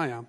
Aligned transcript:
Ah 0.00 0.06
ja. 0.06 0.24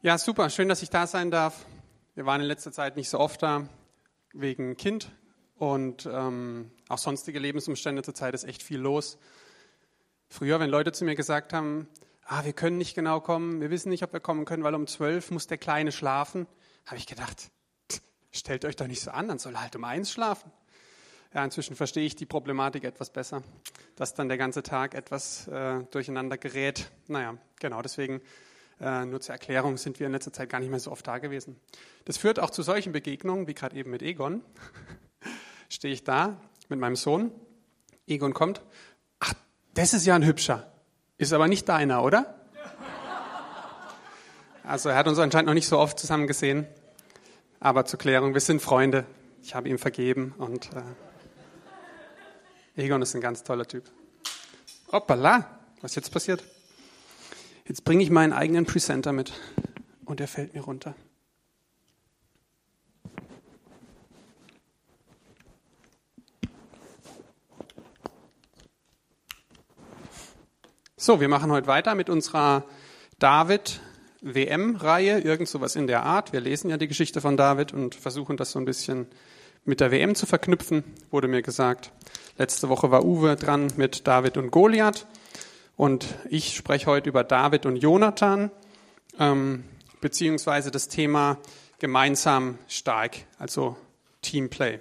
Ja, 0.00 0.16
super. 0.16 0.48
Schön, 0.48 0.68
dass 0.68 0.80
ich 0.84 0.90
da 0.90 1.08
sein 1.08 1.32
darf. 1.32 1.66
Wir 2.14 2.24
waren 2.24 2.40
in 2.40 2.46
letzter 2.46 2.70
Zeit 2.70 2.94
nicht 2.94 3.08
so 3.08 3.18
oft 3.18 3.42
da 3.42 3.68
wegen 4.32 4.76
Kind 4.76 5.10
und 5.56 6.06
ähm, 6.06 6.70
auch 6.88 6.98
sonstige 6.98 7.40
Lebensumstände. 7.40 8.02
Zurzeit 8.02 8.34
ist 8.34 8.44
echt 8.44 8.62
viel 8.62 8.78
los. 8.78 9.18
Früher, 10.28 10.60
wenn 10.60 10.70
Leute 10.70 10.92
zu 10.92 11.04
mir 11.04 11.16
gesagt 11.16 11.52
haben, 11.52 11.88
ah, 12.26 12.44
wir 12.44 12.52
können 12.52 12.78
nicht 12.78 12.94
genau 12.94 13.20
kommen, 13.20 13.60
wir 13.60 13.70
wissen 13.70 13.88
nicht, 13.88 14.04
ob 14.04 14.12
wir 14.12 14.20
kommen 14.20 14.44
können, 14.44 14.62
weil 14.62 14.76
um 14.76 14.86
zwölf 14.86 15.32
muss 15.32 15.48
der 15.48 15.58
Kleine 15.58 15.90
schlafen, 15.90 16.46
habe 16.86 16.98
ich 16.98 17.08
gedacht, 17.08 17.50
stellt 18.30 18.64
euch 18.64 18.76
doch 18.76 18.86
nicht 18.86 19.02
so 19.02 19.10
an, 19.10 19.26
dann 19.26 19.40
soll 19.40 19.54
er 19.56 19.62
halt 19.62 19.74
um 19.74 19.82
eins 19.82 20.12
schlafen. 20.12 20.52
Ja, 21.34 21.44
inzwischen 21.44 21.76
verstehe 21.76 22.06
ich 22.06 22.16
die 22.16 22.24
Problematik 22.24 22.84
etwas 22.84 23.10
besser, 23.10 23.42
dass 23.96 24.14
dann 24.14 24.28
der 24.28 24.38
ganze 24.38 24.62
Tag 24.62 24.94
etwas 24.94 25.46
äh, 25.48 25.82
durcheinander 25.90 26.38
gerät. 26.38 26.90
Naja, 27.06 27.36
genau, 27.60 27.82
deswegen 27.82 28.22
äh, 28.80 29.04
nur 29.04 29.20
zur 29.20 29.34
Erklärung 29.34 29.76
sind 29.76 30.00
wir 30.00 30.06
in 30.06 30.12
letzter 30.12 30.32
Zeit 30.32 30.48
gar 30.48 30.60
nicht 30.60 30.70
mehr 30.70 30.80
so 30.80 30.90
oft 30.90 31.06
da 31.06 31.18
gewesen. 31.18 31.60
Das 32.06 32.16
führt 32.16 32.40
auch 32.40 32.50
zu 32.50 32.62
solchen 32.62 32.92
Begegnungen, 32.92 33.46
wie 33.46 33.54
gerade 33.54 33.76
eben 33.76 33.90
mit 33.90 34.02
Egon. 34.02 34.42
Stehe 35.68 35.92
ich 35.92 36.02
da 36.02 36.40
mit 36.68 36.80
meinem 36.80 36.96
Sohn. 36.96 37.30
Egon 38.06 38.32
kommt. 38.32 38.62
Ach, 39.20 39.34
das 39.74 39.92
ist 39.92 40.06
ja 40.06 40.14
ein 40.14 40.24
hübscher. 40.24 40.72
Ist 41.18 41.34
aber 41.34 41.46
nicht 41.48 41.68
deiner, 41.68 42.02
oder? 42.02 42.34
Also 44.64 44.90
er 44.90 44.96
hat 44.96 45.08
uns 45.08 45.18
anscheinend 45.18 45.46
noch 45.46 45.54
nicht 45.54 45.66
so 45.66 45.78
oft 45.78 45.98
zusammen 45.98 46.26
gesehen. 46.26 46.66
Aber 47.58 47.86
zur 47.86 47.98
Klärung, 47.98 48.34
wir 48.34 48.42
sind 48.42 48.60
Freunde. 48.60 49.06
Ich 49.42 49.54
habe 49.54 49.66
ihm 49.66 49.78
vergeben 49.78 50.34
und 50.36 50.66
äh, 50.74 50.82
Egon 52.78 53.02
ist 53.02 53.12
ein 53.16 53.20
ganz 53.20 53.42
toller 53.42 53.66
Typ. 53.66 53.90
Hoppala, 54.92 55.58
was 55.80 55.96
jetzt 55.96 56.12
passiert? 56.12 56.44
Jetzt 57.66 57.82
bringe 57.84 58.04
ich 58.04 58.10
meinen 58.10 58.32
eigenen 58.32 58.66
Presenter 58.66 59.10
mit 59.12 59.32
und 60.04 60.20
er 60.20 60.28
fällt 60.28 60.54
mir 60.54 60.60
runter. 60.60 60.94
So, 70.96 71.20
wir 71.20 71.28
machen 71.28 71.50
heute 71.50 71.66
weiter 71.66 71.96
mit 71.96 72.08
unserer 72.08 72.64
David 73.18 73.80
WM-Reihe, 74.20 75.18
irgend 75.18 75.48
sowas 75.48 75.74
in 75.74 75.88
der 75.88 76.04
Art. 76.04 76.32
Wir 76.32 76.40
lesen 76.40 76.70
ja 76.70 76.76
die 76.76 76.86
Geschichte 76.86 77.20
von 77.20 77.36
David 77.36 77.72
und 77.72 77.96
versuchen 77.96 78.36
das 78.36 78.52
so 78.52 78.60
ein 78.60 78.64
bisschen 78.64 79.08
mit 79.64 79.80
der 79.80 79.90
WM 79.90 80.14
zu 80.14 80.26
verknüpfen, 80.26 80.84
wurde 81.10 81.28
mir 81.28 81.42
gesagt. 81.42 81.92
Letzte 82.36 82.68
Woche 82.68 82.90
war 82.90 83.04
Uwe 83.04 83.36
dran 83.36 83.72
mit 83.76 84.06
David 84.06 84.36
und 84.36 84.50
Goliath 84.50 85.06
und 85.76 86.06
ich 86.28 86.56
spreche 86.56 86.86
heute 86.86 87.08
über 87.08 87.24
David 87.24 87.66
und 87.66 87.76
Jonathan, 87.76 88.50
ähm, 89.18 89.64
beziehungsweise 90.00 90.70
das 90.70 90.88
Thema 90.88 91.38
gemeinsam 91.78 92.58
stark, 92.68 93.16
also 93.38 93.76
Teamplay. 94.22 94.80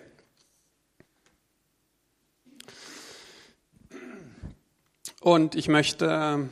Und 5.22 5.56
ich 5.56 5.68
möchte 5.68 6.08
ähm, 6.10 6.52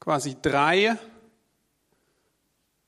quasi 0.00 0.36
drei 0.40 0.96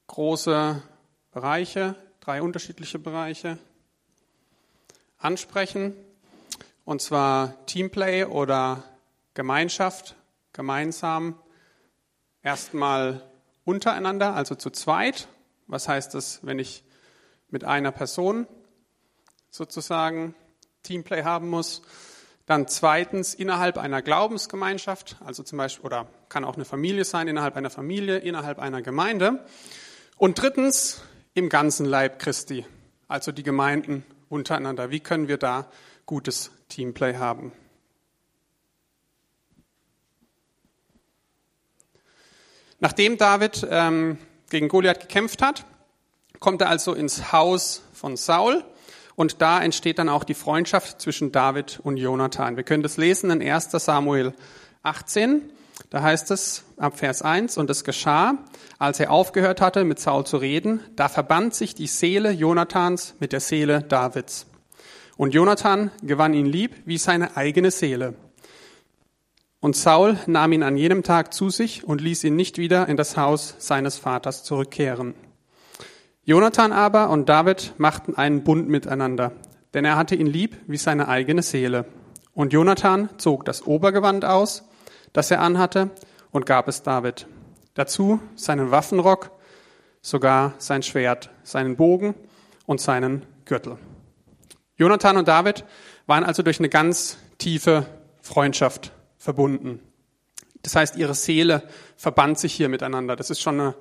große 0.06 0.82
Bereiche, 1.30 1.94
drei 2.20 2.42
unterschiedliche 2.42 2.98
Bereiche 2.98 3.58
ansprechen 5.20 5.94
und 6.84 7.00
zwar 7.00 7.64
Teamplay 7.66 8.24
oder 8.24 8.82
Gemeinschaft, 9.34 10.16
gemeinsam, 10.52 11.38
erstmal 12.42 13.22
untereinander, 13.64 14.34
also 14.34 14.54
zu 14.54 14.70
zweit. 14.70 15.28
Was 15.66 15.86
heißt 15.86 16.14
das, 16.14 16.40
wenn 16.42 16.58
ich 16.58 16.82
mit 17.48 17.64
einer 17.64 17.92
Person 17.92 18.48
sozusagen 19.50 20.34
Teamplay 20.82 21.22
haben 21.22 21.48
muss? 21.48 21.82
Dann 22.46 22.66
zweitens 22.66 23.34
innerhalb 23.34 23.78
einer 23.78 24.02
Glaubensgemeinschaft, 24.02 25.16
also 25.24 25.44
zum 25.44 25.58
Beispiel, 25.58 25.86
oder 25.86 26.08
kann 26.28 26.44
auch 26.44 26.56
eine 26.56 26.64
Familie 26.64 27.04
sein, 27.04 27.28
innerhalb 27.28 27.56
einer 27.56 27.70
Familie, 27.70 28.18
innerhalb 28.18 28.58
einer 28.58 28.82
Gemeinde. 28.82 29.44
Und 30.16 30.40
drittens 30.40 31.02
im 31.34 31.48
ganzen 31.48 31.86
Leib 31.86 32.18
Christi, 32.18 32.66
also 33.06 33.30
die 33.30 33.44
Gemeinden 33.44 34.04
untereinander. 34.30 34.90
Wie 34.90 35.00
können 35.00 35.28
wir 35.28 35.36
da 35.36 35.68
gutes 36.10 36.50
Teamplay 36.68 37.18
haben. 37.18 37.52
Nachdem 42.80 43.16
David 43.16 43.64
ähm, 43.70 44.18
gegen 44.48 44.66
Goliath 44.66 44.98
gekämpft 44.98 45.40
hat, 45.40 45.64
kommt 46.40 46.62
er 46.62 46.68
also 46.68 46.94
ins 46.94 47.30
Haus 47.30 47.82
von 47.92 48.16
Saul 48.16 48.64
und 49.14 49.40
da 49.40 49.62
entsteht 49.62 50.00
dann 50.00 50.08
auch 50.08 50.24
die 50.24 50.34
Freundschaft 50.34 51.00
zwischen 51.00 51.30
David 51.30 51.78
und 51.84 51.96
Jonathan. 51.96 52.56
Wir 52.56 52.64
können 52.64 52.82
das 52.82 52.96
lesen 52.96 53.30
in 53.30 53.40
1 53.40 53.70
Samuel 53.70 54.34
18. 54.82 55.52
Da 55.90 56.02
heißt 56.02 56.30
es 56.30 56.64
ab 56.76 56.98
Vers 56.98 57.20
1, 57.20 57.58
und 57.58 57.68
es 57.68 57.82
geschah, 57.82 58.38
als 58.78 59.00
er 59.00 59.10
aufgehört 59.10 59.60
hatte, 59.60 59.82
mit 59.82 59.98
Saul 59.98 60.24
zu 60.24 60.36
reden, 60.36 60.80
da 60.94 61.08
verband 61.08 61.52
sich 61.52 61.74
die 61.74 61.88
Seele 61.88 62.30
Jonathans 62.30 63.16
mit 63.18 63.32
der 63.32 63.40
Seele 63.40 63.82
Davids. 63.82 64.46
Und 65.16 65.34
Jonathan 65.34 65.90
gewann 66.00 66.32
ihn 66.32 66.46
lieb 66.46 66.76
wie 66.84 66.96
seine 66.96 67.36
eigene 67.36 67.72
Seele. 67.72 68.14
Und 69.58 69.74
Saul 69.74 70.16
nahm 70.26 70.52
ihn 70.52 70.62
an 70.62 70.76
jedem 70.76 71.02
Tag 71.02 71.34
zu 71.34 71.50
sich 71.50 71.82
und 71.82 72.00
ließ 72.00 72.22
ihn 72.22 72.36
nicht 72.36 72.56
wieder 72.56 72.88
in 72.88 72.96
das 72.96 73.16
Haus 73.16 73.56
seines 73.58 73.98
Vaters 73.98 74.44
zurückkehren. 74.44 75.14
Jonathan 76.22 76.72
aber 76.72 77.10
und 77.10 77.28
David 77.28 77.74
machten 77.78 78.14
einen 78.14 78.44
Bund 78.44 78.68
miteinander, 78.68 79.32
denn 79.74 79.84
er 79.84 79.96
hatte 79.96 80.14
ihn 80.14 80.28
lieb 80.28 80.56
wie 80.68 80.76
seine 80.76 81.08
eigene 81.08 81.42
Seele. 81.42 81.84
Und 82.32 82.52
Jonathan 82.52 83.10
zog 83.18 83.44
das 83.44 83.66
Obergewand 83.66 84.24
aus, 84.24 84.69
das 85.12 85.30
er 85.30 85.40
anhatte, 85.40 85.90
und 86.30 86.46
gab 86.46 86.68
es 86.68 86.82
David. 86.82 87.26
Dazu 87.74 88.20
seinen 88.36 88.70
Waffenrock, 88.70 89.30
sogar 90.02 90.54
sein 90.58 90.82
Schwert, 90.82 91.30
seinen 91.42 91.76
Bogen 91.76 92.14
und 92.66 92.80
seinen 92.80 93.26
Gürtel. 93.44 93.78
Jonathan 94.76 95.16
und 95.16 95.28
David 95.28 95.64
waren 96.06 96.24
also 96.24 96.42
durch 96.42 96.58
eine 96.58 96.68
ganz 96.68 97.18
tiefe 97.38 97.86
Freundschaft 98.20 98.92
verbunden. 99.18 99.80
Das 100.62 100.76
heißt, 100.76 100.96
ihre 100.96 101.14
Seele 101.14 101.62
verband 101.96 102.38
sich 102.38 102.52
hier 102.52 102.68
miteinander. 102.68 103.16
Das 103.16 103.30
ist 103.30 103.40
schon 103.40 103.60
eine, 103.60 103.74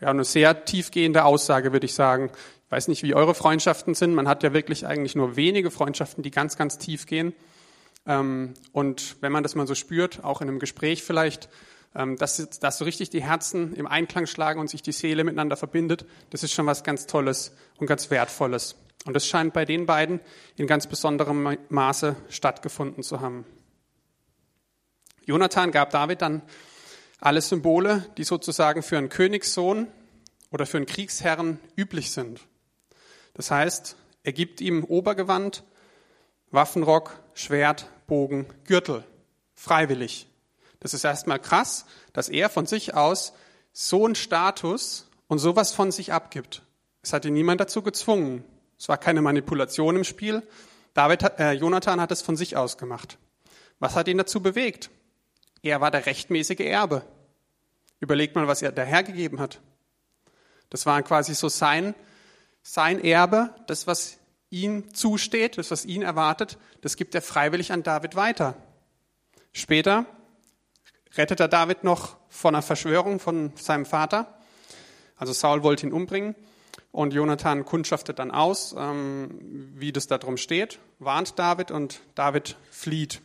ja, 0.00 0.08
eine 0.08 0.24
sehr 0.24 0.64
tiefgehende 0.64 1.24
Aussage, 1.24 1.72
würde 1.72 1.86
ich 1.86 1.94
sagen. 1.94 2.30
Ich 2.66 2.72
weiß 2.72 2.88
nicht, 2.88 3.02
wie 3.02 3.14
eure 3.14 3.34
Freundschaften 3.34 3.94
sind. 3.94 4.14
Man 4.14 4.28
hat 4.28 4.42
ja 4.42 4.52
wirklich 4.52 4.86
eigentlich 4.86 5.14
nur 5.14 5.36
wenige 5.36 5.70
Freundschaften, 5.70 6.22
die 6.22 6.30
ganz, 6.30 6.56
ganz 6.56 6.78
tief 6.78 7.06
gehen. 7.06 7.34
Ähm, 8.06 8.54
und 8.72 9.16
wenn 9.20 9.32
man 9.32 9.42
das 9.42 9.54
mal 9.54 9.66
so 9.66 9.74
spürt, 9.74 10.24
auch 10.24 10.40
in 10.40 10.48
einem 10.48 10.58
Gespräch 10.58 11.02
vielleicht, 11.02 11.48
ähm, 11.94 12.16
dass, 12.16 12.36
dass 12.60 12.78
so 12.78 12.84
richtig 12.84 13.10
die 13.10 13.22
Herzen 13.22 13.74
im 13.74 13.86
Einklang 13.86 14.26
schlagen 14.26 14.60
und 14.60 14.68
sich 14.68 14.82
die 14.82 14.92
Seele 14.92 15.24
miteinander 15.24 15.56
verbindet, 15.56 16.04
das 16.30 16.42
ist 16.42 16.52
schon 16.52 16.66
was 16.66 16.84
ganz 16.84 17.06
Tolles 17.06 17.52
und 17.78 17.86
ganz 17.86 18.10
Wertvolles. 18.10 18.76
Und 19.04 19.16
es 19.16 19.26
scheint 19.26 19.52
bei 19.52 19.64
den 19.64 19.86
beiden 19.86 20.20
in 20.56 20.66
ganz 20.66 20.86
besonderem 20.86 21.58
Maße 21.68 22.16
stattgefunden 22.28 23.02
zu 23.02 23.20
haben. 23.20 23.44
Jonathan 25.26 25.70
gab 25.70 25.90
David 25.90 26.22
dann 26.22 26.42
alle 27.20 27.40
Symbole, 27.40 28.06
die 28.16 28.24
sozusagen 28.24 28.82
für 28.82 28.98
einen 28.98 29.08
Königssohn 29.08 29.88
oder 30.50 30.66
für 30.66 30.76
einen 30.78 30.86
Kriegsherrn 30.86 31.58
üblich 31.76 32.10
sind. 32.10 32.40
Das 33.34 33.50
heißt, 33.50 33.96
er 34.22 34.32
gibt 34.32 34.60
ihm 34.60 34.84
Obergewand, 34.84 35.64
Waffenrock, 36.50 37.18
Schwert, 37.34 37.90
Bogen, 38.06 38.46
Gürtel, 38.64 39.04
freiwillig. 39.54 40.28
Das 40.80 40.94
ist 40.94 41.04
erstmal 41.04 41.38
krass, 41.38 41.86
dass 42.12 42.28
er 42.28 42.50
von 42.50 42.66
sich 42.66 42.94
aus 42.94 43.32
so 43.72 44.04
einen 44.04 44.14
Status 44.14 45.08
und 45.28 45.38
sowas 45.38 45.72
von 45.72 45.90
sich 45.90 46.12
abgibt. 46.12 46.62
Es 47.02 47.12
hat 47.12 47.24
ihn 47.24 47.34
niemand 47.34 47.60
dazu 47.60 47.82
gezwungen. 47.82 48.44
Es 48.78 48.88
war 48.88 48.98
keine 48.98 49.22
Manipulation 49.22 49.96
im 49.96 50.04
Spiel. 50.04 50.42
David, 50.94 51.22
äh, 51.38 51.52
Jonathan 51.52 52.00
hat 52.00 52.12
es 52.12 52.22
von 52.22 52.36
sich 52.36 52.56
aus 52.56 52.78
gemacht. 52.78 53.18
Was 53.78 53.96
hat 53.96 54.08
ihn 54.08 54.18
dazu 54.18 54.40
bewegt? 54.40 54.90
Er 55.62 55.80
war 55.80 55.90
der 55.90 56.06
rechtmäßige 56.06 56.60
Erbe. 56.60 57.02
Überlegt 58.00 58.36
mal, 58.36 58.46
was 58.46 58.62
er 58.62 58.72
der 58.72 58.84
Herr 58.84 59.02
gegeben 59.02 59.40
hat. 59.40 59.60
Das 60.70 60.86
war 60.86 61.02
quasi 61.02 61.34
so 61.34 61.48
sein, 61.48 61.94
sein 62.62 63.02
Erbe, 63.02 63.54
das, 63.66 63.86
was 63.86 64.18
ihm 64.54 64.94
zusteht, 64.94 65.58
das, 65.58 65.70
was 65.70 65.84
ihn 65.84 66.02
erwartet, 66.02 66.58
das 66.80 66.96
gibt 66.96 67.14
er 67.14 67.22
freiwillig 67.22 67.72
an 67.72 67.82
David 67.82 68.14
weiter. 68.14 68.56
Später 69.52 70.06
rettet 71.16 71.40
er 71.40 71.48
David 71.48 71.84
noch 71.84 72.16
von 72.28 72.54
einer 72.54 72.62
Verschwörung 72.62 73.20
von 73.20 73.52
seinem 73.56 73.84
Vater. 73.84 74.38
Also 75.16 75.32
Saul 75.32 75.62
wollte 75.62 75.86
ihn 75.86 75.92
umbringen. 75.92 76.34
Und 76.90 77.12
Jonathan 77.12 77.64
kundschaftet 77.64 78.20
dann 78.20 78.30
aus, 78.30 78.74
ähm, 78.78 79.72
wie 79.74 79.92
das 79.92 80.06
da 80.06 80.18
drum 80.18 80.36
steht, 80.36 80.78
warnt 81.00 81.38
David 81.38 81.70
und 81.72 82.00
David 82.14 82.56
flieht. 82.70 83.20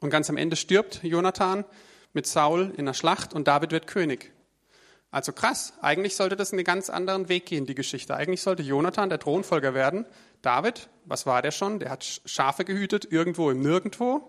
Und 0.00 0.10
ganz 0.10 0.28
am 0.28 0.36
Ende 0.36 0.56
stirbt 0.56 1.00
Jonathan 1.04 1.64
mit 2.12 2.26
Saul 2.26 2.72
in 2.76 2.86
der 2.86 2.94
Schlacht 2.94 3.34
und 3.34 3.46
David 3.46 3.70
wird 3.70 3.86
König. 3.86 4.32
Also 5.12 5.32
krass, 5.32 5.74
eigentlich 5.82 6.16
sollte 6.16 6.36
das 6.36 6.52
einen 6.52 6.64
ganz 6.64 6.88
anderen 6.88 7.28
Weg 7.28 7.46
gehen, 7.46 7.66
die 7.66 7.74
Geschichte. 7.74 8.16
Eigentlich 8.16 8.40
sollte 8.40 8.62
Jonathan 8.62 9.10
der 9.10 9.18
Thronfolger 9.18 9.74
werden. 9.74 10.06
David, 10.42 10.88
was 11.04 11.24
war 11.24 11.40
der 11.40 11.52
schon? 11.52 11.78
Der 11.78 11.90
hat 11.90 12.20
Schafe 12.24 12.64
gehütet, 12.64 13.10
irgendwo 13.10 13.50
im 13.50 13.60
Nirgendwo 13.60 14.28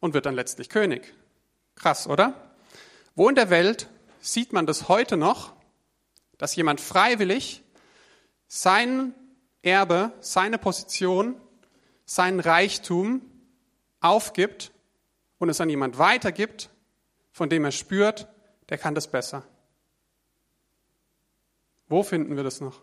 und 0.00 0.14
wird 0.14 0.26
dann 0.26 0.34
letztlich 0.34 0.68
König. 0.68 1.12
Krass, 1.74 2.06
oder? 2.08 2.52
Wo 3.14 3.28
in 3.28 3.34
der 3.34 3.50
Welt 3.50 3.88
sieht 4.20 4.52
man 4.52 4.66
das 4.66 4.88
heute 4.88 5.16
noch, 5.16 5.52
dass 6.38 6.54
jemand 6.54 6.80
freiwillig 6.80 7.62
sein 8.46 9.12
Erbe, 9.62 10.12
seine 10.20 10.56
Position, 10.56 11.40
seinen 12.04 12.40
Reichtum 12.40 13.22
aufgibt 14.00 14.72
und 15.38 15.48
es 15.48 15.60
an 15.60 15.68
jemand 15.68 15.98
weitergibt, 15.98 16.70
von 17.32 17.48
dem 17.48 17.64
er 17.64 17.72
spürt, 17.72 18.28
der 18.68 18.78
kann 18.78 18.94
das 18.94 19.10
besser. 19.10 19.42
Wo 21.88 22.02
finden 22.02 22.36
wir 22.36 22.44
das 22.44 22.60
noch? 22.60 22.80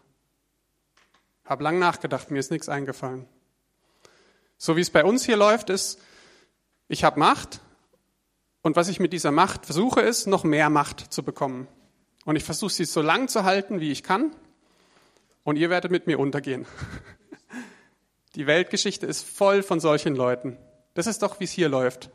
Hab 1.46 1.62
lang 1.62 1.78
nachgedacht, 1.78 2.32
mir 2.32 2.40
ist 2.40 2.52
nichts 2.52 2.70
eingefallen. 2.70 3.28
So 4.58 4.76
wie 4.76 4.82
es 4.82 4.90
bei 4.90 5.04
uns 5.04 5.26
hier 5.26 5.38
läuft, 5.38 5.70
ist, 5.70 6.00
ich 6.88 7.04
habe 7.04 7.20
Macht 7.20 7.62
und 8.62 8.76
was 8.76 8.88
ich 8.88 9.00
mit 9.00 9.14
dieser 9.14 9.32
Macht 9.32 9.66
versuche, 9.66 10.02
ist, 10.02 10.26
noch 10.26 10.44
mehr 10.44 10.70
Macht 10.70 11.14
zu 11.14 11.24
bekommen. 11.24 11.68
Und 12.26 12.36
ich 12.36 12.44
versuche 12.44 12.72
sie 12.72 12.86
so 12.86 13.02
lang 13.02 13.28
zu 13.28 13.44
halten, 13.44 13.80
wie 13.80 13.92
ich 13.92 14.02
kann 14.02 14.36
und 15.44 15.58
ihr 15.58 15.70
werdet 15.70 15.92
mit 15.92 16.08
mir 16.08 16.20
untergehen. 16.20 16.66
Die 18.36 18.48
Weltgeschichte 18.48 19.06
ist 19.06 19.24
voll 19.24 19.62
von 19.62 19.80
solchen 19.80 20.16
Leuten. 20.16 20.58
Das 20.96 21.08
ist 21.08 21.22
doch, 21.22 21.40
wie 21.40 21.44
es 21.46 21.52
hier 21.52 21.70
läuft. 21.70 22.10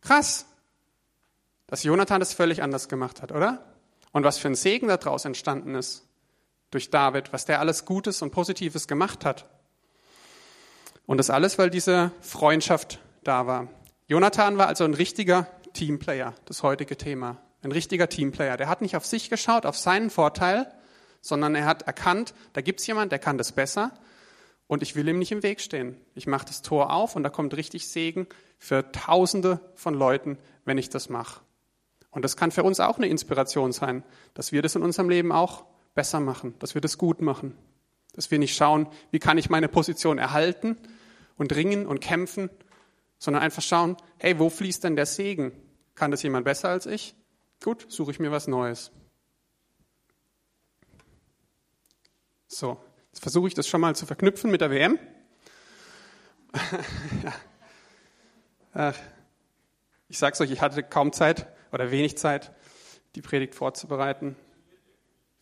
Krass, 0.00 0.46
dass 1.68 1.84
Jonathan 1.84 2.20
das 2.20 2.34
völlig 2.34 2.62
anders 2.62 2.88
gemacht 2.88 3.22
hat, 3.22 3.30
oder? 3.30 3.64
Und 4.10 4.24
was 4.24 4.38
für 4.38 4.48
ein 4.48 4.56
Segen 4.56 4.88
daraus 4.88 5.24
entstanden 5.24 5.74
ist 5.74 6.06
durch 6.72 6.90
David, 6.90 7.32
was 7.32 7.44
der 7.44 7.60
alles 7.60 7.84
Gutes 7.84 8.22
und 8.22 8.32
Positives 8.32 8.88
gemacht 8.88 9.24
hat. 9.24 9.46
Und 11.06 11.18
das 11.18 11.30
alles, 11.30 11.58
weil 11.58 11.70
diese 11.70 12.10
Freundschaft 12.20 12.98
da 13.22 13.46
war. 13.46 13.68
Jonathan 14.08 14.58
war 14.58 14.66
also 14.66 14.84
ein 14.84 14.94
richtiger 14.94 15.46
Teamplayer, 15.74 16.34
das 16.46 16.62
heutige 16.62 16.96
Thema. 16.96 17.36
Ein 17.62 17.72
richtiger 17.72 18.08
Teamplayer. 18.08 18.56
Der 18.56 18.68
hat 18.68 18.82
nicht 18.82 18.96
auf 18.96 19.06
sich 19.06 19.30
geschaut, 19.30 19.66
auf 19.66 19.76
seinen 19.76 20.10
Vorteil, 20.10 20.72
sondern 21.20 21.54
er 21.54 21.66
hat 21.66 21.82
erkannt, 21.82 22.34
da 22.54 22.60
gibt's 22.60 22.86
jemand, 22.86 23.12
der 23.12 23.20
kann 23.20 23.38
das 23.38 23.52
besser 23.52 23.92
und 24.66 24.82
ich 24.82 24.96
will 24.96 25.06
ihm 25.08 25.18
nicht 25.18 25.30
im 25.30 25.42
Weg 25.42 25.60
stehen. 25.60 25.96
Ich 26.14 26.26
mache 26.26 26.46
das 26.46 26.62
Tor 26.62 26.92
auf 26.92 27.14
und 27.14 27.22
da 27.22 27.30
kommt 27.30 27.56
richtig 27.56 27.88
Segen 27.88 28.26
für 28.58 28.90
Tausende 28.90 29.60
von 29.74 29.94
Leuten, 29.94 30.38
wenn 30.64 30.78
ich 30.78 30.88
das 30.88 31.08
mache. 31.08 31.42
Und 32.10 32.24
das 32.24 32.36
kann 32.36 32.50
für 32.50 32.62
uns 32.62 32.80
auch 32.80 32.98
eine 32.98 33.06
Inspiration 33.06 33.72
sein, 33.72 34.02
dass 34.34 34.50
wir 34.52 34.62
das 34.62 34.74
in 34.74 34.82
unserem 34.82 35.08
Leben 35.08 35.30
auch 35.30 35.64
besser 35.94 36.20
machen, 36.20 36.54
dass 36.58 36.74
wir 36.74 36.80
das 36.80 36.98
gut 36.98 37.20
machen, 37.20 37.56
dass 38.14 38.30
wir 38.30 38.38
nicht 38.38 38.56
schauen, 38.56 38.88
wie 39.10 39.18
kann 39.18 39.38
ich 39.38 39.50
meine 39.50 39.68
Position 39.68 40.18
erhalten 40.18 40.76
und 41.36 41.54
ringen 41.54 41.86
und 41.86 42.00
kämpfen, 42.00 42.50
sondern 43.18 43.42
einfach 43.42 43.62
schauen, 43.62 43.96
hey, 44.18 44.38
wo 44.38 44.50
fließt 44.50 44.84
denn 44.84 44.96
der 44.96 45.06
Segen? 45.06 45.52
Kann 45.94 46.10
das 46.10 46.22
jemand 46.22 46.44
besser 46.44 46.68
als 46.68 46.86
ich? 46.86 47.14
Gut, 47.62 47.86
suche 47.88 48.10
ich 48.10 48.18
mir 48.18 48.32
was 48.32 48.48
Neues. 48.48 48.90
So, 52.48 52.78
jetzt 53.12 53.22
versuche 53.22 53.48
ich 53.48 53.54
das 53.54 53.68
schon 53.68 53.80
mal 53.80 53.94
zu 53.94 54.06
verknüpfen 54.06 54.50
mit 54.50 54.60
der 54.60 54.70
WM. 54.70 54.98
Ich 60.08 60.18
sage 60.18 60.34
es 60.34 60.40
euch, 60.42 60.50
ich 60.50 60.60
hatte 60.60 60.82
kaum 60.82 61.12
Zeit, 61.12 61.46
oder 61.72 61.90
wenig 61.90 62.18
Zeit, 62.18 62.52
die 63.14 63.22
Predigt 63.22 63.54
vorzubereiten. 63.54 64.36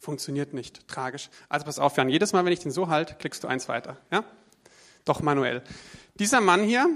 Funktioniert 0.00 0.54
nicht. 0.54 0.88
Tragisch. 0.88 1.28
Also 1.50 1.66
pass 1.66 1.78
auf, 1.78 1.94
Jan, 1.98 2.08
jedes 2.08 2.32
Mal, 2.32 2.46
wenn 2.46 2.54
ich 2.54 2.60
den 2.60 2.72
so 2.72 2.88
halte, 2.88 3.16
klickst 3.16 3.44
du 3.44 3.48
eins 3.48 3.68
weiter. 3.68 3.98
Ja? 4.10 4.24
Doch 5.04 5.20
manuell. 5.20 5.62
Dieser 6.14 6.40
Mann 6.40 6.64
hier 6.64 6.88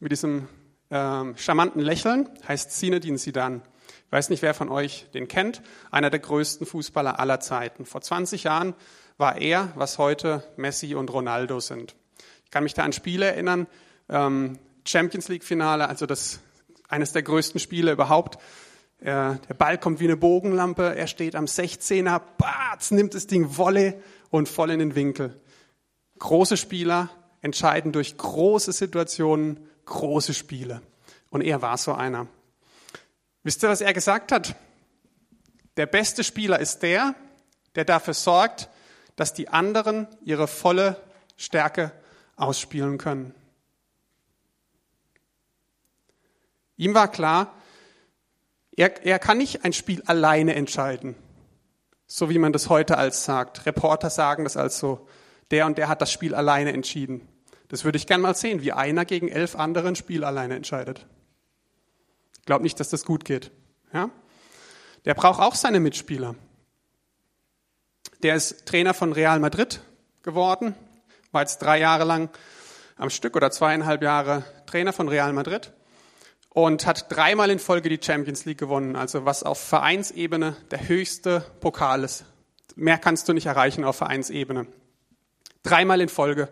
mit 0.00 0.12
diesem 0.12 0.46
ähm, 0.90 1.34
charmanten 1.38 1.80
Lächeln 1.80 2.28
heißt 2.46 2.70
Zinedine 2.72 3.16
Zidane. 3.16 3.62
Ich 4.04 4.12
weiß 4.12 4.28
nicht, 4.28 4.42
wer 4.42 4.52
von 4.52 4.68
euch 4.68 5.06
den 5.14 5.28
kennt. 5.28 5.62
Einer 5.90 6.10
der 6.10 6.20
größten 6.20 6.66
Fußballer 6.66 7.18
aller 7.18 7.40
Zeiten. 7.40 7.86
Vor 7.86 8.02
20 8.02 8.44
Jahren 8.44 8.74
war 9.16 9.40
er, 9.40 9.72
was 9.74 9.96
heute 9.96 10.44
Messi 10.58 10.94
und 10.94 11.10
Ronaldo 11.10 11.60
sind. 11.60 11.96
Ich 12.44 12.50
kann 12.50 12.64
mich 12.64 12.74
da 12.74 12.84
an 12.84 12.92
Spiele 12.92 13.24
erinnern. 13.24 13.66
Ähm, 14.10 14.58
Champions 14.84 15.28
League 15.28 15.42
Finale, 15.42 15.88
also 15.88 16.04
das 16.04 16.40
eines 16.86 17.12
der 17.12 17.22
größten 17.22 17.58
Spiele 17.60 17.92
überhaupt. 17.92 18.38
Er, 18.98 19.38
der 19.48 19.54
Ball 19.54 19.78
kommt 19.78 20.00
wie 20.00 20.04
eine 20.04 20.16
Bogenlampe, 20.16 20.96
er 20.96 21.06
steht 21.06 21.36
am 21.36 21.44
16er, 21.44 22.20
batz, 22.38 22.90
nimmt 22.90 23.14
das 23.14 23.26
Ding 23.26 23.56
Wolle 23.56 24.02
und 24.30 24.48
voll 24.48 24.70
in 24.70 24.78
den 24.78 24.94
Winkel. 24.94 25.40
Große 26.18 26.56
Spieler 26.56 27.10
entscheiden 27.42 27.92
durch 27.92 28.16
große 28.16 28.72
Situationen 28.72 29.68
große 29.84 30.34
Spiele. 30.34 30.82
Und 31.30 31.42
er 31.42 31.62
war 31.62 31.78
so 31.78 31.94
einer. 31.94 32.26
Wisst 33.42 33.62
ihr, 33.62 33.68
was 33.68 33.80
er 33.80 33.92
gesagt 33.92 34.32
hat? 34.32 34.56
Der 35.76 35.86
beste 35.86 36.24
Spieler 36.24 36.58
ist 36.58 36.80
der, 36.80 37.14
der 37.74 37.84
dafür 37.84 38.14
sorgt, 38.14 38.68
dass 39.14 39.32
die 39.32 39.48
anderen 39.48 40.08
ihre 40.22 40.48
volle 40.48 41.00
Stärke 41.36 41.92
ausspielen 42.36 42.98
können. 42.98 43.34
Ihm 46.76 46.94
war 46.94 47.08
klar, 47.08 47.54
er, 48.76 49.04
er 49.04 49.18
kann 49.18 49.38
nicht 49.38 49.64
ein 49.64 49.72
Spiel 49.72 50.02
alleine 50.06 50.54
entscheiden, 50.54 51.16
so 52.06 52.28
wie 52.30 52.38
man 52.38 52.52
das 52.52 52.68
heute 52.68 52.98
als 52.98 53.24
sagt. 53.24 53.66
Reporter 53.66 54.10
sagen 54.10 54.44
das 54.44 54.56
als 54.56 54.78
so, 54.78 55.08
der 55.50 55.66
und 55.66 55.78
der 55.78 55.88
hat 55.88 56.02
das 56.02 56.12
Spiel 56.12 56.34
alleine 56.34 56.72
entschieden. 56.72 57.26
Das 57.68 57.84
würde 57.84 57.96
ich 57.96 58.06
gern 58.06 58.20
mal 58.20 58.36
sehen, 58.36 58.62
wie 58.62 58.72
einer 58.72 59.04
gegen 59.04 59.28
elf 59.28 59.56
andere 59.56 59.88
ein 59.88 59.96
Spiel 59.96 60.24
alleine 60.24 60.54
entscheidet. 60.54 61.06
Ich 62.38 62.46
glaube 62.46 62.62
nicht, 62.62 62.78
dass 62.78 62.90
das 62.90 63.04
gut 63.04 63.24
geht. 63.24 63.50
Ja? 63.92 64.10
Der 65.04 65.14
braucht 65.14 65.40
auch 65.40 65.54
seine 65.54 65.80
Mitspieler. 65.80 66.36
Der 68.22 68.36
ist 68.36 68.66
Trainer 68.66 68.94
von 68.94 69.12
Real 69.12 69.40
Madrid 69.40 69.80
geworden, 70.22 70.74
war 71.32 71.42
jetzt 71.42 71.58
drei 71.58 71.78
Jahre 71.78 72.04
lang 72.04 72.30
am 72.96 73.10
Stück 73.10 73.36
oder 73.36 73.50
zweieinhalb 73.50 74.02
Jahre 74.02 74.44
Trainer 74.66 74.92
von 74.92 75.08
Real 75.08 75.32
Madrid 75.32 75.72
und 76.56 76.86
hat 76.86 77.12
dreimal 77.14 77.50
in 77.50 77.58
Folge 77.58 77.90
die 77.90 78.00
Champions 78.02 78.46
League 78.46 78.56
gewonnen, 78.56 78.96
also 78.96 79.26
was 79.26 79.42
auf 79.42 79.60
Vereinsebene 79.60 80.56
der 80.70 80.88
höchste 80.88 81.44
Pokal 81.60 82.02
ist. 82.02 82.24
Mehr 82.76 82.96
kannst 82.96 83.28
du 83.28 83.34
nicht 83.34 83.44
erreichen 83.44 83.84
auf 83.84 83.96
Vereinsebene. 83.96 84.66
Dreimal 85.62 86.00
in 86.00 86.08
Folge. 86.08 86.48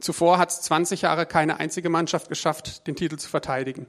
Zuvor 0.00 0.38
hat 0.38 0.48
es 0.48 0.62
20 0.62 1.02
Jahre 1.02 1.26
keine 1.26 1.60
einzige 1.60 1.90
Mannschaft 1.90 2.30
geschafft, 2.30 2.86
den 2.86 2.96
Titel 2.96 3.18
zu 3.18 3.28
verteidigen. 3.28 3.84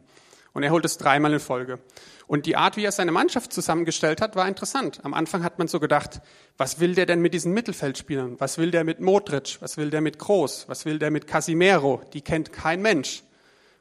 Und 0.52 0.64
er 0.64 0.72
holt 0.72 0.84
es 0.84 0.98
dreimal 0.98 1.32
in 1.32 1.40
Folge. 1.40 1.80
Und 2.28 2.46
die 2.46 2.58
Art, 2.58 2.76
wie 2.76 2.84
er 2.84 2.92
seine 2.92 3.14
Mannschaft 3.14 3.54
zusammengestellt 3.54 4.20
hat, 4.20 4.36
war 4.36 4.50
interessant. 4.50 5.00
Am 5.04 5.14
Anfang 5.14 5.46
hat 5.46 5.60
man 5.60 5.70
so 5.70 5.80
gedacht, 5.80 6.20
was 6.58 6.82
will 6.82 6.94
der 6.94 7.06
denn 7.06 7.22
mit 7.22 7.34
diesen 7.34 7.54
Mittelfeldspielern? 7.54 8.38
Was 8.38 8.58
will 8.58 8.72
der 8.72 8.84
mit 8.84 9.00
Modric? 9.00 9.60
Was 9.62 9.78
will 9.78 9.92
der 9.92 10.02
mit 10.02 10.20
Groß? 10.20 10.66
Was 10.68 10.84
will 10.84 11.00
der 11.00 11.10
mit 11.10 11.26
Casimiro? 11.26 12.02
Die 12.12 12.22
kennt 12.22 12.52
kein 12.52 12.82
Mensch. 12.82 13.24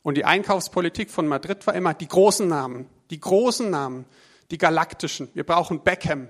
Und 0.02 0.16
die 0.16 0.24
Einkaufspolitik 0.24 1.10
von 1.10 1.28
Madrid 1.28 1.66
war 1.66 1.74
immer 1.74 1.94
die 1.94 2.08
großen 2.08 2.48
Namen, 2.48 2.88
die 3.10 3.20
großen 3.20 3.70
Namen, 3.70 4.04
die 4.50 4.58
galaktischen. 4.58 5.30
Wir 5.34 5.44
brauchen 5.44 5.82
Beckham, 5.82 6.28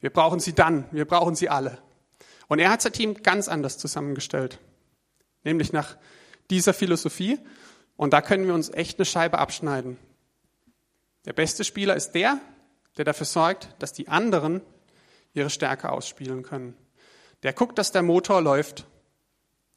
wir 0.00 0.10
brauchen 0.10 0.40
sie 0.40 0.54
dann, 0.54 0.84
wir 0.92 1.06
brauchen 1.06 1.34
sie 1.34 1.48
alle. 1.48 1.78
Und 2.48 2.58
er 2.58 2.70
hat 2.70 2.82
sein 2.82 2.92
Team 2.92 3.14
ganz 3.22 3.48
anders 3.48 3.78
zusammengestellt, 3.78 4.58
nämlich 5.44 5.72
nach 5.72 5.96
dieser 6.50 6.74
Philosophie. 6.74 7.38
Und 7.96 8.12
da 8.12 8.20
können 8.20 8.46
wir 8.46 8.54
uns 8.54 8.70
echt 8.70 8.98
eine 8.98 9.06
Scheibe 9.06 9.38
abschneiden. 9.38 9.98
Der 11.26 11.32
beste 11.32 11.64
Spieler 11.64 11.96
ist 11.96 12.12
der, 12.12 12.40
der 12.96 13.04
dafür 13.04 13.26
sorgt, 13.26 13.74
dass 13.78 13.92
die 13.92 14.08
anderen 14.08 14.62
ihre 15.32 15.50
Stärke 15.50 15.90
ausspielen 15.90 16.42
können. 16.42 16.76
Der 17.42 17.52
guckt, 17.52 17.78
dass 17.78 17.92
der 17.92 18.02
Motor 18.02 18.42
läuft. 18.42 18.86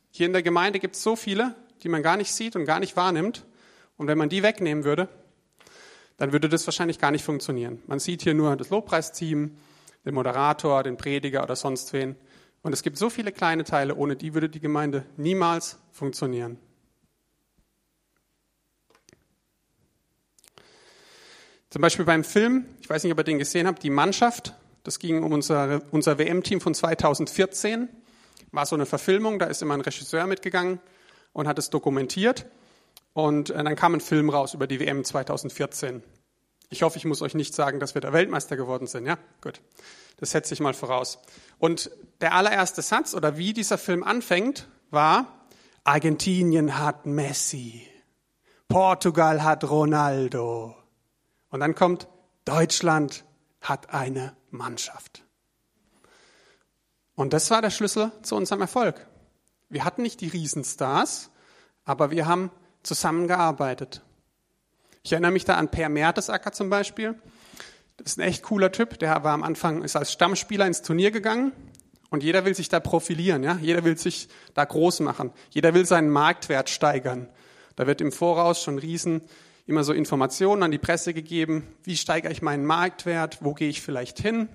Hier 0.09 0.25
in 0.25 0.33
der 0.33 0.43
Gemeinde 0.43 0.79
gibt 0.79 0.95
es 0.95 1.03
so 1.03 1.15
viele, 1.15 1.55
die 1.83 1.89
man 1.89 2.01
gar 2.01 2.17
nicht 2.17 2.33
sieht 2.33 2.55
und 2.55 2.65
gar 2.65 2.79
nicht 2.79 2.95
wahrnimmt. 2.95 3.45
Und 3.97 4.07
wenn 4.07 4.17
man 4.17 4.29
die 4.29 4.41
wegnehmen 4.41 4.83
würde, 4.83 5.09
dann 6.17 6.31
würde 6.31 6.49
das 6.49 6.65
wahrscheinlich 6.65 6.99
gar 6.99 7.11
nicht 7.11 7.23
funktionieren. 7.23 7.81
Man 7.87 7.99
sieht 7.99 8.21
hier 8.21 8.33
nur 8.33 8.55
das 8.55 8.69
Lobpreisteam, 8.69 9.57
den 10.05 10.13
Moderator, 10.13 10.83
den 10.83 10.97
Prediger 10.97 11.43
oder 11.43 11.55
sonst 11.55 11.91
wen. 11.93 12.15
Und 12.61 12.73
es 12.73 12.81
gibt 12.81 12.97
so 12.97 13.09
viele 13.09 13.31
kleine 13.31 13.65
Teile, 13.65 13.95
ohne 13.95 14.15
die 14.15 14.33
würde 14.33 14.49
die 14.49 14.59
Gemeinde 14.59 15.05
niemals 15.17 15.79
funktionieren. 15.91 16.57
Zum 21.69 21.81
Beispiel 21.81 22.05
beim 22.05 22.23
Film, 22.23 22.65
ich 22.81 22.89
weiß 22.89 23.03
nicht, 23.03 23.11
ob 23.11 23.17
ihr 23.17 23.23
den 23.23 23.39
gesehen 23.39 23.67
habt, 23.67 23.83
die 23.83 23.89
Mannschaft, 23.89 24.53
das 24.83 24.99
ging 24.99 25.23
um 25.23 25.33
unser, 25.33 25.81
unser 25.91 26.19
WM-Team 26.19 26.61
von 26.61 26.73
2014, 26.73 27.89
war 28.51 28.65
so 28.67 28.75
eine 28.75 28.85
Verfilmung, 28.85 29.39
da 29.39 29.47
ist 29.47 29.61
immer 29.61 29.73
ein 29.73 29.81
Regisseur 29.81 30.27
mitgegangen 30.27 30.79
und 31.33 31.47
hat 31.47 31.59
es 31.59 31.69
dokumentiert. 31.69 32.45
Und 33.13 33.49
äh, 33.49 33.63
dann 33.63 33.75
kam 33.75 33.93
ein 33.95 34.01
Film 34.01 34.29
raus 34.29 34.53
über 34.53 34.67
die 34.67 34.79
WM 34.79 35.03
2014. 35.03 36.01
Ich 36.69 36.81
hoffe, 36.81 36.97
ich 36.97 37.05
muss 37.05 37.21
euch 37.21 37.35
nicht 37.35 37.53
sagen, 37.53 37.79
dass 37.79 37.93
wir 37.93 38.01
da 38.01 38.13
Weltmeister 38.13 38.55
geworden 38.55 38.87
sind. 38.87 39.05
Ja, 39.05 39.17
gut. 39.41 39.61
Das 40.17 40.31
setze 40.31 40.53
ich 40.53 40.59
mal 40.59 40.73
voraus. 40.73 41.19
Und 41.59 41.91
der 42.21 42.33
allererste 42.33 42.81
Satz 42.81 43.13
oder 43.13 43.37
wie 43.37 43.53
dieser 43.53 43.77
Film 43.77 44.03
anfängt, 44.03 44.67
war, 44.89 45.45
Argentinien 45.83 46.79
hat 46.79 47.05
Messi, 47.05 47.87
Portugal 48.67 49.43
hat 49.43 49.69
Ronaldo. 49.69 50.75
Und 51.49 51.59
dann 51.59 51.75
kommt, 51.75 52.07
Deutschland 52.45 53.25
hat 53.61 53.93
eine 53.93 54.35
Mannschaft. 54.49 55.23
Und 57.15 57.33
das 57.33 57.51
war 57.51 57.61
der 57.61 57.69
Schlüssel 57.69 58.11
zu 58.21 58.35
unserem 58.35 58.61
Erfolg. 58.61 59.05
Wir 59.73 59.85
hatten 59.85 60.03
nicht 60.03 60.21
die 60.21 60.27
Riesenstars, 60.27 61.31
aber 61.83 62.11
wir 62.11 62.27
haben 62.27 62.51
zusammengearbeitet. 62.83 64.03
Ich 65.01 65.13
erinnere 65.13 65.31
mich 65.31 65.45
da 65.45 65.55
an 65.55 65.71
Per 65.71 65.89
Mertesacker 65.89 66.51
zum 66.51 66.69
Beispiel. 66.69 67.15
Das 67.97 68.11
ist 68.11 68.19
ein 68.19 68.27
echt 68.27 68.43
cooler 68.43 68.71
Typ. 68.71 68.99
Der 68.99 69.23
war 69.23 69.33
am 69.33 69.41
Anfang, 69.41 69.81
ist 69.81 69.95
als 69.95 70.11
Stammspieler 70.11 70.67
ins 70.67 70.83
Turnier 70.83 71.09
gegangen 71.09 71.53
und 72.11 72.21
jeder 72.21 72.45
will 72.45 72.53
sich 72.53 72.69
da 72.69 72.79
profilieren, 72.79 73.41
ja. 73.41 73.57
Jeder 73.59 73.83
will 73.83 73.97
sich 73.97 74.29
da 74.53 74.63
groß 74.63 74.99
machen. 74.99 75.31
Jeder 75.49 75.73
will 75.73 75.87
seinen 75.87 76.11
Marktwert 76.11 76.69
steigern. 76.69 77.27
Da 77.75 77.87
wird 77.87 77.99
im 77.99 78.11
Voraus 78.11 78.61
schon 78.61 78.77
riesen 78.77 79.23
immer 79.65 79.83
so 79.83 79.91
Informationen 79.91 80.61
an 80.61 80.69
die 80.69 80.77
Presse 80.77 81.15
gegeben. 81.15 81.67
Wie 81.81 81.97
steigere 81.97 82.31
ich 82.31 82.43
meinen 82.43 82.65
Marktwert? 82.65 83.39
Wo 83.41 83.55
gehe 83.55 83.69
ich 83.69 83.81
vielleicht 83.81 84.19
hin? 84.19 84.49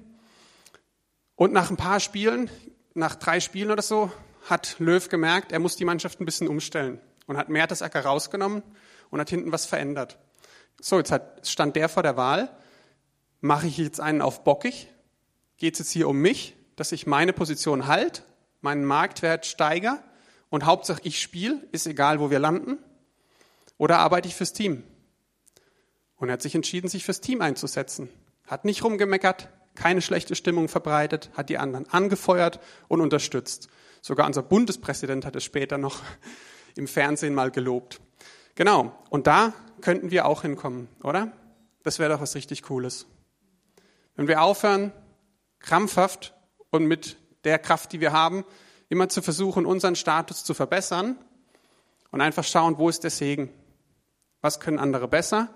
Und 1.34 1.52
nach 1.52 1.70
ein 1.70 1.76
paar 1.76 1.98
Spielen, 1.98 2.48
nach 2.94 3.16
drei 3.16 3.40
Spielen 3.40 3.72
oder 3.72 3.82
so, 3.82 4.12
hat 4.48 4.76
Löw 4.78 5.08
gemerkt, 5.08 5.52
er 5.52 5.58
muss 5.58 5.76
die 5.76 5.84
Mannschaft 5.84 6.20
ein 6.20 6.24
bisschen 6.24 6.48
umstellen 6.48 7.00
und 7.26 7.36
hat 7.36 7.48
Mertesacker 7.48 8.00
rausgenommen 8.00 8.62
und 9.10 9.20
hat 9.20 9.30
hinten 9.30 9.52
was 9.52 9.66
verändert. 9.66 10.18
So, 10.80 10.98
jetzt 10.98 11.12
hat, 11.12 11.46
stand 11.46 11.76
der 11.76 11.88
vor 11.88 12.02
der 12.02 12.16
Wahl, 12.16 12.50
mache 13.40 13.66
ich 13.66 13.78
jetzt 13.78 14.00
einen 14.00 14.22
auf 14.22 14.44
bockig? 14.44 14.88
Geht 15.56 15.74
es 15.74 15.80
jetzt 15.80 15.90
hier 15.90 16.08
um 16.08 16.18
mich, 16.18 16.56
dass 16.76 16.92
ich 16.92 17.06
meine 17.06 17.32
Position 17.32 17.86
halt, 17.86 18.24
meinen 18.60 18.84
Marktwert 18.84 19.46
steigere 19.46 19.98
und 20.50 20.64
Hauptsache 20.64 21.00
ich 21.02 21.20
spiele, 21.20 21.60
ist 21.72 21.86
egal, 21.86 22.20
wo 22.20 22.30
wir 22.30 22.38
landen? 22.38 22.78
Oder 23.76 23.98
arbeite 23.98 24.28
ich 24.28 24.34
fürs 24.34 24.52
Team? 24.52 24.84
Und 26.16 26.28
er 26.28 26.34
hat 26.34 26.42
sich 26.42 26.54
entschieden, 26.54 26.88
sich 26.88 27.04
fürs 27.04 27.20
Team 27.20 27.42
einzusetzen. 27.42 28.08
Hat 28.46 28.64
nicht 28.64 28.82
rumgemeckert, 28.82 29.48
keine 29.74 30.02
schlechte 30.02 30.34
Stimmung 30.34 30.68
verbreitet, 30.68 31.30
hat 31.34 31.48
die 31.48 31.58
anderen 31.58 31.88
angefeuert 31.88 32.60
und 32.88 33.00
unterstützt. 33.00 33.68
Sogar 34.00 34.26
unser 34.26 34.42
Bundespräsident 34.42 35.24
hat 35.24 35.36
es 35.36 35.44
später 35.44 35.78
noch 35.78 36.02
im 36.76 36.86
Fernsehen 36.86 37.34
mal 37.34 37.50
gelobt. 37.50 38.00
Genau, 38.54 38.92
und 39.10 39.26
da 39.26 39.52
könnten 39.80 40.10
wir 40.10 40.26
auch 40.26 40.42
hinkommen, 40.42 40.88
oder? 41.02 41.32
Das 41.82 41.98
wäre 41.98 42.12
doch 42.12 42.20
was 42.20 42.34
richtig 42.34 42.62
Cooles. 42.62 43.06
Wenn 44.16 44.28
wir 44.28 44.42
aufhören, 44.42 44.92
krampfhaft 45.60 46.34
und 46.70 46.86
mit 46.86 47.16
der 47.44 47.58
Kraft, 47.58 47.92
die 47.92 48.00
wir 48.00 48.12
haben, 48.12 48.44
immer 48.88 49.08
zu 49.08 49.22
versuchen, 49.22 49.66
unseren 49.66 49.96
Status 49.96 50.44
zu 50.44 50.54
verbessern 50.54 51.16
und 52.10 52.20
einfach 52.20 52.44
schauen, 52.44 52.78
wo 52.78 52.88
ist 52.88 53.04
der 53.04 53.10
Segen? 53.10 53.50
Was 54.40 54.60
können 54.60 54.78
andere 54.78 55.08
besser? 55.08 55.54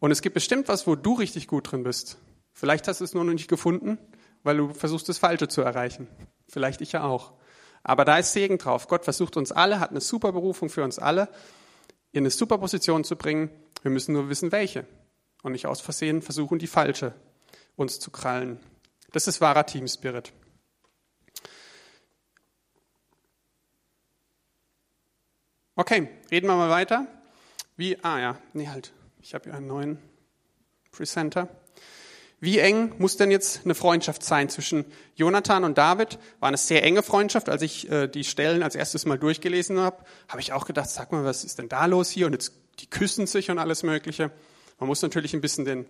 Und 0.00 0.10
es 0.10 0.22
gibt 0.22 0.34
bestimmt 0.34 0.68
was, 0.68 0.86
wo 0.86 0.94
du 0.94 1.14
richtig 1.14 1.48
gut 1.48 1.72
drin 1.72 1.82
bist. 1.82 2.18
Vielleicht 2.52 2.88
hast 2.88 3.00
du 3.00 3.04
es 3.04 3.14
nur 3.14 3.24
noch 3.24 3.32
nicht 3.32 3.48
gefunden, 3.48 3.98
weil 4.42 4.56
du 4.56 4.72
versuchst, 4.72 5.08
das 5.08 5.18
Falsche 5.18 5.48
zu 5.48 5.62
erreichen. 5.62 6.08
Vielleicht 6.48 6.80
ich 6.80 6.92
ja 6.92 7.04
auch. 7.04 7.32
Aber 7.88 8.04
da 8.04 8.18
ist 8.18 8.34
Segen 8.34 8.58
drauf. 8.58 8.86
Gott 8.86 9.04
versucht 9.04 9.38
uns 9.38 9.50
alle, 9.50 9.80
hat 9.80 9.90
eine 9.90 10.02
super 10.02 10.30
Berufung 10.30 10.68
für 10.68 10.84
uns 10.84 10.98
alle, 10.98 11.26
in 12.12 12.18
eine 12.18 12.30
super 12.30 12.58
Position 12.58 13.02
zu 13.02 13.16
bringen. 13.16 13.50
Wir 13.80 13.90
müssen 13.90 14.12
nur 14.12 14.28
wissen, 14.28 14.52
welche. 14.52 14.86
Und 15.42 15.52
nicht 15.52 15.64
aus 15.64 15.80
Versehen 15.80 16.20
versuchen, 16.20 16.58
die 16.58 16.66
falsche 16.66 17.14
uns 17.76 17.98
zu 17.98 18.10
krallen. 18.10 18.60
Das 19.12 19.26
ist 19.26 19.40
wahrer 19.40 19.64
Teamspirit. 19.64 20.34
Okay, 25.74 26.10
reden 26.30 26.46
wir 26.46 26.56
mal 26.56 26.68
weiter. 26.68 27.06
Wie, 27.78 27.96
ah 28.04 28.18
ja, 28.18 28.38
nee, 28.52 28.68
halt, 28.68 28.92
ich 29.22 29.32
habe 29.32 29.44
hier 29.44 29.54
einen 29.54 29.66
neuen 29.66 29.98
Presenter. 30.90 31.48
Wie 32.40 32.58
eng 32.60 32.94
muss 32.98 33.16
denn 33.16 33.32
jetzt 33.32 33.62
eine 33.64 33.74
Freundschaft 33.74 34.22
sein 34.22 34.48
zwischen 34.48 34.84
Jonathan 35.16 35.64
und 35.64 35.76
David? 35.76 36.18
War 36.38 36.48
eine 36.48 36.56
sehr 36.56 36.84
enge 36.84 37.02
Freundschaft. 37.02 37.48
Als 37.48 37.62
ich 37.62 37.90
äh, 37.90 38.06
die 38.06 38.22
Stellen 38.22 38.62
als 38.62 38.76
erstes 38.76 39.06
mal 39.06 39.18
durchgelesen 39.18 39.80
habe, 39.80 40.04
habe 40.28 40.40
ich 40.40 40.52
auch 40.52 40.64
gedacht, 40.64 40.88
sag 40.88 41.10
mal, 41.10 41.24
was 41.24 41.42
ist 41.42 41.58
denn 41.58 41.68
da 41.68 41.86
los 41.86 42.10
hier? 42.10 42.26
Und 42.26 42.32
jetzt, 42.32 42.52
die 42.78 42.86
küssen 42.86 43.26
sich 43.26 43.50
und 43.50 43.58
alles 43.58 43.82
Mögliche. 43.82 44.30
Man 44.78 44.86
muss 44.86 45.02
natürlich 45.02 45.34
ein 45.34 45.40
bisschen 45.40 45.64
den 45.64 45.86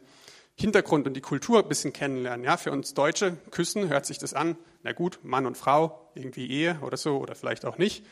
Hintergrund 0.55 1.07
und 1.07 1.14
die 1.14 1.21
Kultur 1.21 1.62
ein 1.62 1.69
bisschen 1.69 1.93
kennenlernen. 1.93 2.45
Ja, 2.45 2.57
für 2.57 2.73
uns 2.73 2.95
Deutsche, 2.95 3.37
küssen, 3.50 3.88
hört 3.90 4.07
sich 4.07 4.17
das 4.17 4.33
an. 4.33 4.57
Na 4.83 4.93
gut, 4.93 5.19
Mann 5.23 5.45
und 5.45 5.59
Frau, 5.59 6.11
irgendwie 6.14 6.49
Ehe 6.49 6.78
oder 6.81 6.97
so, 6.97 7.19
oder 7.19 7.35
vielleicht 7.35 7.67
auch 7.67 7.76
nicht. 7.76 8.07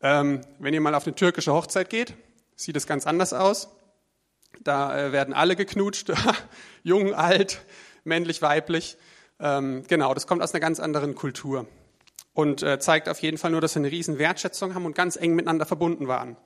Ähm, 0.00 0.40
wenn 0.58 0.72
ihr 0.72 0.80
mal 0.80 0.94
auf 0.94 1.06
eine 1.06 1.14
türkische 1.14 1.52
Hochzeit 1.52 1.90
geht, 1.90 2.14
sieht 2.56 2.76
es 2.76 2.86
ganz 2.86 3.06
anders 3.06 3.34
aus. 3.34 3.68
Da 4.62 4.96
äh, 4.98 5.12
werden 5.12 5.34
alle 5.34 5.56
geknutscht, 5.56 6.12
jung, 6.82 7.14
alt, 7.14 7.64
männlich, 8.04 8.42
weiblich. 8.42 8.96
Ähm, 9.40 9.84
genau, 9.88 10.14
das 10.14 10.26
kommt 10.26 10.42
aus 10.42 10.52
einer 10.52 10.60
ganz 10.60 10.80
anderen 10.80 11.14
Kultur 11.14 11.66
und 12.34 12.62
äh, 12.62 12.78
zeigt 12.78 13.08
auf 13.08 13.20
jeden 13.20 13.38
Fall 13.38 13.50
nur, 13.50 13.60
dass 13.60 13.74
wir 13.74 13.80
eine 13.80 13.90
riesen 13.90 14.18
Wertschätzung 14.18 14.74
haben 14.74 14.86
und 14.86 14.94
ganz 14.94 15.16
eng 15.16 15.34
miteinander 15.34 15.66
verbunden 15.66 16.08
waren. 16.08 16.36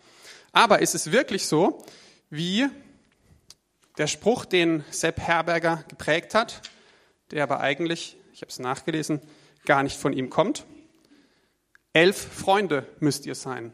Aber 0.53 0.81
ist 0.81 0.95
es 0.95 1.13
wirklich 1.13 1.47
so, 1.47 1.83
wie 2.31 2.67
der 3.97 4.07
Spruch, 4.07 4.45
den 4.45 4.85
Sepp 4.91 5.19
Herberger 5.19 5.85
geprägt 5.89 6.35
hat, 6.35 6.63
der 7.31 7.43
aber 7.43 7.61
eigentlich, 7.61 8.17
ich 8.33 8.43
habe 8.43 8.51
es 8.51 8.59
nachgelesen, 8.59 9.21
gar 9.67 9.83
nicht 9.83 9.99
von 9.99 10.13
ihm 10.13 10.31
kommt? 10.31 10.65
Elf 11.93 12.17
Freunde 12.17 12.87
müsst 13.01 13.27
ihr 13.27 13.35
sein. 13.35 13.73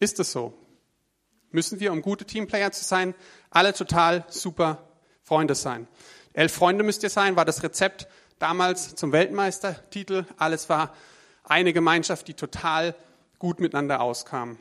Ist 0.00 0.18
es 0.18 0.32
so? 0.32 0.54
Müssen 1.50 1.80
wir, 1.80 1.92
um 1.92 2.02
gute 2.02 2.24
Teamplayer 2.24 2.72
zu 2.72 2.84
sein, 2.84 3.14
alle 3.50 3.72
total 3.72 4.24
super 4.28 4.82
Freunde 5.22 5.54
sein. 5.54 5.88
Elf 6.32 6.52
Freunde 6.52 6.84
müsst 6.84 7.02
ihr 7.02 7.10
sein, 7.10 7.36
war 7.36 7.44
das 7.44 7.62
Rezept 7.62 8.08
damals 8.38 8.94
zum 8.94 9.12
Weltmeistertitel. 9.12 10.26
Alles 10.36 10.68
war 10.68 10.94
eine 11.44 11.72
Gemeinschaft, 11.72 12.28
die 12.28 12.34
total 12.34 12.94
gut 13.38 13.60
miteinander 13.60 14.00
auskam. 14.00 14.58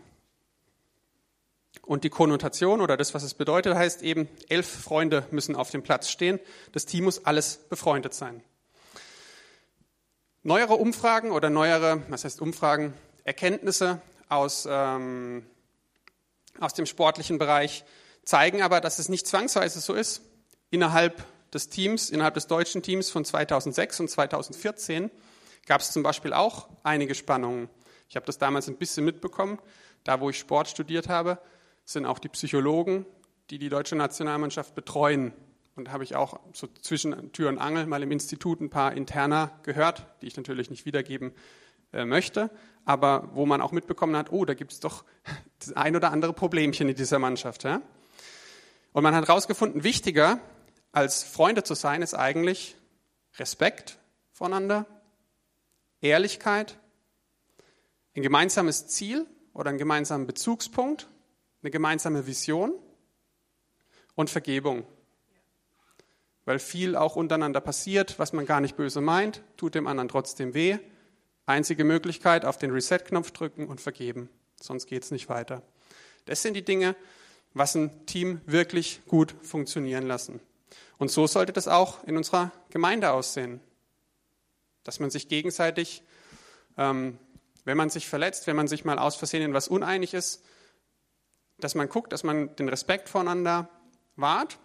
Und 1.81 2.03
die 2.03 2.09
Konnotation 2.09 2.81
oder 2.81 2.97
das, 2.97 3.13
was 3.13 3.23
es 3.23 3.33
bedeutet, 3.33 3.75
heißt 3.75 4.01
eben, 4.01 4.29
elf 4.49 4.67
Freunde 4.67 5.27
müssen 5.31 5.55
auf 5.55 5.69
dem 5.69 5.83
Platz 5.83 6.09
stehen. 6.09 6.39
Das 6.71 6.85
Team 6.85 7.03
muss 7.03 7.25
alles 7.25 7.57
befreundet 7.69 8.13
sein. 8.13 8.41
Neuere 10.41 10.75
Umfragen 10.75 11.31
oder 11.31 11.49
neuere, 11.49 12.03
was 12.09 12.23
heißt 12.23 12.41
Umfragen, 12.41 12.93
Erkenntnisse 13.23 14.01
aus 14.29 14.67
ähm, 14.69 15.45
aus 16.59 16.73
dem 16.73 16.85
sportlichen 16.85 17.37
Bereich 17.37 17.83
zeigen 18.23 18.61
aber, 18.61 18.81
dass 18.81 18.99
es 18.99 19.09
nicht 19.09 19.27
zwangsweise 19.27 19.79
so 19.79 19.93
ist. 19.93 20.21
Innerhalb 20.71 21.23
des 21.53 21.69
Teams, 21.69 22.09
innerhalb 22.09 22.33
des 22.33 22.47
deutschen 22.47 22.81
Teams 22.81 23.09
von 23.09 23.23
2006 23.23 23.99
und 24.01 24.09
2014 24.09 25.11
gab 25.67 25.81
es 25.81 25.91
zum 25.91 26.03
Beispiel 26.03 26.33
auch 26.33 26.67
einige 26.83 27.15
Spannungen. 27.15 27.69
Ich 28.09 28.15
habe 28.15 28.25
das 28.25 28.37
damals 28.37 28.67
ein 28.67 28.77
bisschen 28.77 29.05
mitbekommen. 29.05 29.59
Da, 30.03 30.21
wo 30.21 30.29
ich 30.29 30.37
Sport 30.37 30.67
studiert 30.67 31.09
habe, 31.09 31.39
sind 31.85 32.05
auch 32.05 32.19
die 32.19 32.29
Psychologen, 32.29 33.05
die 33.49 33.57
die 33.57 33.69
deutsche 33.69 33.95
Nationalmannschaft 33.95 34.75
betreuen. 34.75 35.33
Und 35.75 35.87
da 35.87 35.91
habe 35.91 36.03
ich 36.03 36.15
auch 36.15 36.39
so 36.53 36.67
zwischen 36.81 37.31
Tür 37.31 37.49
und 37.49 37.57
Angel 37.57 37.85
mal 37.85 38.03
im 38.03 38.11
Institut 38.11 38.61
ein 38.61 38.69
paar 38.69 38.93
Interna 38.93 39.51
gehört, 39.63 40.05
die 40.21 40.27
ich 40.27 40.37
natürlich 40.37 40.69
nicht 40.69 40.85
wiedergeben 40.85 41.33
äh, 41.93 42.05
möchte 42.05 42.49
aber 42.85 43.29
wo 43.33 43.45
man 43.45 43.61
auch 43.61 43.71
mitbekommen 43.71 44.15
hat, 44.15 44.31
oh, 44.31 44.45
da 44.45 44.53
gibt 44.53 44.71
es 44.71 44.79
doch 44.79 45.03
das 45.67 45.75
ein 45.75 45.95
oder 45.95 46.11
andere 46.11 46.33
Problemchen 46.33 46.89
in 46.89 46.95
dieser 46.95 47.19
Mannschaft. 47.19 47.63
Ja? 47.63 47.81
Und 48.93 49.03
man 49.03 49.15
hat 49.15 49.27
herausgefunden, 49.27 49.83
wichtiger 49.83 50.39
als 50.91 51.23
Freunde 51.23 51.63
zu 51.63 51.73
sein, 51.73 52.01
ist 52.01 52.13
eigentlich 52.13 52.75
Respekt 53.37 53.97
voneinander, 54.31 54.85
Ehrlichkeit, 56.01 56.77
ein 58.15 58.21
gemeinsames 58.21 58.87
Ziel 58.87 59.25
oder 59.53 59.69
einen 59.69 59.77
gemeinsamen 59.77 60.27
Bezugspunkt, 60.27 61.07
eine 61.61 61.71
gemeinsame 61.71 62.27
Vision 62.27 62.73
und 64.15 64.29
Vergebung. 64.29 64.85
Weil 66.45 66.59
viel 66.59 66.95
auch 66.95 67.15
untereinander 67.15 67.59
passiert, 67.59 68.19
was 68.19 68.31
man 68.31 68.45
gar 68.45 68.61
nicht 68.61 68.77
böse 68.77 69.01
meint, 69.01 69.41
tut 69.57 69.75
dem 69.75 69.87
anderen 69.87 70.07
trotzdem 70.07 70.53
weh. 70.53 70.77
Einzige 71.45 71.83
Möglichkeit, 71.83 72.45
auf 72.45 72.57
den 72.57 72.71
Reset-Knopf 72.71 73.31
drücken 73.31 73.67
und 73.67 73.81
vergeben. 73.81 74.29
Sonst 74.65 74.87
geht 74.87 75.03
es 75.03 75.11
nicht 75.11 75.29
weiter. 75.29 75.61
Das 76.25 76.41
sind 76.41 76.55
die 76.55 76.65
Dinge, 76.65 76.95
was 77.53 77.75
ein 77.75 78.05
Team 78.05 78.41
wirklich 78.45 79.01
gut 79.07 79.35
funktionieren 79.41 80.07
lassen. 80.07 80.39
Und 80.97 81.11
so 81.11 81.27
sollte 81.27 81.53
das 81.53 81.67
auch 81.67 82.03
in 82.05 82.17
unserer 82.17 82.51
Gemeinde 82.69 83.11
aussehen. 83.11 83.61
Dass 84.83 84.99
man 84.99 85.09
sich 85.09 85.27
gegenseitig, 85.27 86.03
ähm, 86.77 87.17
wenn 87.63 87.77
man 87.77 87.89
sich 87.89 88.07
verletzt, 88.07 88.47
wenn 88.47 88.55
man 88.55 88.67
sich 88.67 88.85
mal 88.85 88.99
aus 88.99 89.15
Versehen 89.15 89.41
in 89.41 89.53
was 89.53 89.67
uneinig 89.67 90.13
ist, 90.13 90.43
dass 91.59 91.75
man 91.75 91.87
guckt, 91.87 92.11
dass 92.11 92.23
man 92.23 92.55
den 92.57 92.67
Respekt 92.69 93.07
voneinander 93.07 93.69
wahrt 94.15 94.57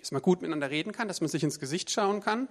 dass 0.00 0.12
man 0.12 0.22
gut 0.22 0.40
miteinander 0.40 0.70
reden 0.70 0.92
kann, 0.92 1.08
dass 1.08 1.20
man 1.20 1.28
sich 1.28 1.42
ins 1.42 1.58
Gesicht 1.58 1.90
schauen 1.90 2.20
kann 2.20 2.48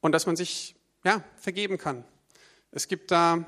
und 0.00 0.12
dass 0.12 0.26
man 0.26 0.36
sich 0.36 0.74
ja, 1.04 1.24
vergeben 1.36 1.78
kann. 1.78 2.04
Es 2.72 2.88
gibt 2.88 3.10
da, 3.10 3.46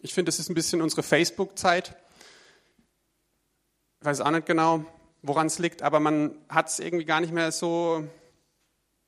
ich 0.00 0.14
finde, 0.14 0.28
es 0.28 0.38
ist 0.38 0.48
ein 0.48 0.54
bisschen 0.54 0.80
unsere 0.80 1.02
Facebook-Zeit. 1.02 1.96
Ich 4.00 4.06
weiß 4.06 4.20
auch 4.20 4.30
nicht 4.30 4.46
genau, 4.46 4.84
woran 5.22 5.48
es 5.48 5.58
liegt, 5.58 5.82
aber 5.82 5.98
man 5.98 6.36
hat 6.48 6.68
es 6.68 6.78
irgendwie 6.78 7.04
gar 7.04 7.20
nicht 7.20 7.32
mehr 7.32 7.50
so 7.50 8.06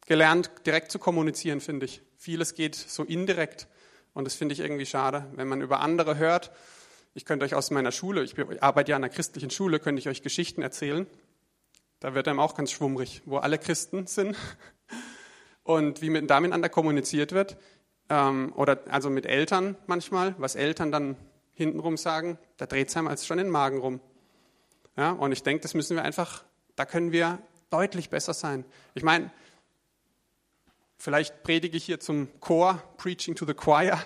gelernt, 0.06 0.50
direkt 0.66 0.90
zu 0.90 0.98
kommunizieren, 0.98 1.60
finde 1.60 1.86
ich. 1.86 2.02
Vieles 2.16 2.54
geht 2.54 2.74
so 2.74 3.04
indirekt 3.04 3.68
und 4.14 4.24
das 4.24 4.34
finde 4.34 4.52
ich 4.52 4.60
irgendwie 4.60 4.86
schade, 4.86 5.26
wenn 5.36 5.46
man 5.46 5.60
über 5.60 5.80
andere 5.80 6.18
hört. 6.18 6.50
Ich 7.14 7.24
könnte 7.24 7.44
euch 7.44 7.54
aus 7.54 7.70
meiner 7.70 7.92
Schule, 7.92 8.24
ich 8.24 8.34
arbeite 8.62 8.90
ja 8.90 8.96
an 8.96 9.04
einer 9.04 9.12
christlichen 9.12 9.50
Schule, 9.50 9.78
könnte 9.78 10.00
ich 10.00 10.08
euch 10.08 10.22
Geschichten 10.22 10.62
erzählen. 10.62 11.06
Da 12.00 12.14
wird 12.14 12.26
einem 12.26 12.40
auch 12.40 12.54
ganz 12.54 12.72
schwummrig, 12.72 13.22
wo 13.26 13.36
alle 13.38 13.58
Christen 13.58 14.06
sind 14.06 14.36
und 15.62 16.02
wie 16.02 16.10
miteinander 16.10 16.68
kommuniziert 16.68 17.32
wird. 17.32 17.56
Ähm, 18.10 18.52
oder 18.56 18.80
also 18.88 19.08
mit 19.08 19.24
Eltern 19.24 19.76
manchmal, 19.86 20.34
was 20.36 20.56
Eltern 20.56 20.92
dann 20.92 21.16
hintenrum 21.54 21.96
sagen, 21.96 22.38
da 22.56 22.66
dreht 22.66 22.88
es 22.88 22.96
einem 22.96 23.08
als 23.08 23.26
schon 23.26 23.38
den 23.38 23.48
Magen 23.48 23.78
rum. 23.78 24.00
Ja, 24.96 25.12
und 25.12 25.32
ich 25.32 25.42
denke, 25.42 25.62
das 25.62 25.74
müssen 25.74 25.96
wir 25.96 26.02
einfach, 26.02 26.44
da 26.74 26.84
können 26.84 27.12
wir 27.12 27.38
deutlich 27.70 28.10
besser 28.10 28.34
sein. 28.34 28.64
Ich 28.94 29.04
meine, 29.04 29.30
vielleicht 30.98 31.42
predige 31.44 31.76
ich 31.76 31.84
hier 31.84 32.00
zum 32.00 32.28
Chor, 32.40 32.82
Preaching 32.98 33.36
to 33.36 33.46
the 33.46 33.54
Choir. 33.54 33.98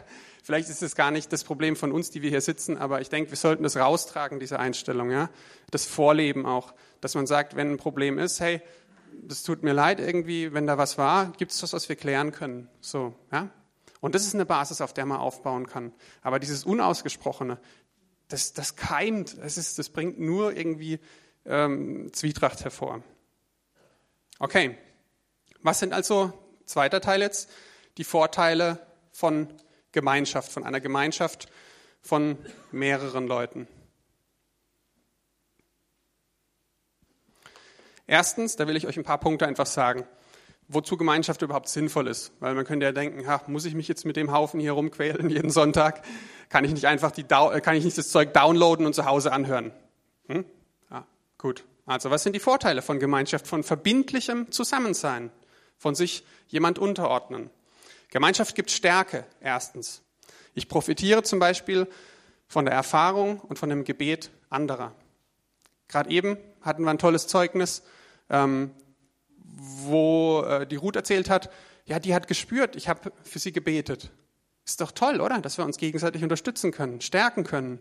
Vielleicht 0.42 0.68
ist 0.68 0.82
es 0.82 0.94
gar 0.94 1.10
nicht 1.10 1.32
das 1.32 1.42
Problem 1.42 1.74
von 1.74 1.90
uns, 1.90 2.10
die 2.10 2.20
wir 2.20 2.28
hier 2.28 2.42
sitzen, 2.42 2.76
aber 2.76 3.00
ich 3.00 3.08
denke, 3.08 3.30
wir 3.30 3.38
sollten 3.38 3.62
das 3.62 3.78
raustragen, 3.78 4.38
diese 4.38 4.58
Einstellung, 4.58 5.10
ja? 5.10 5.30
das 5.70 5.86
Vorleben 5.86 6.44
auch, 6.44 6.74
dass 7.00 7.14
man 7.14 7.26
sagt, 7.26 7.56
wenn 7.56 7.72
ein 7.72 7.76
Problem 7.78 8.18
ist, 8.18 8.40
hey, 8.40 8.60
das 9.22 9.42
tut 9.42 9.62
mir 9.62 9.72
leid 9.72 10.00
irgendwie, 10.00 10.52
wenn 10.52 10.66
da 10.66 10.76
was 10.76 10.98
war, 10.98 11.32
gibt 11.38 11.52
es 11.52 11.62
was, 11.62 11.72
was 11.72 11.88
wir 11.88 11.96
klären 11.96 12.30
können. 12.30 12.68
So, 12.82 13.14
ja? 13.32 13.48
Und 14.04 14.14
das 14.14 14.26
ist 14.26 14.34
eine 14.34 14.44
Basis, 14.44 14.82
auf 14.82 14.92
der 14.92 15.06
man 15.06 15.16
aufbauen 15.16 15.66
kann. 15.66 15.90
Aber 16.20 16.38
dieses 16.38 16.64
Unausgesprochene, 16.66 17.58
das, 18.28 18.52
das 18.52 18.76
keimt, 18.76 19.38
das, 19.38 19.56
ist, 19.56 19.78
das 19.78 19.88
bringt 19.88 20.20
nur 20.20 20.54
irgendwie 20.54 21.00
ähm, 21.46 22.12
Zwietracht 22.12 22.64
hervor. 22.64 23.02
Okay, 24.38 24.76
was 25.62 25.78
sind 25.78 25.94
also, 25.94 26.34
zweiter 26.66 27.00
Teil 27.00 27.22
jetzt, 27.22 27.48
die 27.96 28.04
Vorteile 28.04 28.86
von 29.10 29.48
Gemeinschaft, 29.92 30.52
von 30.52 30.64
einer 30.64 30.80
Gemeinschaft 30.80 31.48
von 32.02 32.36
mehreren 32.72 33.26
Leuten? 33.26 33.66
Erstens, 38.06 38.56
da 38.56 38.68
will 38.68 38.76
ich 38.76 38.86
euch 38.86 38.98
ein 38.98 39.02
paar 39.02 39.20
Punkte 39.20 39.46
einfach 39.46 39.64
sagen, 39.64 40.06
wozu 40.68 40.96
Gemeinschaft 40.96 41.42
überhaupt 41.42 41.68
sinnvoll 41.68 42.08
ist. 42.08 42.32
Weil 42.40 42.54
man 42.54 42.64
könnte 42.64 42.86
ja 42.86 42.92
denken, 42.92 43.26
ha, 43.26 43.42
muss 43.46 43.64
ich 43.64 43.74
mich 43.74 43.88
jetzt 43.88 44.04
mit 44.04 44.16
dem 44.16 44.32
Haufen 44.32 44.60
hier 44.60 44.72
rumquälen 44.72 45.30
jeden 45.30 45.50
Sonntag? 45.50 46.02
Kann 46.48 46.64
ich 46.64 46.72
nicht 46.72 46.86
einfach 46.86 47.10
die, 47.10 47.22
äh, 47.22 47.60
kann 47.60 47.76
ich 47.76 47.84
nicht 47.84 47.98
das 47.98 48.08
Zeug 48.08 48.32
downloaden 48.32 48.86
und 48.86 48.94
zu 48.94 49.04
Hause 49.04 49.32
anhören? 49.32 49.72
Hm? 50.28 50.44
Ja, 50.90 51.06
gut. 51.38 51.64
Also 51.86 52.10
was 52.10 52.22
sind 52.22 52.34
die 52.34 52.40
Vorteile 52.40 52.82
von 52.82 52.98
Gemeinschaft, 52.98 53.46
von 53.46 53.62
verbindlichem 53.62 54.50
Zusammensein, 54.50 55.30
von 55.76 55.94
sich 55.94 56.24
jemand 56.48 56.78
unterordnen? 56.78 57.50
Gemeinschaft 58.10 58.54
gibt 58.54 58.70
Stärke, 58.70 59.26
erstens. 59.40 60.02
Ich 60.54 60.68
profitiere 60.68 61.22
zum 61.24 61.40
Beispiel 61.40 61.88
von 62.46 62.64
der 62.64 62.74
Erfahrung 62.74 63.40
und 63.40 63.58
von 63.58 63.68
dem 63.68 63.84
Gebet 63.84 64.30
anderer. 64.50 64.92
Gerade 65.88 66.10
eben 66.10 66.38
hatten 66.62 66.84
wir 66.84 66.90
ein 66.90 66.98
tolles 66.98 67.26
Zeugnis, 67.26 67.82
ähm, 68.30 68.70
wo 69.56 70.42
äh, 70.42 70.66
die 70.66 70.76
Ruth 70.76 70.96
erzählt 70.96 71.30
hat, 71.30 71.50
ja, 71.84 71.98
die 71.98 72.14
hat 72.14 72.28
gespürt, 72.28 72.76
ich 72.76 72.88
habe 72.88 73.12
für 73.22 73.38
sie 73.38 73.52
gebetet. 73.52 74.10
Ist 74.64 74.80
doch 74.80 74.92
toll, 74.92 75.20
oder? 75.20 75.40
Dass 75.40 75.58
wir 75.58 75.64
uns 75.64 75.76
gegenseitig 75.76 76.22
unterstützen 76.22 76.72
können, 76.72 77.00
stärken 77.00 77.44
können. 77.44 77.78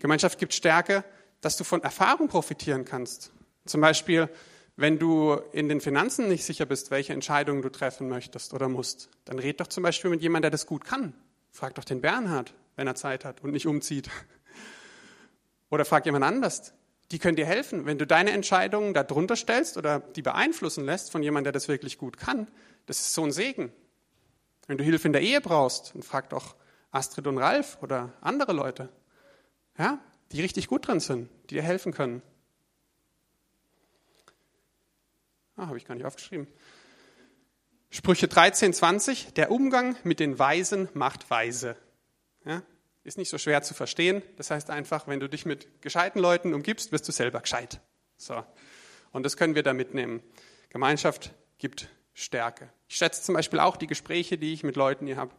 Gemeinschaft 0.00 0.38
gibt 0.38 0.54
Stärke, 0.54 1.04
dass 1.40 1.56
du 1.56 1.64
von 1.64 1.82
Erfahrung 1.82 2.28
profitieren 2.28 2.84
kannst. 2.84 3.32
Zum 3.66 3.80
Beispiel, 3.80 4.28
wenn 4.76 4.98
du 4.98 5.34
in 5.52 5.68
den 5.68 5.80
Finanzen 5.80 6.28
nicht 6.28 6.44
sicher 6.44 6.64
bist, 6.64 6.90
welche 6.90 7.12
Entscheidungen 7.12 7.62
du 7.62 7.68
treffen 7.68 8.08
möchtest 8.08 8.54
oder 8.54 8.68
musst, 8.68 9.10
dann 9.24 9.38
red 9.38 9.60
doch 9.60 9.66
zum 9.66 9.82
Beispiel 9.82 10.10
mit 10.10 10.22
jemandem, 10.22 10.42
der 10.42 10.50
das 10.52 10.66
gut 10.66 10.84
kann. 10.84 11.14
Frag 11.50 11.74
doch 11.74 11.84
den 11.84 12.00
Bernhard, 12.00 12.54
wenn 12.76 12.86
er 12.86 12.94
Zeit 12.94 13.24
hat 13.24 13.42
und 13.42 13.50
nicht 13.50 13.66
umzieht. 13.66 14.08
Oder 15.70 15.84
frag 15.84 16.06
jemand 16.06 16.24
anders. 16.24 16.72
Die 17.10 17.18
können 17.18 17.36
dir 17.36 17.46
helfen. 17.46 17.86
Wenn 17.86 17.98
du 17.98 18.06
deine 18.06 18.32
Entscheidungen 18.32 18.94
da 18.94 19.02
drunter 19.02 19.36
stellst 19.36 19.76
oder 19.76 20.00
die 20.00 20.22
beeinflussen 20.22 20.84
lässt 20.84 21.10
von 21.10 21.22
jemandem, 21.22 21.44
der 21.44 21.52
das 21.52 21.68
wirklich 21.68 21.98
gut 21.98 22.18
kann, 22.18 22.48
das 22.86 23.00
ist 23.00 23.14
so 23.14 23.24
ein 23.24 23.32
Segen. 23.32 23.72
Wenn 24.66 24.78
du 24.78 24.84
Hilfe 24.84 25.08
in 25.08 25.12
der 25.12 25.22
Ehe 25.22 25.40
brauchst, 25.40 25.94
dann 25.94 26.02
frag 26.02 26.28
doch 26.30 26.54
Astrid 26.90 27.26
und 27.26 27.38
Ralf 27.38 27.78
oder 27.80 28.12
andere 28.20 28.52
Leute, 28.52 28.90
ja, 29.78 29.98
die 30.32 30.42
richtig 30.42 30.68
gut 30.68 30.86
drin 30.86 31.00
sind, 31.00 31.30
die 31.48 31.54
dir 31.54 31.62
helfen 31.62 31.92
können. 31.92 32.22
Ah, 35.56 35.66
habe 35.66 35.78
ich 35.78 35.86
gar 35.86 35.94
nicht 35.94 36.04
aufgeschrieben. 36.04 36.46
Sprüche 37.90 38.28
13, 38.28 38.74
20, 38.74 39.32
der 39.34 39.50
Umgang 39.50 39.96
mit 40.04 40.20
den 40.20 40.38
Weisen 40.38 40.88
macht 40.92 41.30
weise. 41.30 41.76
Ja, 42.44 42.62
ist 43.08 43.18
nicht 43.18 43.30
so 43.30 43.38
schwer 43.38 43.62
zu 43.62 43.74
verstehen. 43.74 44.22
Das 44.36 44.50
heißt 44.50 44.70
einfach, 44.70 45.08
wenn 45.08 45.18
du 45.18 45.28
dich 45.28 45.46
mit 45.46 45.82
gescheiten 45.82 46.20
Leuten 46.20 46.54
umgibst, 46.54 46.92
wirst 46.92 47.08
du 47.08 47.12
selber 47.12 47.40
gescheit. 47.40 47.80
So. 48.16 48.44
Und 49.10 49.24
das 49.24 49.36
können 49.36 49.54
wir 49.54 49.62
da 49.62 49.72
mitnehmen. 49.72 50.22
Gemeinschaft 50.68 51.32
gibt 51.56 51.88
Stärke. 52.12 52.70
Ich 52.86 52.96
schätze 52.96 53.22
zum 53.22 53.34
Beispiel 53.34 53.60
auch 53.60 53.76
die 53.76 53.86
Gespräche, 53.86 54.38
die 54.38 54.52
ich 54.52 54.62
mit 54.62 54.76
Leuten 54.76 55.06
hier 55.06 55.16
habe, 55.16 55.32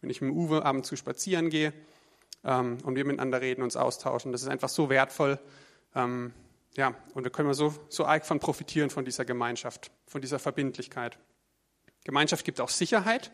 wenn 0.00 0.10
ich 0.10 0.20
mit 0.20 0.32
Uwe 0.32 0.64
abends 0.64 0.88
zu 0.88 0.96
spazieren 0.96 1.50
gehe 1.50 1.72
ähm, 2.44 2.78
und 2.84 2.94
wir 2.94 3.04
miteinander 3.04 3.40
reden, 3.40 3.62
uns 3.62 3.76
austauschen. 3.76 4.32
Das 4.32 4.42
ist 4.42 4.48
einfach 4.48 4.68
so 4.68 4.88
wertvoll. 4.88 5.40
Ähm, 5.94 6.32
ja, 6.76 6.94
und 7.14 7.24
da 7.24 7.30
können 7.30 7.48
wir 7.48 7.54
so, 7.54 7.74
so 7.88 8.04
arg 8.04 8.24
von 8.24 8.38
profitieren, 8.38 8.90
von 8.90 9.04
dieser 9.04 9.24
Gemeinschaft, 9.24 9.90
von 10.06 10.20
dieser 10.20 10.38
Verbindlichkeit. 10.38 11.18
Gemeinschaft 12.06 12.44
gibt 12.44 12.60
auch 12.60 12.70
Sicherheit. 12.70 13.30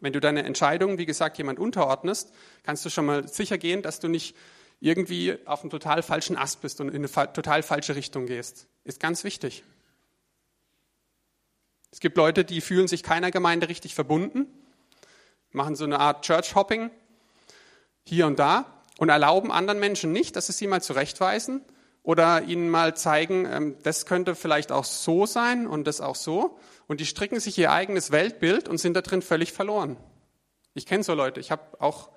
Wenn 0.00 0.12
du 0.12 0.20
deine 0.20 0.42
Entscheidung, 0.42 0.98
wie 0.98 1.06
gesagt, 1.06 1.38
jemand 1.38 1.58
unterordnest, 1.58 2.32
kannst 2.64 2.84
du 2.84 2.90
schon 2.90 3.06
mal 3.06 3.26
sicher 3.28 3.56
gehen, 3.56 3.80
dass 3.80 4.00
du 4.00 4.08
nicht 4.08 4.36
irgendwie 4.80 5.38
auf 5.46 5.62
einem 5.62 5.70
total 5.70 6.02
falschen 6.02 6.36
Ast 6.36 6.60
bist 6.60 6.80
und 6.80 6.88
in 6.88 6.96
eine 6.96 7.32
total 7.32 7.62
falsche 7.62 7.96
Richtung 7.96 8.26
gehst. 8.26 8.66
Ist 8.84 9.00
ganz 9.00 9.24
wichtig. 9.24 9.62
Es 11.90 12.00
gibt 12.00 12.18
Leute, 12.18 12.44
die 12.44 12.60
fühlen 12.60 12.88
sich 12.88 13.02
keiner 13.02 13.30
Gemeinde 13.30 13.70
richtig 13.70 13.94
verbunden, 13.94 14.46
machen 15.52 15.76
so 15.76 15.84
eine 15.84 15.98
Art 15.98 16.26
Church-Hopping 16.26 16.90
hier 18.04 18.26
und 18.26 18.38
da 18.38 18.82
und 18.98 19.08
erlauben 19.08 19.50
anderen 19.50 19.80
Menschen 19.80 20.12
nicht, 20.12 20.36
dass 20.36 20.48
sie 20.48 20.52
sie 20.52 20.66
mal 20.66 20.82
zurechtweisen 20.82 21.62
oder 22.02 22.42
ihnen 22.42 22.68
mal 22.68 22.94
zeigen, 22.96 23.46
ähm, 23.46 23.76
das 23.82 24.04
könnte 24.04 24.34
vielleicht 24.34 24.72
auch 24.72 24.84
so 24.84 25.24
sein 25.26 25.66
und 25.66 25.86
das 25.86 26.00
auch 26.00 26.16
so 26.16 26.58
und 26.86 27.00
die 27.00 27.06
stricken 27.06 27.40
sich 27.40 27.58
ihr 27.58 27.72
eigenes 27.72 28.10
Weltbild 28.10 28.68
und 28.68 28.78
sind 28.78 28.94
da 28.94 29.02
drin 29.02 29.22
völlig 29.22 29.52
verloren. 29.52 29.96
Ich 30.74 30.86
kenne 30.86 31.02
so 31.02 31.14
Leute. 31.14 31.40
Ich 31.40 31.50
habe 31.50 31.80
auch 31.80 32.10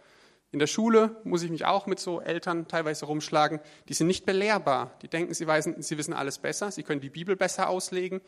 in 0.52 0.60
der 0.60 0.68
Schule, 0.68 1.16
muss 1.24 1.44
ich 1.44 1.52
mich 1.52 1.66
auch 1.66 1.86
mit 1.86 2.00
so 2.00 2.22
Eltern 2.22 2.68
teilweise 2.68 3.06
rumschlagen, 3.06 3.60
die 3.88 3.94
sind 3.94 4.08
nicht 4.08 4.26
belehrbar. 4.26 4.98
Die 5.02 5.08
denken, 5.08 5.34
sie, 5.34 5.46
weisen, 5.46 5.82
sie 5.82 5.98
wissen 5.98 6.14
alles 6.14 6.40
besser, 6.40 6.72
sie 6.72 6.84
können 6.84 7.02
die 7.02 7.10
Bibel 7.10 7.36
besser 7.36 7.70
auslegen. 7.70 8.22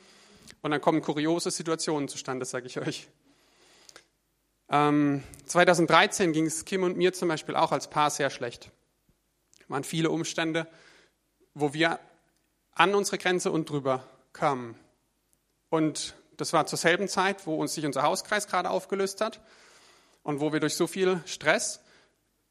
Und 0.61 0.71
dann 0.71 0.81
kommen 0.81 1.01
kuriose 1.01 1.49
Situationen 1.49 2.07
zustande, 2.07 2.45
sage 2.45 2.67
ich 2.67 2.79
euch. 2.79 3.07
Ähm, 4.69 5.23
2013 5.45 6.31
ging 6.31 6.45
es 6.45 6.65
Kim 6.65 6.83
und 6.83 6.95
mir 6.95 7.13
zum 7.13 7.27
Beispiel 7.27 7.55
auch 7.55 7.71
als 7.71 7.89
Paar 7.89 8.09
sehr 8.09 8.29
schlecht. 8.29 8.71
Es 9.59 9.69
waren 9.69 9.83
viele 9.83 10.09
Umstände, 10.09 10.67
wo 11.53 11.73
wir 11.73 11.99
an 12.73 12.95
unsere 12.95 13.17
Grenze 13.17 13.51
und 13.51 13.69
drüber 13.69 14.07
kamen. 14.31 14.75
Und 15.69 16.15
das 16.41 16.53
war 16.53 16.65
zur 16.65 16.79
selben 16.79 17.07
Zeit, 17.07 17.45
wo 17.45 17.55
uns 17.55 17.75
sich 17.75 17.85
unser 17.85 18.01
Hauskreis 18.01 18.47
gerade 18.47 18.71
aufgelöst 18.71 19.21
hat 19.21 19.41
und 20.23 20.39
wo 20.39 20.51
wir 20.51 20.59
durch 20.59 20.73
so 20.73 20.87
viel 20.87 21.21
Stress 21.27 21.81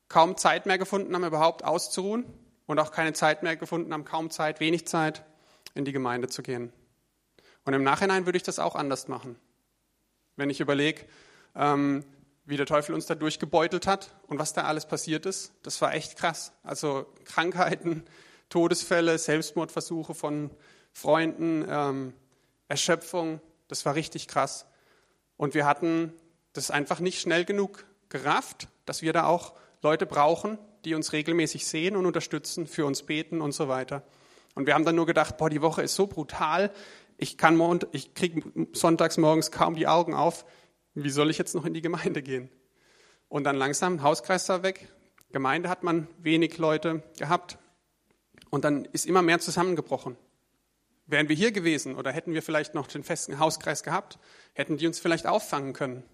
kaum 0.08 0.36
Zeit 0.36 0.64
mehr 0.64 0.78
gefunden 0.78 1.12
haben, 1.12 1.24
überhaupt 1.24 1.64
auszuruhen 1.64 2.24
und 2.66 2.78
auch 2.78 2.92
keine 2.92 3.14
Zeit 3.14 3.42
mehr 3.42 3.56
gefunden 3.56 3.92
haben, 3.92 4.04
kaum 4.04 4.30
Zeit, 4.30 4.60
wenig 4.60 4.86
Zeit, 4.86 5.24
in 5.74 5.84
die 5.84 5.90
Gemeinde 5.90 6.28
zu 6.28 6.44
gehen. 6.44 6.72
Und 7.64 7.74
im 7.74 7.82
Nachhinein 7.82 8.26
würde 8.26 8.36
ich 8.36 8.44
das 8.44 8.60
auch 8.60 8.76
anders 8.76 9.08
machen. 9.08 9.34
Wenn 10.36 10.50
ich 10.50 10.60
überlege, 10.60 11.04
ähm, 11.56 12.04
wie 12.44 12.56
der 12.56 12.66
Teufel 12.66 12.94
uns 12.94 13.06
da 13.06 13.16
durchgebeutelt 13.16 13.88
hat 13.88 14.14
und 14.28 14.38
was 14.38 14.52
da 14.52 14.62
alles 14.62 14.86
passiert 14.86 15.26
ist, 15.26 15.52
das 15.64 15.82
war 15.82 15.94
echt 15.94 16.16
krass. 16.16 16.52
Also 16.62 17.06
Krankheiten, 17.24 18.04
Todesfälle, 18.50 19.18
Selbstmordversuche 19.18 20.14
von 20.14 20.50
Freunden, 20.92 21.66
ähm, 21.68 22.12
Erschöpfung, 22.68 23.40
das 23.70 23.86
war 23.86 23.94
richtig 23.94 24.28
krass. 24.28 24.66
Und 25.36 25.54
wir 25.54 25.64
hatten 25.64 26.12
das 26.52 26.70
einfach 26.70 27.00
nicht 27.00 27.20
schnell 27.20 27.44
genug 27.44 27.84
gerafft, 28.08 28.68
dass 28.84 29.02
wir 29.02 29.12
da 29.12 29.26
auch 29.26 29.54
Leute 29.82 30.06
brauchen, 30.06 30.58
die 30.84 30.94
uns 30.94 31.12
regelmäßig 31.12 31.66
sehen 31.66 31.96
und 31.96 32.06
unterstützen, 32.06 32.66
für 32.66 32.84
uns 32.84 33.04
beten 33.04 33.40
und 33.40 33.52
so 33.52 33.68
weiter. 33.68 34.02
Und 34.54 34.66
wir 34.66 34.74
haben 34.74 34.84
dann 34.84 34.96
nur 34.96 35.06
gedacht, 35.06 35.36
boah, 35.36 35.48
die 35.48 35.62
Woche 35.62 35.82
ist 35.82 35.94
so 35.94 36.06
brutal, 36.06 36.72
ich 37.16 37.36
kann 37.36 37.80
ich 37.92 38.14
kriege 38.14 38.42
sonntags 38.72 39.18
morgens 39.18 39.50
kaum 39.50 39.76
die 39.76 39.86
Augen 39.86 40.14
auf. 40.14 40.46
Wie 40.94 41.10
soll 41.10 41.30
ich 41.30 41.38
jetzt 41.38 41.54
noch 41.54 41.66
in 41.66 41.74
die 41.74 41.82
Gemeinde 41.82 42.22
gehen? 42.22 42.50
Und 43.28 43.44
dann 43.44 43.56
langsam 43.56 44.02
Hauskreis 44.02 44.46
da 44.46 44.62
weg. 44.62 44.88
Gemeinde 45.30 45.68
hat 45.68 45.82
man 45.82 46.08
wenig 46.18 46.58
Leute 46.58 47.02
gehabt. 47.18 47.58
Und 48.48 48.64
dann 48.64 48.86
ist 48.86 49.06
immer 49.06 49.22
mehr 49.22 49.38
zusammengebrochen. 49.38 50.16
Wären 51.10 51.28
wir 51.28 51.34
hier 51.34 51.50
gewesen 51.50 51.96
oder 51.96 52.12
hätten 52.12 52.34
wir 52.34 52.42
vielleicht 52.42 52.74
noch 52.74 52.86
den 52.86 53.02
festen 53.02 53.40
Hauskreis 53.40 53.82
gehabt, 53.82 54.18
hätten 54.54 54.76
die 54.76 54.86
uns 54.86 55.00
vielleicht 55.00 55.26
auffangen 55.26 55.72
können. 55.72 56.04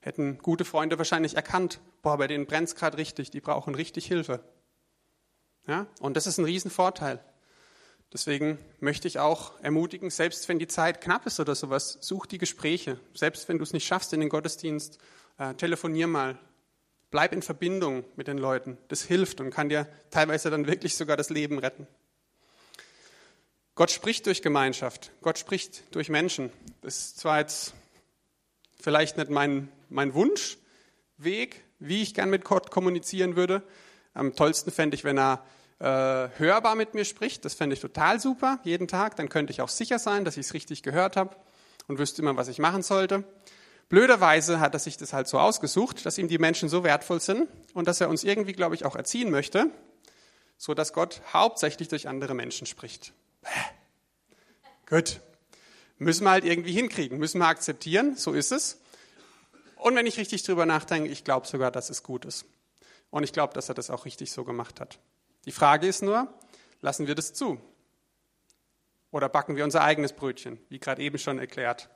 Hätten 0.00 0.38
gute 0.38 0.64
Freunde 0.64 0.98
wahrscheinlich 0.98 1.36
erkannt, 1.36 1.80
boah, 2.02 2.18
bei 2.18 2.26
denen 2.26 2.46
brennt 2.46 2.68
es 2.68 2.74
gerade 2.74 2.96
richtig, 2.96 3.30
die 3.30 3.40
brauchen 3.40 3.74
richtig 3.74 4.06
Hilfe. 4.06 4.42
Ja? 5.66 5.86
Und 6.00 6.16
das 6.16 6.26
ist 6.26 6.38
ein 6.38 6.44
Riesenvorteil. 6.44 7.20
Deswegen 8.12 8.58
möchte 8.80 9.06
ich 9.06 9.20
auch 9.20 9.60
ermutigen, 9.62 10.10
selbst 10.10 10.48
wenn 10.48 10.58
die 10.58 10.66
Zeit 10.66 11.00
knapp 11.00 11.26
ist 11.26 11.38
oder 11.38 11.54
sowas, 11.54 11.98
such 12.00 12.26
die 12.26 12.38
Gespräche. 12.38 12.98
Selbst 13.14 13.48
wenn 13.48 13.58
du 13.58 13.62
es 13.62 13.72
nicht 13.72 13.86
schaffst 13.86 14.12
in 14.12 14.18
den 14.18 14.28
Gottesdienst, 14.28 14.98
äh, 15.38 15.54
telefonier 15.54 16.08
mal. 16.08 16.36
Bleib 17.12 17.32
in 17.32 17.42
Verbindung 17.42 18.04
mit 18.16 18.26
den 18.26 18.38
Leuten. 18.38 18.78
Das 18.88 19.02
hilft 19.02 19.40
und 19.40 19.50
kann 19.50 19.68
dir 19.68 19.86
teilweise 20.10 20.50
dann 20.50 20.66
wirklich 20.66 20.96
sogar 20.96 21.16
das 21.16 21.30
Leben 21.30 21.58
retten. 21.60 21.86
Gott 23.80 23.90
spricht 23.90 24.26
durch 24.26 24.42
Gemeinschaft. 24.42 25.10
Gott 25.22 25.38
spricht 25.38 25.84
durch 25.94 26.10
Menschen. 26.10 26.52
Das 26.82 26.98
ist 26.98 27.18
zwar 27.18 27.38
jetzt 27.38 27.72
vielleicht 28.78 29.16
nicht 29.16 29.30
mein, 29.30 29.72
mein 29.88 30.12
Wunschweg, 30.12 31.64
wie 31.78 32.02
ich 32.02 32.12
gern 32.12 32.28
mit 32.28 32.44
Gott 32.44 32.70
kommunizieren 32.70 33.36
würde. 33.36 33.62
Am 34.12 34.36
tollsten 34.36 34.70
fände 34.70 34.96
ich, 34.96 35.04
wenn 35.04 35.18
er 35.18 35.46
äh, 35.78 36.28
hörbar 36.38 36.74
mit 36.74 36.92
mir 36.92 37.06
spricht. 37.06 37.46
Das 37.46 37.54
fände 37.54 37.72
ich 37.72 37.80
total 37.80 38.20
super, 38.20 38.60
jeden 38.64 38.86
Tag. 38.86 39.16
Dann 39.16 39.30
könnte 39.30 39.50
ich 39.50 39.62
auch 39.62 39.70
sicher 39.70 39.98
sein, 39.98 40.26
dass 40.26 40.36
ich 40.36 40.44
es 40.44 40.52
richtig 40.52 40.82
gehört 40.82 41.16
habe 41.16 41.34
und 41.88 41.98
wüsste 41.98 42.20
immer, 42.20 42.36
was 42.36 42.48
ich 42.48 42.58
machen 42.58 42.82
sollte. 42.82 43.24
Blöderweise 43.88 44.60
hat 44.60 44.74
er 44.74 44.80
sich 44.80 44.98
das 44.98 45.14
halt 45.14 45.26
so 45.26 45.38
ausgesucht, 45.38 46.04
dass 46.04 46.18
ihm 46.18 46.28
die 46.28 46.36
Menschen 46.36 46.68
so 46.68 46.84
wertvoll 46.84 47.22
sind 47.22 47.48
und 47.72 47.88
dass 47.88 48.02
er 48.02 48.10
uns 48.10 48.24
irgendwie, 48.24 48.52
glaube 48.52 48.74
ich, 48.74 48.84
auch 48.84 48.94
erziehen 48.94 49.30
möchte, 49.30 49.70
so 50.58 50.74
dass 50.74 50.92
Gott 50.92 51.22
hauptsächlich 51.32 51.88
durch 51.88 52.08
andere 52.08 52.34
Menschen 52.34 52.66
spricht. 52.66 53.14
Gut. 54.86 55.20
Müssen 55.98 56.24
wir 56.24 56.30
halt 56.30 56.44
irgendwie 56.44 56.72
hinkriegen, 56.72 57.18
müssen 57.18 57.38
wir 57.38 57.46
akzeptieren, 57.46 58.16
so 58.16 58.32
ist 58.32 58.52
es. 58.52 58.80
Und 59.76 59.94
wenn 59.94 60.06
ich 60.06 60.18
richtig 60.18 60.42
drüber 60.42 60.64
nachdenke, 60.66 61.10
ich 61.10 61.24
glaube 61.24 61.46
sogar, 61.46 61.70
dass 61.70 61.90
es 61.90 62.02
gut 62.02 62.24
ist. 62.24 62.46
Und 63.10 63.22
ich 63.22 63.32
glaube, 63.32 63.52
dass 63.54 63.68
er 63.68 63.74
das 63.74 63.90
auch 63.90 64.04
richtig 64.04 64.32
so 64.32 64.44
gemacht 64.44 64.80
hat. 64.80 64.98
Die 65.44 65.52
Frage 65.52 65.86
ist 65.86 66.02
nur, 66.02 66.32
lassen 66.80 67.06
wir 67.06 67.14
das 67.14 67.34
zu? 67.34 67.60
Oder 69.10 69.28
backen 69.28 69.56
wir 69.56 69.64
unser 69.64 69.82
eigenes 69.82 70.12
Brötchen, 70.12 70.58
wie 70.68 70.78
gerade 70.78 71.02
eben 71.02 71.18
schon 71.18 71.38
erklärt? 71.38 71.90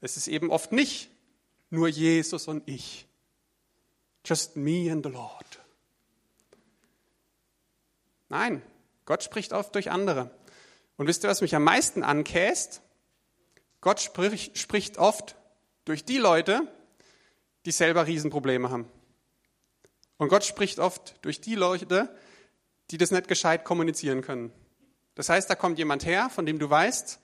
Es 0.00 0.16
ist 0.16 0.28
eben 0.28 0.50
oft 0.50 0.72
nicht 0.72 1.10
nur 1.68 1.88
Jesus 1.88 2.48
und 2.48 2.66
ich. 2.66 3.06
Just 4.24 4.56
me 4.56 4.90
and 4.90 5.04
the 5.04 5.12
Lord. 5.12 5.60
Nein, 8.28 8.62
Gott 9.10 9.24
spricht 9.24 9.52
oft 9.52 9.74
durch 9.74 9.90
andere. 9.90 10.30
Und 10.96 11.08
wisst 11.08 11.24
ihr, 11.24 11.28
was 11.28 11.40
mich 11.40 11.56
am 11.56 11.64
meisten 11.64 12.04
ankäst? 12.04 12.80
Gott 13.80 13.98
spricht, 13.98 14.56
spricht 14.56 14.98
oft 14.98 15.34
durch 15.84 16.04
die 16.04 16.18
Leute, 16.18 16.62
die 17.66 17.72
selber 17.72 18.06
Riesenprobleme 18.06 18.70
haben. 18.70 18.88
Und 20.16 20.28
Gott 20.28 20.44
spricht 20.44 20.78
oft 20.78 21.16
durch 21.22 21.40
die 21.40 21.56
Leute, 21.56 22.08
die 22.92 22.98
das 22.98 23.10
nicht 23.10 23.26
gescheit 23.26 23.64
kommunizieren 23.64 24.22
können. 24.22 24.52
Das 25.16 25.28
heißt, 25.28 25.50
da 25.50 25.56
kommt 25.56 25.78
jemand 25.78 26.06
her, 26.06 26.30
von 26.30 26.46
dem 26.46 26.60
du 26.60 26.70
weißt, 26.70 27.18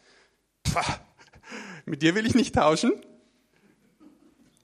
pff, 0.67 1.01
mit 1.85 2.03
dir 2.03 2.17
will 2.17 2.27
ich 2.27 2.35
nicht 2.35 2.57
tauschen. 2.57 3.01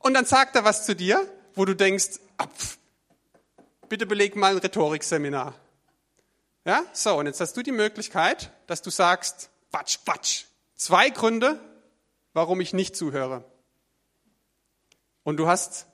Und 0.01 0.15
dann 0.15 0.25
sagt 0.25 0.57
er 0.57 0.65
was 0.65 0.85
zu 0.85 0.97
dir, 0.97 1.25
wo 1.55 1.65
du 1.67 1.77
denkst, 1.77 2.19
ah, 2.39 2.49
pff, 2.49 2.79
bitte 3.89 4.07
beleg 4.07 4.35
mal 4.35 4.51
ein 4.51 4.59
Rhetorikseminar. 4.59 5.62
Ja, 6.65 6.85
so, 6.93 7.19
und 7.19 7.27
jetzt 7.27 7.41
hast 7.41 7.57
du 7.57 7.63
die 7.63 7.73
Möglichkeit, 7.73 8.53
dass 8.69 8.83
du 8.83 8.91
sagst, 8.91 9.51
Quatsch, 9.71 9.99
Quatsch. 10.05 10.45
Zwei 10.77 11.11
Gründe, 11.11 11.59
warum 12.35 12.61
ich 12.61 12.73
nicht 12.73 12.95
zuhöre. 12.95 13.45
Und 15.25 15.39
du 15.39 15.49
hast 15.49 15.87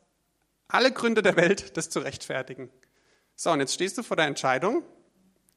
alle 0.68 0.92
Gründe 0.92 1.22
der 1.22 1.36
Welt, 1.36 1.76
das 1.76 1.88
zu 1.88 2.00
rechtfertigen. 2.00 2.70
So, 3.34 3.50
und 3.50 3.60
jetzt 3.60 3.72
stehst 3.72 3.96
du 3.96 4.02
vor 4.02 4.16
der 4.16 4.26
Entscheidung, 4.26 4.82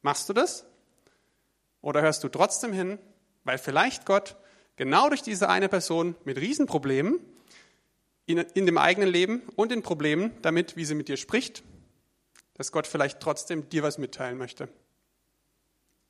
machst 0.02 0.30
du 0.30 0.34
das? 0.34 0.66
Oder 1.82 2.02
hörst 2.02 2.24
du 2.24 2.30
trotzdem 2.30 2.72
hin, 2.72 3.00
weil 3.44 3.58
vielleicht 3.58 4.06
Gott 4.06 4.38
genau 4.78 5.10
durch 5.10 5.22
diese 5.22 5.50
eine 5.50 5.68
Person 5.68 6.16
mit 6.24 6.38
Riesenproblemen 6.38 7.20
in, 8.28 8.38
in 8.38 8.66
dem 8.66 8.78
eigenen 8.78 9.10
Leben 9.10 9.42
und 9.56 9.74
in 9.74 9.84
Problemen 9.84 10.32
damit, 10.42 10.78
wie 10.78 10.86
sie 10.86 10.96
mit 10.96 11.10
dir 11.10 11.18
spricht, 11.18 11.64
dass 12.54 12.72
Gott 12.72 12.88
vielleicht 12.88 13.20
trotzdem 13.20 13.68
dir 13.70 13.84
was 13.84 13.98
mitteilen 13.98 14.38
möchte. 14.38 14.70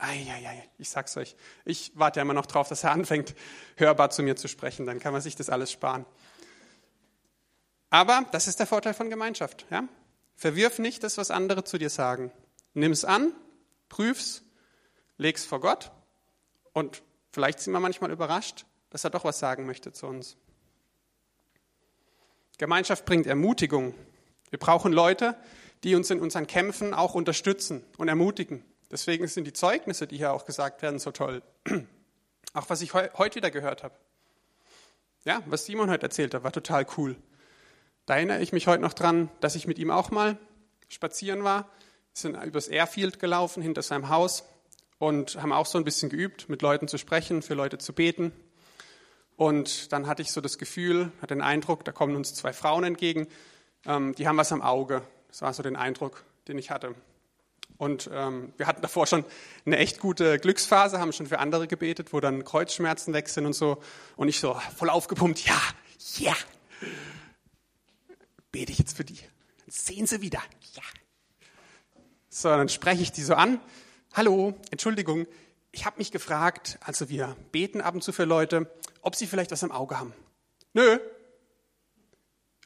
Eieiei, 0.01 0.67
ich 0.79 0.89
sag's 0.89 1.15
euch. 1.15 1.35
Ich 1.63 1.91
warte 1.93 2.19
ja 2.19 2.23
immer 2.23 2.33
noch 2.33 2.47
drauf, 2.47 2.67
dass 2.67 2.83
er 2.83 2.91
anfängt, 2.91 3.35
hörbar 3.77 4.09
zu 4.09 4.23
mir 4.23 4.35
zu 4.35 4.47
sprechen. 4.47 4.85
Dann 4.85 4.99
kann 4.99 5.13
man 5.13 5.21
sich 5.21 5.35
das 5.35 5.49
alles 5.49 5.71
sparen. 5.71 6.05
Aber 7.91 8.25
das 8.31 8.47
ist 8.47 8.59
der 8.59 8.67
Vorteil 8.67 8.93
von 8.93 9.09
Gemeinschaft. 9.09 9.65
Ja? 9.69 9.83
Verwirf 10.35 10.79
nicht 10.79 11.03
das, 11.03 11.17
was 11.17 11.29
andere 11.29 11.63
zu 11.63 11.77
dir 11.77 11.89
sagen. 11.89 12.31
Nimm 12.73 12.91
es 12.91 13.05
an, 13.05 13.33
prüf's, 13.89 14.43
leg's 15.17 15.45
vor 15.45 15.59
Gott 15.59 15.91
und 16.73 17.03
vielleicht 17.31 17.59
sind 17.59 17.73
wir 17.73 17.79
manchmal 17.79 18.11
überrascht, 18.11 18.65
dass 18.89 19.03
er 19.03 19.09
doch 19.09 19.23
was 19.25 19.39
sagen 19.39 19.65
möchte 19.65 19.91
zu 19.91 20.07
uns. 20.07 20.37
Gemeinschaft 22.57 23.05
bringt 23.05 23.27
Ermutigung. 23.27 23.93
Wir 24.49 24.59
brauchen 24.59 24.93
Leute, 24.93 25.37
die 25.83 25.95
uns 25.95 26.09
in 26.09 26.19
unseren 26.19 26.47
Kämpfen 26.47 26.93
auch 26.93 27.13
unterstützen 27.13 27.83
und 27.97 28.07
ermutigen. 28.07 28.63
Deswegen 28.91 29.27
sind 29.27 29.45
die 29.45 29.53
Zeugnisse, 29.53 30.05
die 30.05 30.17
hier 30.17 30.33
auch 30.33 30.45
gesagt 30.45 30.81
werden, 30.81 30.99
so 30.99 31.11
toll. 31.11 31.41
Auch 32.53 32.69
was 32.69 32.81
ich 32.81 32.93
heute 32.93 33.35
wieder 33.35 33.49
gehört 33.49 33.83
habe. 33.83 33.95
Ja, 35.23 35.41
was 35.45 35.65
Simon 35.65 35.89
heute 35.89 36.03
erzählt 36.03 36.33
hat, 36.33 36.43
war 36.43 36.51
total 36.51 36.85
cool. 36.97 37.15
Da 38.05 38.15
erinnere 38.15 38.41
ich 38.41 38.51
mich 38.51 38.67
heute 38.67 38.81
noch 38.81 38.93
dran, 38.93 39.29
dass 39.39 39.55
ich 39.55 39.67
mit 39.67 39.79
ihm 39.79 39.91
auch 39.91 40.11
mal 40.11 40.37
spazieren 40.89 41.45
war. 41.45 41.63
Wir 41.63 41.69
sind 42.13 42.43
übers 42.43 42.67
Airfield 42.67 43.19
gelaufen 43.19 43.63
hinter 43.63 43.81
seinem 43.81 44.09
Haus 44.09 44.43
und 44.99 45.41
haben 45.41 45.53
auch 45.53 45.65
so 45.65 45.77
ein 45.77 45.85
bisschen 45.85 46.09
geübt, 46.09 46.49
mit 46.49 46.61
Leuten 46.61 46.89
zu 46.89 46.97
sprechen, 46.97 47.41
für 47.41 47.53
Leute 47.53 47.77
zu 47.77 47.93
beten. 47.93 48.33
Und 49.37 49.93
dann 49.93 50.07
hatte 50.07 50.21
ich 50.21 50.31
so 50.31 50.41
das 50.41 50.57
Gefühl, 50.57 51.11
hatte 51.21 51.33
den 51.33 51.41
Eindruck, 51.41 51.85
da 51.85 51.93
kommen 51.93 52.15
uns 52.15 52.33
zwei 52.33 52.51
Frauen 52.51 52.83
entgegen, 52.83 53.27
ähm, 53.85 54.13
die 54.15 54.27
haben 54.27 54.37
was 54.37 54.51
am 54.51 54.61
Auge. 54.61 55.03
Das 55.29 55.41
war 55.41 55.53
so 55.53 55.63
den 55.63 55.77
Eindruck, 55.77 56.25
den 56.47 56.57
ich 56.57 56.69
hatte. 56.69 56.93
Und 57.81 58.11
ähm, 58.13 58.53
wir 58.57 58.67
hatten 58.67 58.83
davor 58.83 59.07
schon 59.07 59.25
eine 59.65 59.77
echt 59.77 59.99
gute 59.99 60.37
Glücksphase, 60.37 60.99
haben 60.99 61.11
schon 61.13 61.25
für 61.25 61.39
andere 61.39 61.67
gebetet, 61.67 62.13
wo 62.13 62.19
dann 62.19 62.43
Kreuzschmerzen 62.43 63.11
weg 63.11 63.27
sind 63.27 63.47
und 63.47 63.53
so. 63.53 63.81
Und 64.15 64.27
ich 64.27 64.39
so 64.39 64.55
voll 64.77 64.91
aufgepumpt, 64.91 65.43
ja, 65.47 65.59
ja. 66.19 66.35
Bete 68.51 68.71
ich 68.71 68.77
jetzt 68.77 68.95
für 68.95 69.03
die. 69.03 69.17
Dann 69.17 69.69
sehen 69.69 70.05
sie 70.05 70.21
wieder. 70.21 70.43
Ja. 70.75 70.83
So, 72.29 72.49
dann 72.49 72.69
spreche 72.69 73.01
ich 73.01 73.13
die 73.13 73.23
so 73.23 73.33
an. 73.33 73.59
Hallo, 74.13 74.53
Entschuldigung, 74.69 75.25
ich 75.71 75.87
habe 75.87 75.97
mich 75.97 76.11
gefragt, 76.11 76.77
also 76.85 77.09
wir 77.09 77.35
beten 77.51 77.81
ab 77.81 77.95
und 77.95 78.03
zu 78.03 78.13
für 78.13 78.25
Leute, 78.25 78.71
ob 79.01 79.15
sie 79.15 79.25
vielleicht 79.25 79.49
was 79.49 79.63
im 79.63 79.71
Auge 79.71 79.99
haben. 79.99 80.13
Nö. 80.73 80.99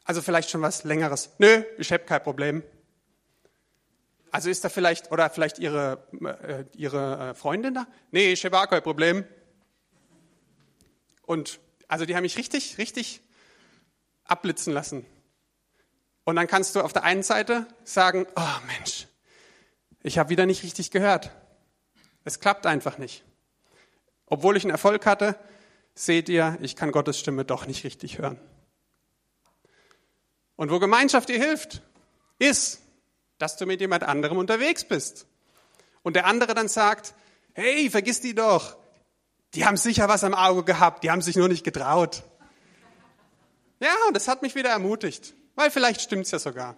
Also 0.04 0.20
vielleicht 0.20 0.50
schon 0.50 0.60
was 0.60 0.84
Längeres. 0.84 1.30
Nö, 1.38 1.62
ich 1.78 1.90
habe 1.90 2.04
kein 2.04 2.22
Problem. 2.22 2.62
Also 4.36 4.50
ist 4.50 4.62
da 4.62 4.68
vielleicht, 4.68 5.12
oder 5.12 5.30
vielleicht 5.30 5.58
Ihre, 5.58 6.06
äh, 6.20 6.64
ihre 6.76 7.30
äh, 7.30 7.34
Freundin 7.34 7.72
da? 7.72 7.86
Nee, 8.10 8.32
ich 8.32 8.44
habe 8.44 8.60
auch 8.60 8.68
kein 8.68 8.82
Problem. 8.82 9.24
Und 11.22 11.58
also 11.88 12.04
die 12.04 12.14
haben 12.14 12.20
mich 12.20 12.36
richtig, 12.36 12.76
richtig 12.76 13.22
abblitzen 14.24 14.74
lassen. 14.74 15.06
Und 16.24 16.36
dann 16.36 16.48
kannst 16.48 16.76
du 16.76 16.82
auf 16.82 16.92
der 16.92 17.04
einen 17.04 17.22
Seite 17.22 17.66
sagen, 17.84 18.26
oh 18.36 18.66
Mensch, 18.66 19.06
ich 20.02 20.18
habe 20.18 20.28
wieder 20.28 20.44
nicht 20.44 20.62
richtig 20.64 20.90
gehört. 20.90 21.30
Es 22.24 22.38
klappt 22.38 22.66
einfach 22.66 22.98
nicht. 22.98 23.24
Obwohl 24.26 24.58
ich 24.58 24.64
einen 24.64 24.72
Erfolg 24.72 25.06
hatte, 25.06 25.38
seht 25.94 26.28
ihr, 26.28 26.58
ich 26.60 26.76
kann 26.76 26.92
Gottes 26.92 27.18
Stimme 27.18 27.46
doch 27.46 27.66
nicht 27.66 27.84
richtig 27.84 28.18
hören. 28.18 28.38
Und 30.56 30.70
wo 30.70 30.78
Gemeinschaft 30.78 31.30
dir 31.30 31.38
hilft, 31.38 31.80
ist, 32.38 32.82
dass 33.38 33.56
du 33.56 33.66
mit 33.66 33.80
jemand 33.80 34.04
anderem 34.04 34.38
unterwegs 34.38 34.84
bist. 34.84 35.26
Und 36.02 36.16
der 36.16 36.26
andere 36.26 36.54
dann 36.54 36.68
sagt, 36.68 37.14
hey, 37.52 37.90
vergiss 37.90 38.20
die 38.20 38.34
doch. 38.34 38.76
Die 39.54 39.64
haben 39.64 39.76
sicher 39.76 40.08
was 40.08 40.24
am 40.24 40.34
Auge 40.34 40.64
gehabt, 40.64 41.02
die 41.04 41.10
haben 41.10 41.22
sich 41.22 41.36
nur 41.36 41.48
nicht 41.48 41.64
getraut. 41.64 42.22
Ja, 43.80 43.94
und 44.08 44.14
das 44.14 44.28
hat 44.28 44.42
mich 44.42 44.54
wieder 44.54 44.70
ermutigt. 44.70 45.34
Weil 45.54 45.70
vielleicht 45.70 46.00
stimmt's 46.00 46.30
ja 46.30 46.38
sogar. 46.38 46.76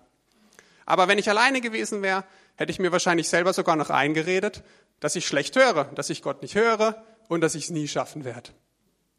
Aber 0.87 1.09
wenn 1.09 1.19
ich 1.19 1.29
alleine 1.29 1.61
gewesen 1.61 2.03
wäre, 2.03 2.25
hätte 2.57 2.73
ich 2.73 2.79
mir 2.79 2.93
wahrscheinlich 2.93 3.29
selber 3.29 3.53
sogar 3.53 3.77
noch 3.77 3.91
eingeredet, 3.91 4.63
dass 5.01 5.17
ich 5.17 5.27
schlecht 5.27 5.57
höre, 5.57 5.85
dass 5.85 6.11
ich 6.11 6.23
Gott 6.23 6.43
nicht 6.43 6.55
höre 6.55 7.05
und 7.29 7.41
dass 7.41 7.55
ich 7.55 7.65
es 7.65 7.71
nie 7.71 7.89
schaffen 7.89 8.25
werde. 8.25 8.51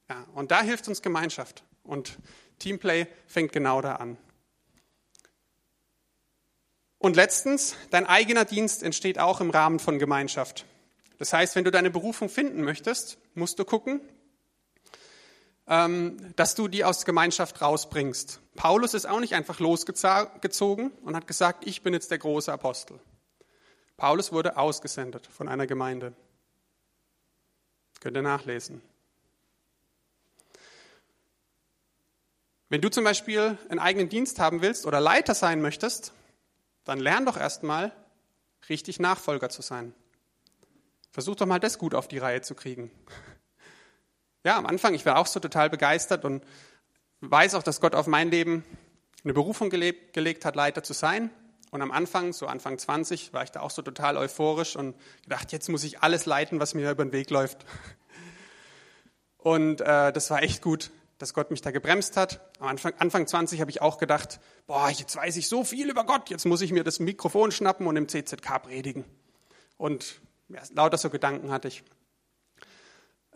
Ja, 0.10 0.26
und 0.34 0.52
da 0.52 0.62
hilft 0.62 0.88
uns 0.88 1.02
Gemeinschaft. 1.02 1.64
Und 1.84 2.18
Teamplay 2.58 3.08
fängt 3.28 3.52
genau 3.52 3.82
da 3.82 3.96
an. 3.96 4.18
Und 7.00 7.16
letztens, 7.16 7.76
dein 7.92 8.06
eigener 8.06 8.44
Dienst 8.44 8.84
entsteht 8.84 9.20
auch 9.20 9.40
im 9.40 9.50
Rahmen 9.50 9.80
von 9.80 10.00
Gemeinschaft. 10.00 10.66
Das 11.18 11.32
heißt, 11.32 11.56
wenn 11.56 11.64
du 11.64 11.72
deine 11.72 11.90
Berufung 11.90 12.30
finden 12.30 12.62
möchtest, 12.62 13.18
musst 13.36 13.58
du 13.58 13.66
gucken, 13.66 14.02
ähm, 15.68 16.34
dass 16.36 16.56
du 16.56 16.68
die 16.68 16.84
aus 16.84 17.06
Gemeinschaft 17.06 17.62
rausbringst. 17.62 18.42
Paulus 18.56 18.94
ist 18.94 19.08
auch 19.08 19.22
nicht 19.22 19.34
einfach 19.34 19.60
losgezogen 19.60 20.92
und 21.04 21.16
hat 21.16 21.26
gesagt, 21.26 21.66
ich 21.66 21.84
bin 21.84 21.94
jetzt 21.94 22.12
der 22.12 22.18
große 22.18 22.52
Apostel. 22.52 23.00
Paulus 23.96 24.34
wurde 24.34 24.58
ausgesendet 24.58 25.28
von 25.28 25.48
einer 25.48 25.68
Gemeinde. 25.68 26.14
Könnt 28.02 28.18
ihr 28.18 28.24
nachlesen. 28.24 28.82
Wenn 32.68 32.82
du 32.82 32.90
zum 32.90 33.04
Beispiel 33.04 33.58
einen 33.70 33.80
eigenen 33.80 34.10
Dienst 34.10 34.40
haben 34.40 34.62
willst 34.62 34.86
oder 34.86 35.00
Leiter 35.00 35.34
sein 35.34 35.62
möchtest, 35.62 36.14
dann 36.90 37.00
lern 37.00 37.26
doch 37.26 37.38
erstmal 37.38 37.92
richtig 38.68 39.00
Nachfolger 39.00 39.50
zu 39.50 39.62
sein. 39.62 39.94
Versuch 41.12 41.36
doch 41.36 41.46
mal 41.46 41.60
das 41.60 41.78
gut 41.78 41.96
auf 41.96 42.08
die 42.08 42.18
Reihe 42.18 42.42
zu 42.42 42.56
kriegen. 42.56 42.92
Ja, 44.46 44.58
am 44.58 44.66
Anfang, 44.66 44.94
ich 44.94 45.06
war 45.06 45.18
auch 45.18 45.28
so 45.28 45.42
total 45.42 45.70
begeistert 45.70 46.24
und 46.24 46.46
weiß 47.20 47.56
auch, 47.56 47.62
dass 47.62 47.82
Gott 47.82 47.94
auf 47.94 48.08
mein 48.08 48.32
Leben 48.32 48.64
eine 49.26 49.34
Berufung 49.34 49.70
gelebt, 49.70 50.14
gelegt 50.14 50.46
hat, 50.46 50.56
Leiter 50.56 50.82
zu 50.82 50.94
sein. 50.94 51.30
Und 51.72 51.82
am 51.82 51.92
Anfang, 51.92 52.32
so 52.32 52.48
Anfang 52.48 52.78
20, 52.80 53.34
war 53.34 53.44
ich 53.44 53.52
da 53.52 53.60
auch 53.60 53.70
so 53.70 53.82
total 53.82 54.16
euphorisch 54.16 54.78
und 54.78 54.96
gedacht, 55.24 55.52
jetzt 55.52 55.68
muss 55.68 55.84
ich 55.84 56.00
alles 56.00 56.26
leiten, 56.26 56.62
was 56.62 56.74
mir 56.74 56.90
über 56.90 57.04
den 57.04 57.12
Weg 57.12 57.30
läuft. 57.32 57.66
Und 59.38 59.82
äh, 59.82 60.14
das 60.14 60.30
war 60.30 60.42
echt 60.42 60.62
gut 60.62 60.90
dass 61.20 61.34
Gott 61.34 61.52
mich 61.52 61.62
da 61.62 61.70
gebremst 61.72 62.18
hat. 62.18 62.42
Am 62.60 62.70
Anfang, 62.70 62.94
Anfang 62.98 63.28
20 63.28 63.62
habe 63.62 63.70
ich 63.70 63.82
auch 63.82 63.98
gedacht, 63.98 64.40
boah, 64.66 64.90
jetzt 64.90 65.16
weiß 65.16 65.36
ich 65.38 65.48
so 65.48 65.64
viel 65.64 65.90
über 65.90 66.06
Gott, 66.06 66.30
jetzt 66.30 66.46
muss 66.46 66.62
ich 66.62 66.72
mir 66.72 66.84
das 66.84 67.00
Mikrofon 67.00 67.52
schnappen 67.52 67.86
und 67.86 67.98
im 67.98 68.08
CZK 68.08 68.64
predigen. 68.64 69.04
Und 69.78 70.22
ja, 70.48 70.62
lauter 70.74 70.98
so 70.98 71.10
Gedanken 71.10 71.52
hatte 71.52 71.68
ich. 71.68 71.84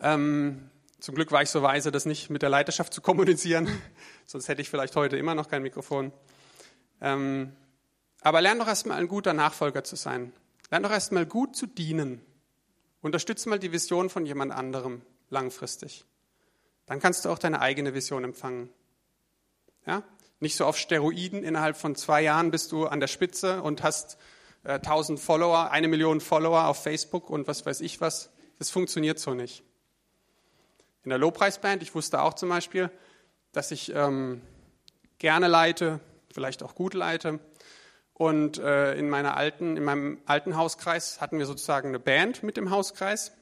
Ähm, 0.00 0.70
zum 0.98 1.14
Glück 1.14 1.30
war 1.30 1.42
ich 1.42 1.50
so 1.50 1.62
weise, 1.62 1.92
das 1.92 2.06
nicht 2.06 2.30
mit 2.30 2.40
der 2.40 2.48
Leiterschaft 2.48 2.92
zu 2.92 3.02
kommunizieren, 3.02 3.68
sonst 4.26 4.48
hätte 4.48 4.62
ich 4.62 4.70
vielleicht 4.70 4.96
heute 4.96 5.18
immer 5.18 5.34
noch 5.34 5.48
kein 5.48 5.62
Mikrofon. 5.62 6.10
Ähm, 7.02 7.52
aber 8.22 8.40
lern 8.40 8.58
doch 8.58 8.68
erstmal 8.68 8.98
ein 8.98 9.08
guter 9.08 9.34
Nachfolger 9.34 9.84
zu 9.84 9.96
sein. 9.96 10.32
Lern 10.70 10.82
doch 10.82 10.90
erstmal 10.90 11.26
gut 11.26 11.54
zu 11.54 11.66
dienen. 11.66 12.22
Unterstütze 13.02 13.50
mal 13.50 13.58
die 13.58 13.72
Vision 13.72 14.08
von 14.08 14.24
jemand 14.24 14.52
anderem 14.52 15.02
langfristig 15.28 16.06
dann 16.86 17.00
kannst 17.00 17.24
du 17.24 17.30
auch 17.30 17.38
deine 17.38 17.60
eigene 17.60 17.94
Vision 17.94 18.24
empfangen. 18.24 18.68
Ja? 19.86 20.02
Nicht 20.40 20.56
so 20.56 20.66
auf 20.66 20.76
Steroiden, 20.76 21.42
innerhalb 21.42 21.76
von 21.76 21.96
zwei 21.96 22.22
Jahren 22.22 22.50
bist 22.50 22.72
du 22.72 22.86
an 22.86 23.00
der 23.00 23.06
Spitze 23.06 23.62
und 23.62 23.82
hast 23.82 24.18
äh, 24.64 24.74
1000 24.74 25.20
Follower, 25.20 25.70
eine 25.70 25.88
Million 25.88 26.20
Follower 26.20 26.66
auf 26.66 26.82
Facebook 26.82 27.30
und 27.30 27.46
was 27.46 27.64
weiß 27.64 27.80
ich 27.80 28.00
was. 28.00 28.30
Das 28.58 28.70
funktioniert 28.70 29.18
so 29.18 29.34
nicht. 29.34 29.62
In 31.04 31.10
der 31.10 31.18
Lobpreisband, 31.18 31.82
ich 31.82 31.94
wusste 31.94 32.22
auch 32.22 32.34
zum 32.34 32.48
Beispiel, 32.48 32.90
dass 33.52 33.70
ich 33.70 33.94
ähm, 33.94 34.40
gerne 35.18 35.48
leite, 35.48 36.00
vielleicht 36.32 36.62
auch 36.62 36.74
gut 36.74 36.94
leite. 36.94 37.40
Und 38.14 38.58
äh, 38.58 38.94
in, 38.94 39.10
meiner 39.10 39.36
alten, 39.36 39.76
in 39.76 39.84
meinem 39.84 40.20
alten 40.24 40.56
Hauskreis 40.56 41.20
hatten 41.20 41.38
wir 41.38 41.46
sozusagen 41.46 41.88
eine 41.88 41.98
Band 41.98 42.42
mit 42.42 42.56
dem 42.56 42.70
Hauskreis. 42.70 43.32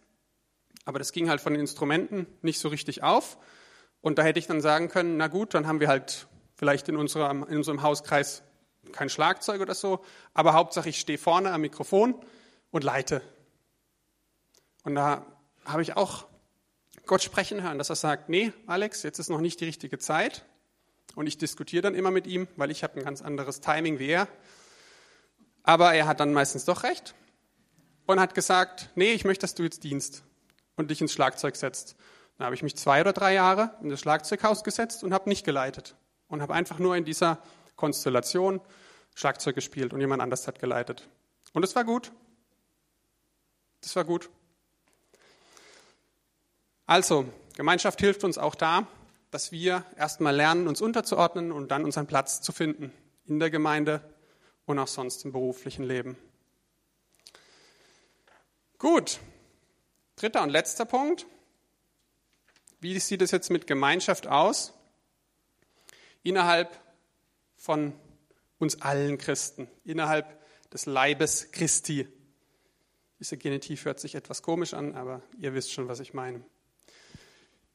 Aber 0.85 0.99
das 0.99 1.13
ging 1.13 1.29
halt 1.29 1.41
von 1.41 1.53
den 1.53 1.61
Instrumenten 1.61 2.27
nicht 2.43 2.59
so 2.59 2.69
richtig 2.69 3.03
auf. 3.03 3.39
Und 4.01 4.19
da 4.19 4.23
hätte 4.23 4.39
ich 4.39 4.47
dann 4.47 4.61
sagen 4.61 4.89
können, 4.89 5.17
na 5.17 5.29
gut, 5.29 5.55
dann 5.55 5.67
haben 5.67 5.81
wir 5.81 5.89
halt 5.89 6.27
vielleicht 6.57 6.89
in 6.89 6.97
unserem, 6.97 7.45
in 7.45 7.57
unserem 7.57 7.83
Hauskreis 7.83 8.43
kein 8.93 9.09
Schlagzeug 9.09 9.61
oder 9.61 9.75
so, 9.75 10.05
aber 10.35 10.55
Hauptsache 10.55 10.89
ich 10.89 10.99
stehe 10.99 11.19
vorne 11.19 11.53
am 11.53 11.61
Mikrofon 11.61 12.15
und 12.71 12.83
leite. 12.83 13.23
Und 14.83 14.97
da 14.97 15.25
habe 15.65 15.83
ich 15.83 15.97
auch 15.97 16.27
Gott 17.07 17.23
sprechen 17.23 17.63
hören, 17.63 17.79
dass 17.79 17.91
er 17.91 17.97
sagt, 17.97 18.29
nee, 18.29 18.53
Alex, 18.67 19.03
jetzt 19.03 19.19
ist 19.19 19.29
noch 19.29 19.41
nicht 19.41 19.61
die 19.61 19.67
richtige 19.67 19.99
Zeit. 19.99 20.45
Und 21.15 21.27
ich 21.27 21.39
diskutiere 21.39 21.83
dann 21.83 21.95
immer 21.95 22.11
mit 22.11 22.27
ihm, 22.27 22.49
weil 22.57 22.71
ich 22.71 22.83
habe 22.83 22.99
ein 22.99 23.05
ganz 23.05 23.23
anderes 23.23 23.61
Timing 23.61 23.99
wie 23.99 24.09
er. 24.09 24.29
Aber 25.63 25.95
er 25.95 26.07
hat 26.07 26.21
dann 26.21 26.33
meistens 26.33 26.65
doch 26.65 26.83
recht 26.83 27.15
und 28.07 28.19
hat 28.19 28.35
gesagt, 28.35 28.91
nee, 28.95 29.13
ich 29.13 29.25
möchte, 29.25 29.43
dass 29.43 29.55
du 29.55 29.63
jetzt 29.63 29.85
dienst 29.85 30.25
und 30.83 30.91
dich 30.91 31.01
ins 31.01 31.13
Schlagzeug 31.13 31.57
setzt. 31.57 31.97
Dann 32.39 32.47
habe 32.47 32.55
ich 32.55 32.63
mich 32.63 32.77
zwei 32.77 33.01
oder 33.01 33.13
drei 33.13 33.35
Jahre 33.35 33.75
in 33.83 33.89
das 33.89 34.01
Schlagzeughaus 34.01 34.65
gesetzt 34.65 35.05
und 35.05 35.15
habe 35.15 35.29
nicht 35.29 35.45
geleitet 35.45 35.97
und 36.29 36.43
habe 36.43 36.55
einfach 36.55 36.79
nur 36.79 36.97
in 36.97 37.05
dieser 37.05 37.39
Konstellation 37.77 38.61
Schlagzeug 39.15 39.55
gespielt 39.55 39.93
und 39.93 40.01
jemand 40.01 40.23
anders 40.23 40.47
hat 40.47 40.59
geleitet. 40.59 41.09
Und 41.53 41.65
es 41.65 41.77
war 41.77 41.85
gut. 41.85 42.13
Das 43.81 43.95
war 43.97 44.05
gut. 44.05 44.31
Also, 46.87 47.27
Gemeinschaft 47.57 48.01
hilft 48.01 48.25
uns 48.25 48.39
auch 48.39 48.55
da, 48.55 48.87
dass 49.31 49.53
wir 49.53 49.85
erstmal 49.97 50.35
lernen, 50.35 50.69
uns 50.69 50.81
unterzuordnen 50.81 51.53
und 51.53 51.71
dann 51.71 51.85
unseren 51.85 52.07
Platz 52.07 52.43
zu 52.43 52.53
finden 52.53 52.93
in 53.27 53.39
der 53.39 53.51
Gemeinde 53.51 54.03
und 54.67 54.79
auch 54.79 54.89
sonst 54.89 55.25
im 55.25 55.33
beruflichen 55.33 55.85
Leben. 55.85 56.17
Gut, 58.79 59.21
Dritter 60.23 60.45
und 60.45 60.51
letzter 60.51 60.85
Punkt. 60.85 61.27
Wie 62.79 62.97
sieht 63.01 63.23
es 63.23 63.33
jetzt 63.33 63.51
mit 63.51 63.67
Gemeinschaft 63.67 64.29
aus? 64.29 64.73
Innerhalb 66.23 66.81
von 67.57 67.93
uns 68.61 68.81
allen 68.83 69.19
Christen, 69.19 69.69
innerhalb 69.83 70.41
des 70.71 70.87
Leibes 70.87 71.51
Christi. 71.51 72.07
Dieser 73.19 73.37
Genitiv 73.37 73.85
hört 73.85 73.99
sich 73.99 74.15
etwas 74.15 74.43
komisch 74.43 74.75
an, 74.75 74.95
aber 74.95 75.23
ihr 75.41 75.55
wisst 75.55 75.73
schon, 75.73 75.89
was 75.89 75.99
ich 75.99 76.15
meine. 76.15 76.41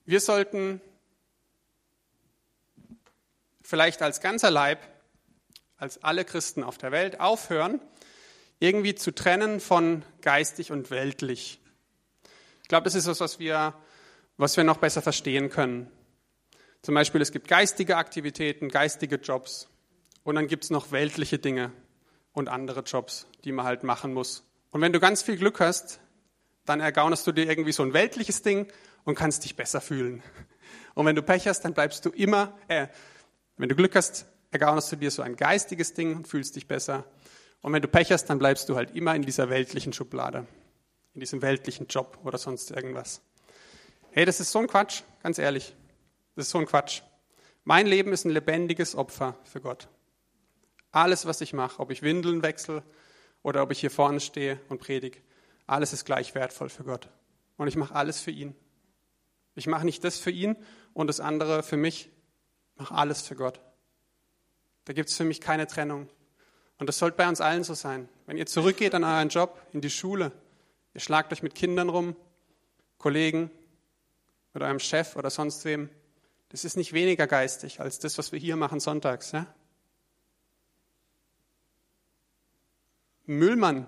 Wir 0.06 0.22
sollten 0.22 0.80
vielleicht 3.62 4.02
als 4.02 4.22
ganzer 4.22 4.52
Leib, 4.52 4.80
als 5.76 6.02
alle 6.02 6.24
Christen 6.24 6.64
auf 6.64 6.78
der 6.78 6.94
Welt 6.94 7.20
aufhören, 7.20 7.82
irgendwie 8.62 8.96
zu 8.96 9.14
trennen 9.14 9.60
von 9.60 10.06
geistig 10.22 10.72
und 10.72 10.92
weltlich. 10.92 11.60
Ich 12.68 12.70
glaube, 12.70 12.84
das 12.84 12.96
ist 12.96 13.08
was, 13.08 13.22
was 13.22 13.40
wir, 13.40 13.74
was 14.36 14.58
wir 14.58 14.66
noch 14.66 14.76
besser 14.76 15.02
verstehen 15.02 15.50
können. 15.50 15.90
Zum 16.82 16.96
Beispiel, 16.96 17.22
es 17.22 17.32
gibt 17.32 17.48
geistige 17.48 17.96
Aktivitäten, 17.96 18.68
geistige 18.68 19.16
Jobs 19.16 19.70
und 20.26 20.36
dann 20.36 20.48
gibt 20.48 20.66
es 20.66 20.70
noch 20.70 20.92
weltliche 20.92 21.40
Dinge 21.40 21.72
und 22.34 22.50
andere 22.50 22.82
Jobs, 22.82 23.26
die 23.46 23.54
man 23.54 23.66
halt 23.66 23.84
machen 23.84 24.14
muss. 24.14 24.44
Und 24.72 24.82
wenn 24.82 24.92
du 24.92 25.00
ganz 25.00 25.22
viel 25.22 25.38
Glück 25.38 25.62
hast, 25.62 26.02
dann 26.66 26.82
ergaunerst 26.82 27.26
du 27.26 27.32
dir 27.32 27.50
irgendwie 27.50 27.72
so 27.72 27.84
ein 27.84 27.94
weltliches 27.94 28.42
Ding 28.42 28.68
und 29.06 29.16
kannst 29.16 29.46
dich 29.46 29.56
besser 29.56 29.80
fühlen. 29.80 30.22
Und 30.94 31.06
wenn 31.06 31.16
du 31.16 31.24
Pech 31.24 31.48
hast, 31.48 31.62
dann 31.62 31.74
bleibst 31.74 32.04
du 32.04 32.10
immer, 32.10 32.58
äh, 32.68 32.88
wenn 33.56 33.70
du 33.70 33.76
Glück 33.76 33.96
hast, 33.96 34.26
ergaunerst 34.52 34.92
du 34.92 34.98
dir 34.98 35.10
so 35.10 35.22
ein 35.22 35.38
geistiges 35.38 35.94
Ding 35.94 36.18
und 36.18 36.28
fühlst 36.28 36.58
dich 36.58 36.68
besser. 36.68 37.06
Und 37.62 37.72
wenn 37.72 37.82
du 37.82 37.88
Pech 37.88 38.12
hast, 38.12 38.26
dann 38.26 38.40
bleibst 38.40 38.68
du 38.68 38.76
halt 38.76 38.94
immer 38.94 39.16
in 39.16 39.22
dieser 39.22 39.50
weltlichen 39.50 39.94
Schublade 39.94 40.48
in 41.18 41.22
diesem 41.22 41.42
weltlichen 41.42 41.88
Job 41.88 42.20
oder 42.26 42.38
sonst 42.38 42.70
irgendwas. 42.70 43.24
Hey, 44.12 44.24
das 44.24 44.40
ist 44.40 44.52
so 44.52 44.60
ein 44.60 44.68
Quatsch, 44.68 45.02
ganz 45.24 45.40
ehrlich. 45.40 45.76
Das 46.36 46.46
ist 46.46 46.52
so 46.52 46.60
ein 46.60 46.68
Quatsch. 46.68 47.02
Mein 47.64 47.88
Leben 47.88 48.14
ist 48.14 48.26
ein 48.26 48.30
lebendiges 48.30 48.94
Opfer 48.94 49.36
für 49.44 49.60
Gott. 49.60 49.88
Alles, 50.92 51.26
was 51.26 51.42
ich 51.42 51.54
mache, 51.54 51.80
ob 51.80 51.90
ich 51.90 52.04
Windeln 52.04 52.44
wechsle 52.44 52.84
oder 53.42 53.64
ob 53.64 53.72
ich 53.72 53.80
hier 53.80 53.90
vorne 53.90 54.20
stehe 54.20 54.60
und 54.70 54.80
predige, 54.80 55.20
alles 55.66 55.92
ist 55.92 56.06
gleich 56.06 56.36
wertvoll 56.36 56.70
für 56.70 56.84
Gott. 56.84 57.10
Und 57.58 57.68
ich 57.68 57.78
mache 57.78 57.96
alles 57.96 58.22
für 58.22 58.30
ihn. 58.30 58.54
Ich 59.56 59.66
mache 59.66 59.86
nicht 59.86 60.04
das 60.04 60.20
für 60.20 60.30
ihn 60.30 60.56
und 60.94 61.08
das 61.08 61.20
andere 61.20 61.64
für 61.64 61.78
mich. 61.78 62.12
Ich 62.76 62.80
mache 62.80 62.94
alles 62.94 63.24
für 63.24 63.36
Gott. 63.36 63.60
Da 64.86 64.94
gibt 64.94 65.10
es 65.10 65.18
für 65.18 65.24
mich 65.24 65.42
keine 65.42 65.66
Trennung. 65.66 66.10
Und 66.78 66.88
das 66.88 67.00
sollte 67.00 67.18
bei 67.18 67.28
uns 67.28 67.42
allen 67.42 67.64
so 67.64 67.74
sein. 67.74 68.08
Wenn 68.28 68.38
ihr 68.38 68.46
zurückgeht 68.46 68.94
an 68.94 69.04
euren 69.04 69.30
Job, 69.30 69.60
in 69.74 69.82
die 69.82 69.90
Schule, 69.90 70.32
Ihr 70.98 71.02
schlagt 71.02 71.32
euch 71.32 71.44
mit 71.44 71.54
Kindern 71.54 71.90
rum, 71.90 72.16
Kollegen 72.98 73.52
oder 74.56 74.66
eurem 74.66 74.80
Chef 74.80 75.16
oder 75.16 75.30
sonst 75.30 75.64
wem. 75.64 75.92
Das 76.50 76.66
ist 76.66 76.76
nicht 76.76 76.92
weniger 76.92 77.28
geistig 77.28 77.80
als 77.80 78.00
das, 78.00 78.18
was 78.18 78.32
wir 78.32 78.40
hier 78.40 78.56
machen 78.56 78.80
sonntags. 78.80 79.32
Ja? 79.32 79.46
Müllmann 83.28 83.86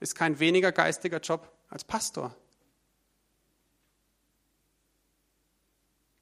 ist 0.00 0.16
kein 0.16 0.40
weniger 0.40 0.72
geistiger 0.72 1.20
Job 1.20 1.52
als 1.68 1.84
Pastor. 1.84 2.34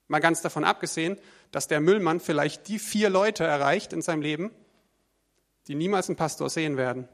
Mal 0.08 0.18
ganz 0.18 0.42
davon 0.42 0.64
abgesehen, 0.64 1.16
dass 1.52 1.68
der 1.68 1.80
Müllmann 1.80 2.20
vielleicht 2.20 2.68
die 2.68 2.78
vier 2.78 3.08
Leute 3.08 3.44
erreicht 3.44 3.94
in 3.94 4.02
seinem 4.02 4.20
Leben, 4.20 4.50
die 5.68 5.74
niemals 5.74 6.10
einen 6.10 6.16
Pastor 6.16 6.50
sehen 6.50 6.76
werden. 6.76 7.08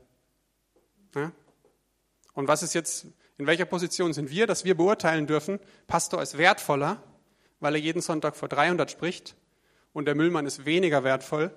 Ja? 1.15 1.31
Und 2.35 2.49
was 2.49 2.63
ist 2.63 2.75
jetzt 2.75 3.07
In 3.37 3.47
welcher 3.47 3.65
Position 3.65 4.13
sind 4.13 4.31
wir, 4.31 4.47
dass 4.47 4.65
wir 4.65 4.77
beurteilen 4.77 5.27
dürfen, 5.27 5.59
Pastor 5.87 6.23
ist 6.23 6.39
wertvoller, 6.39 7.03
weil 7.59 7.75
er 7.75 7.81
jeden 7.81 8.01
Sonntag 8.01 8.37
vor 8.37 8.49
300 8.49 8.91
spricht 8.91 9.35
und 9.93 10.05
der 10.05 10.15
Müllmann 10.15 10.47
ist 10.47 10.65
weniger 10.65 11.03
wertvoll, 11.03 11.51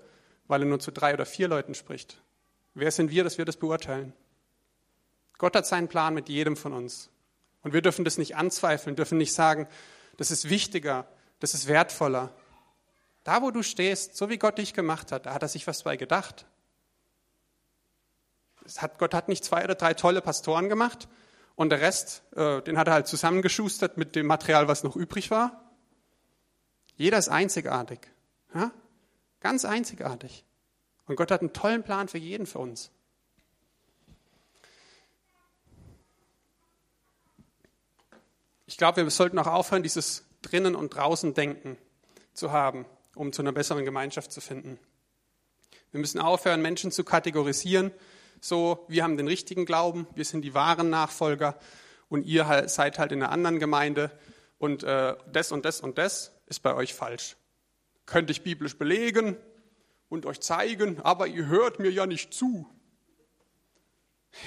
weil 0.47 0.61
er 0.61 0.67
nur 0.67 0.79
zu 0.79 0.91
drei 0.91 1.13
oder 1.13 1.25
vier 1.25 1.47
Leuten 1.47 1.75
spricht. 1.75 2.21
Wer 2.73 2.91
sind 2.91 3.11
wir, 3.11 3.23
dass 3.23 3.37
wir 3.37 3.45
das 3.45 3.57
beurteilen? 3.57 4.13
Gott 5.37 5.55
hat 5.55 5.67
seinen 5.67 5.87
Plan 5.87 6.13
mit 6.13 6.29
jedem 6.29 6.55
von 6.55 6.73
uns. 6.73 7.09
Und 7.61 7.73
wir 7.73 7.81
dürfen 7.81 8.05
das 8.05 8.17
nicht 8.17 8.35
anzweifeln, 8.35 8.95
dürfen 8.95 9.17
nicht 9.17 9.33
sagen, 9.33 9.67
das 10.17 10.31
ist 10.31 10.49
wichtiger, 10.49 11.07
das 11.39 11.53
ist 11.53 11.67
wertvoller. 11.67 12.33
Da, 13.23 13.41
wo 13.41 13.51
du 13.51 13.61
stehst, 13.61 14.15
so 14.15 14.29
wie 14.29 14.37
Gott 14.37 14.57
dich 14.57 14.73
gemacht 14.73 15.11
hat, 15.11 15.25
da 15.25 15.33
hat 15.33 15.43
er 15.43 15.47
sich 15.47 15.67
was 15.67 15.83
bei 15.83 15.97
gedacht. 15.97 16.45
Hat, 18.77 18.99
Gott 18.99 19.13
hat 19.13 19.27
nicht 19.27 19.43
zwei 19.43 19.63
oder 19.63 19.75
drei 19.75 19.93
tolle 19.93 20.21
Pastoren 20.21 20.69
gemacht 20.69 21.07
und 21.55 21.69
der 21.69 21.81
Rest, 21.81 22.23
äh, 22.35 22.61
den 22.61 22.77
hat 22.77 22.87
er 22.87 22.93
halt 22.93 23.07
zusammengeschustert 23.07 23.97
mit 23.97 24.15
dem 24.15 24.27
Material, 24.27 24.67
was 24.67 24.83
noch 24.83 24.95
übrig 24.95 25.31
war. 25.31 25.63
Jeder 26.95 27.17
ist 27.17 27.29
einzigartig. 27.29 27.99
Ja? 28.53 28.71
Ganz 29.39 29.65
einzigartig. 29.65 30.45
Und 31.05 31.15
Gott 31.15 31.31
hat 31.31 31.41
einen 31.41 31.53
tollen 31.53 31.83
Plan 31.83 32.07
für 32.07 32.17
jeden 32.17 32.45
für 32.45 32.59
uns. 32.59 32.91
Ich 38.65 38.77
glaube, 38.77 39.03
wir 39.03 39.09
sollten 39.09 39.39
auch 39.39 39.47
aufhören, 39.47 39.81
dieses 39.81 40.25
drinnen 40.41 40.75
und 40.75 40.93
draußen 40.93 41.33
Denken 41.33 41.77
zu 42.33 42.51
haben, 42.51 42.85
um 43.15 43.31
zu 43.31 43.41
einer 43.41 43.53
besseren 43.53 43.85
Gemeinschaft 43.85 44.31
zu 44.31 44.41
finden. 44.41 44.77
Wir 45.91 46.01
müssen 46.01 46.19
aufhören, 46.19 46.61
Menschen 46.61 46.91
zu 46.91 47.03
kategorisieren, 47.03 47.91
so, 48.39 48.85
wir 48.87 49.03
haben 49.03 49.17
den 49.17 49.27
richtigen 49.27 49.65
Glauben, 49.65 50.07
wir 50.15 50.25
sind 50.25 50.41
die 50.41 50.53
wahren 50.53 50.89
Nachfolger 50.89 51.59
und 52.09 52.25
ihr 52.25 52.65
seid 52.67 52.99
halt 52.99 53.11
in 53.11 53.21
einer 53.21 53.31
anderen 53.31 53.59
Gemeinde 53.59 54.11
und 54.57 54.83
äh, 54.83 55.15
das 55.31 55.51
und 55.51 55.65
das 55.65 55.81
und 55.81 55.97
das 55.97 56.31
ist 56.45 56.61
bei 56.61 56.73
euch 56.73 56.93
falsch. 56.93 57.35
Könnte 58.05 58.31
ich 58.31 58.43
biblisch 58.43 58.77
belegen 58.77 59.37
und 60.09 60.25
euch 60.25 60.39
zeigen, 60.39 61.01
aber 61.01 61.27
ihr 61.27 61.47
hört 61.47 61.79
mir 61.79 61.91
ja 61.91 62.05
nicht 62.05 62.33
zu. 62.33 62.67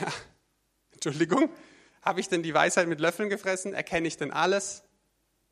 Ja, 0.01 0.07
Entschuldigung, 0.93 1.51
habe 2.03 2.21
ich 2.21 2.29
denn 2.29 2.43
die 2.43 2.55
Weisheit 2.55 2.87
mit 2.87 3.01
Löffeln 3.01 3.29
gefressen? 3.29 3.75
Erkenne 3.75 4.07
ich 4.07 4.17
denn 4.17 4.31
alles? 4.31 4.85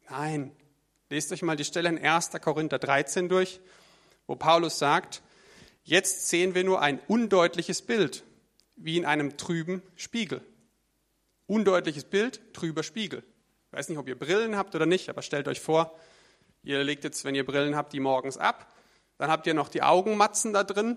Nein. 0.09 0.55
Lest 1.11 1.33
euch 1.33 1.42
mal 1.42 1.57
die 1.57 1.64
Stelle 1.64 1.88
in 1.88 1.98
1. 1.98 2.33
Korinther 2.40 2.79
13 2.79 3.29
durch, 3.29 3.61
wo 4.27 4.37
Paulus 4.37 4.79
sagt, 4.79 5.22
jetzt 5.83 6.29
sehen 6.29 6.55
wir 6.55 6.64
nur 6.64 6.83
ein 6.83 7.01
undeutliches 7.09 7.81
Bild, 7.83 8.24
wie 8.79 8.97
in 8.97 9.05
einem 9.05 9.37
trüben 9.37 9.83
Spiegel. 9.97 10.41
Undeutliches 11.47 12.05
Bild, 12.05 12.55
trüber 12.55 12.83
Spiegel. 12.83 13.23
Ich 13.67 13.79
weiß 13.79 13.88
nicht, 13.88 13.99
ob 13.99 14.09
ihr 14.09 14.19
Brillen 14.19 14.57
habt 14.57 14.75
oder 14.75 14.87
nicht, 14.87 15.09
aber 15.09 15.23
stellt 15.23 15.49
euch 15.49 15.61
vor, 15.61 15.99
ihr 16.62 16.83
legt 16.85 17.05
jetzt, 17.05 17.25
wenn 17.25 17.35
ihr 17.35 17.45
Brillen 17.45 17.77
habt, 17.77 17.93
die 17.93 18.01
morgens 18.01 18.38
ab, 18.38 18.73
dann 19.19 19.31
habt 19.31 19.47
ihr 19.47 19.55
noch 19.55 19.69
die 19.69 19.83
Augenmatzen 19.83 20.53
da 20.53 20.64
drin, 20.64 20.97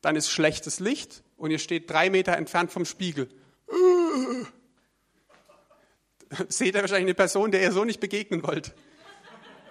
dann 0.00 0.16
ist 0.16 0.30
schlechtes 0.30 0.80
Licht 0.80 1.22
und 1.36 1.50
ihr 1.50 1.58
steht 1.58 1.90
drei 1.90 2.10
Meter 2.10 2.36
entfernt 2.36 2.70
vom 2.70 2.84
Spiegel. 2.84 3.28
Seht 6.48 6.74
ihr 6.74 6.80
wahrscheinlich 6.82 7.06
eine 7.06 7.14
Person, 7.14 7.50
der 7.50 7.62
ihr 7.62 7.72
so 7.72 7.84
nicht 7.84 8.00
begegnen 8.00 8.42
wollt. 8.42 8.74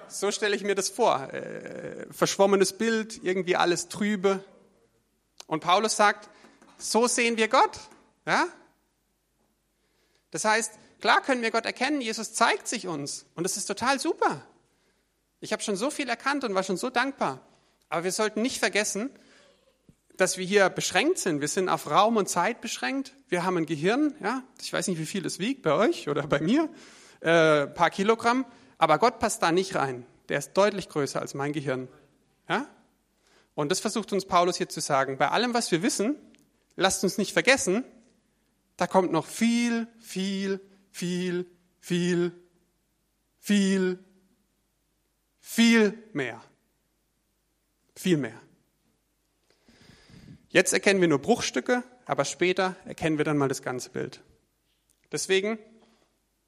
So 0.07 0.31
stelle 0.31 0.55
ich 0.55 0.63
mir 0.63 0.75
das 0.75 0.89
vor. 0.89 1.31
Äh, 1.33 2.07
verschwommenes 2.11 2.73
Bild, 2.73 3.23
irgendwie 3.23 3.55
alles 3.55 3.89
trübe. 3.89 4.43
Und 5.45 5.61
Paulus 5.61 5.95
sagt, 5.95 6.29
so 6.77 7.07
sehen 7.07 7.37
wir 7.37 7.47
Gott. 7.47 7.79
Ja? 8.25 8.47
Das 10.31 10.45
heißt, 10.45 10.73
klar 11.01 11.21
können 11.21 11.41
wir 11.41 11.51
Gott 11.51 11.65
erkennen, 11.65 12.01
Jesus 12.01 12.33
zeigt 12.33 12.67
sich 12.67 12.87
uns 12.87 13.25
und 13.35 13.43
das 13.43 13.57
ist 13.57 13.65
total 13.65 13.99
super. 13.99 14.45
Ich 15.39 15.53
habe 15.53 15.61
schon 15.61 15.75
so 15.75 15.89
viel 15.89 16.09
erkannt 16.09 16.43
und 16.43 16.55
war 16.55 16.63
schon 16.63 16.77
so 16.77 16.89
dankbar. 16.89 17.41
Aber 17.89 18.03
wir 18.03 18.11
sollten 18.11 18.41
nicht 18.41 18.59
vergessen, 18.59 19.09
dass 20.17 20.37
wir 20.37 20.45
hier 20.45 20.69
beschränkt 20.69 21.19
sind. 21.19 21.41
Wir 21.41 21.47
sind 21.47 21.69
auf 21.69 21.89
Raum 21.89 22.17
und 22.17 22.27
Zeit 22.27 22.59
beschränkt. 22.59 23.13
Wir 23.29 23.43
haben 23.43 23.57
ein 23.57 23.65
Gehirn, 23.65 24.15
ja, 24.21 24.43
ich 24.59 24.73
weiß 24.73 24.87
nicht, 24.87 24.99
wie 24.99 25.05
viel 25.05 25.25
es 25.25 25.39
wiegt 25.39 25.61
bei 25.61 25.73
euch 25.73 26.09
oder 26.09 26.25
bei 26.25 26.39
mir, 26.39 26.69
äh, 27.21 27.67
paar 27.67 27.91
Kilogramm, 27.91 28.45
aber 28.77 28.97
Gott 28.97 29.19
passt 29.19 29.43
da 29.43 29.51
nicht 29.51 29.75
rein. 29.75 30.05
Der 30.29 30.39
ist 30.39 30.53
deutlich 30.53 30.89
größer 30.89 31.21
als 31.21 31.33
mein 31.33 31.53
Gehirn. 31.53 31.87
Ja? 32.49 32.67
Und 33.55 33.71
das 33.71 33.79
versucht 33.79 34.11
uns 34.11 34.25
Paulus 34.25 34.57
hier 34.57 34.69
zu 34.69 34.81
sagen. 34.81 35.17
Bei 35.17 35.29
allem, 35.29 35.53
was 35.53 35.71
wir 35.71 35.81
wissen, 35.81 36.15
lasst 36.77 37.03
uns 37.03 37.17
nicht 37.17 37.33
vergessen, 37.33 37.83
da 38.77 38.87
kommt 38.87 39.11
noch 39.11 39.25
viel, 39.25 39.87
viel, 39.99 40.61
viel, 40.91 41.45
viel, 41.81 42.31
viel, 43.39 43.99
viel 45.41 46.03
mehr. 46.13 46.41
Viel 47.95 48.17
mehr. 48.17 48.39
Jetzt 50.49 50.71
erkennen 50.71 51.01
wir 51.01 51.07
nur 51.07 51.19
Bruchstücke, 51.19 51.83
aber 52.05 52.23
später 52.23 52.75
erkennen 52.85 53.17
wir 53.17 53.25
dann 53.25 53.37
mal 53.37 53.49
das 53.49 53.63
ganze 53.63 53.89
Bild. 53.89 54.21
Deswegen 55.11 55.57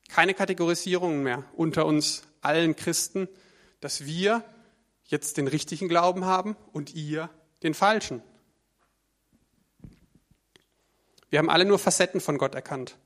keine 0.09 0.33
Kategorisierungen 0.33 1.23
mehr 1.23 1.43
unter 1.53 1.85
uns 1.85 2.23
allen 2.41 2.75
Christen, 2.75 3.27
dass 3.79 4.05
wir 4.05 4.43
jetzt 5.05 5.37
den 5.37 5.47
richtigen 5.47 5.89
Glauben 5.89 6.25
haben 6.25 6.55
und 6.71 6.93
ihr 6.93 7.29
den 7.63 7.73
falschen. 7.73 8.21
Wir 11.29 11.39
haben 11.39 11.49
alle 11.49 11.65
nur 11.65 11.79
Facetten 11.79 12.21
von 12.21 12.37
Gott 12.37 12.55
erkannt. 12.55 12.97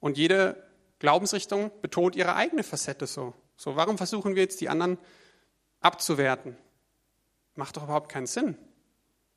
Und 0.00 0.16
jede 0.16 0.62
Glaubensrichtung 0.98 1.70
betont 1.82 2.16
ihre 2.16 2.34
eigene 2.34 2.62
Facette 2.62 3.06
so. 3.06 3.34
So, 3.56 3.76
warum 3.76 3.98
versuchen 3.98 4.34
wir 4.34 4.42
jetzt 4.42 4.60
die 4.60 4.68
anderen 4.68 4.98
abzuwerten? 5.80 6.56
Macht 7.54 7.76
doch 7.76 7.84
überhaupt 7.84 8.10
keinen 8.10 8.26
Sinn. 8.26 8.56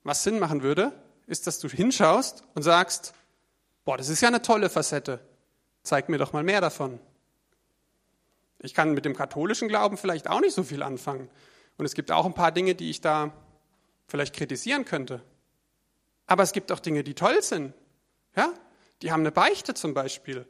Was 0.03 0.23
Sinn 0.23 0.39
machen 0.39 0.61
würde, 0.63 0.93
ist, 1.27 1.47
dass 1.47 1.59
du 1.59 1.69
hinschaust 1.69 2.43
und 2.55 2.63
sagst, 2.63 3.13
boah, 3.85 3.97
das 3.97 4.09
ist 4.09 4.21
ja 4.21 4.27
eine 4.27 4.41
tolle 4.41 4.69
Facette. 4.69 5.19
Zeig 5.83 6.09
mir 6.09 6.17
doch 6.17 6.33
mal 6.33 6.43
mehr 6.43 6.61
davon. 6.61 6.99
Ich 8.59 8.73
kann 8.73 8.93
mit 8.93 9.05
dem 9.05 9.15
katholischen 9.15 9.67
Glauben 9.67 9.97
vielleicht 9.97 10.29
auch 10.29 10.41
nicht 10.41 10.53
so 10.53 10.63
viel 10.63 10.83
anfangen. 10.83 11.29
Und 11.77 11.85
es 11.85 11.93
gibt 11.93 12.11
auch 12.11 12.25
ein 12.25 12.33
paar 12.33 12.51
Dinge, 12.51 12.75
die 12.75 12.89
ich 12.89 12.99
da 12.99 13.31
vielleicht 14.07 14.35
kritisieren 14.35 14.83
könnte. 14.83 15.21
Aber 16.27 16.43
es 16.43 16.51
gibt 16.51 16.71
auch 16.71 16.79
Dinge, 16.79 17.03
die 17.03 17.13
toll 17.13 17.41
sind. 17.41 17.73
Ja? 18.39 18.53
Die 19.01 19.11
haben 19.11 19.19
eine 19.19 19.33
Beichte 19.33 19.73
zum 19.73 19.93
Beispiel. 19.93 20.47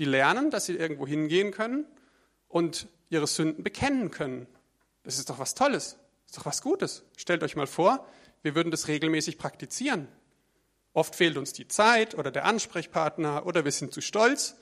Die 0.00 0.04
lernen, 0.04 0.50
dass 0.50 0.66
sie 0.66 0.74
irgendwo 0.74 1.06
hingehen 1.06 1.52
können 1.52 1.86
und 2.48 2.88
ihre 3.10 3.28
Sünden 3.28 3.62
bekennen 3.62 4.10
können. 4.10 4.48
Das 5.04 5.18
ist 5.18 5.30
doch 5.30 5.38
was 5.38 5.54
Tolles. 5.54 5.98
Das 6.26 6.32
ist 6.32 6.38
doch 6.38 6.46
was 6.46 6.62
Gutes. 6.62 7.04
Stellt 7.16 7.44
euch 7.44 7.54
mal 7.54 7.68
vor, 7.68 8.04
wir 8.42 8.56
würden 8.56 8.72
das 8.72 8.88
regelmäßig 8.88 9.38
praktizieren. 9.38 10.08
Oft 10.94 11.14
fehlt 11.14 11.36
uns 11.36 11.52
die 11.52 11.68
Zeit 11.68 12.16
oder 12.16 12.32
der 12.32 12.44
Ansprechpartner 12.44 13.46
oder 13.46 13.64
wir 13.64 13.70
sind 13.70 13.94
zu 13.94 14.00
stolz 14.00 14.56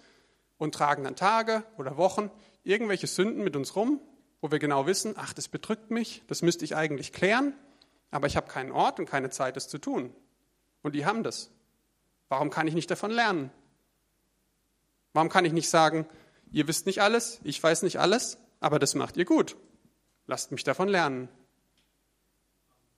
und 0.58 0.74
tragen 0.74 1.04
dann 1.04 1.16
Tage 1.16 1.64
oder 1.78 1.96
Wochen 1.96 2.30
irgendwelche 2.62 3.06
Sünden 3.06 3.42
mit 3.42 3.56
uns 3.56 3.74
rum, 3.74 4.02
wo 4.42 4.50
wir 4.50 4.58
genau 4.58 4.86
wissen, 4.86 5.14
ach, 5.16 5.32
das 5.32 5.48
bedrückt 5.48 5.90
mich, 5.90 6.22
das 6.26 6.42
müsste 6.42 6.66
ich 6.66 6.76
eigentlich 6.76 7.14
klären, 7.14 7.54
aber 8.10 8.26
ich 8.26 8.36
habe 8.36 8.48
keinen 8.48 8.70
Ort 8.70 9.00
und 9.00 9.06
keine 9.08 9.30
Zeit, 9.30 9.56
das 9.56 9.66
zu 9.68 9.78
tun. 9.78 10.14
Und 10.82 10.94
die 10.94 11.06
haben 11.06 11.22
das. 11.22 11.50
Warum 12.30 12.48
kann 12.48 12.68
ich 12.68 12.74
nicht 12.74 12.90
davon 12.90 13.10
lernen? 13.10 13.50
Warum 15.12 15.28
kann 15.28 15.44
ich 15.44 15.52
nicht 15.52 15.68
sagen, 15.68 16.06
ihr 16.52 16.68
wisst 16.68 16.86
nicht 16.86 17.02
alles, 17.02 17.40
ich 17.42 17.60
weiß 17.60 17.82
nicht 17.82 17.98
alles, 17.98 18.38
aber 18.60 18.78
das 18.78 18.94
macht 18.94 19.16
ihr 19.16 19.24
gut. 19.24 19.56
Lasst 20.26 20.52
mich 20.52 20.62
davon 20.62 20.88
lernen. 20.88 21.28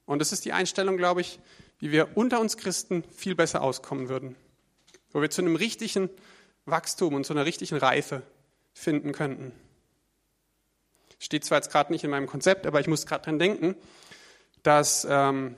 Und 0.05 0.18
das 0.18 0.33
ist 0.33 0.45
die 0.45 0.53
Einstellung, 0.53 0.99
glaube 0.99 1.23
ich, 1.23 1.40
wie 1.79 1.90
wir 1.90 2.14
unter 2.14 2.40
uns 2.40 2.59
Christen 2.59 3.05
viel 3.05 3.35
besser 3.35 3.62
auskommen 3.62 4.11
würden. 4.11 4.37
Wo 5.12 5.22
wir 5.22 5.30
zu 5.30 5.41
einem 5.41 5.57
richtigen 5.57 6.11
Wachstum 6.66 7.14
und 7.14 7.24
zu 7.24 7.33
einer 7.33 7.47
richtigen 7.47 7.78
Reife 7.78 8.22
finden 8.74 9.12
könnten. 9.12 9.53
Steht 11.18 11.47
zwar 11.47 11.57
jetzt 11.57 11.70
gerade 11.70 11.91
nicht 11.91 12.05
in 12.05 12.11
meinem 12.11 12.26
Konzept, 12.26 12.66
aber 12.66 12.80
ich 12.80 12.87
muss 12.87 13.07
gerade 13.07 13.24
dran 13.24 13.39
denken, 13.39 13.76
dass 14.62 15.07
ähm, 15.09 15.57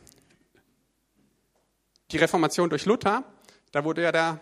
die 2.12 2.18
Reformation 2.18 2.70
durch 2.70 2.84
Luther 2.84 3.24
da 3.74 3.82
wurde 3.82 4.02
ja 4.02 4.12
der, 4.12 4.38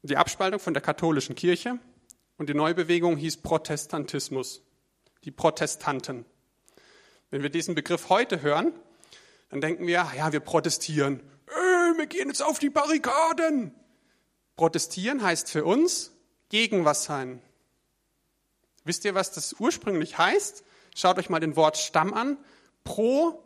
die 0.00 0.16
Abspaltung 0.16 0.58
von 0.58 0.72
der 0.72 0.82
katholischen 0.82 1.34
Kirche 1.34 1.78
und 2.38 2.48
die 2.48 2.54
Neubewegung 2.54 3.18
hieß 3.18 3.42
Protestantismus, 3.42 4.62
die 5.24 5.30
Protestanten. 5.30 6.24
Wenn 7.28 7.42
wir 7.42 7.50
diesen 7.50 7.74
Begriff 7.74 8.08
heute 8.08 8.40
hören, 8.40 8.72
dann 9.50 9.60
denken 9.60 9.86
wir, 9.86 10.10
ja, 10.16 10.32
wir 10.32 10.40
protestieren. 10.40 11.20
Äh, 11.46 11.98
wir 11.98 12.06
gehen 12.06 12.28
jetzt 12.28 12.42
auf 12.42 12.58
die 12.58 12.70
Barrikaden. 12.70 13.74
Protestieren 14.56 15.22
heißt 15.22 15.50
für 15.50 15.66
uns 15.66 16.10
gegen 16.48 16.86
was 16.86 17.04
sein. 17.04 17.42
Wisst 18.84 19.04
ihr, 19.04 19.14
was 19.14 19.30
das 19.30 19.56
ursprünglich 19.58 20.16
heißt? 20.16 20.64
Schaut 20.96 21.18
euch 21.18 21.28
mal 21.28 21.40
den 21.40 21.54
Wortstamm 21.54 22.14
an. 22.14 22.38
Pro 22.82 23.44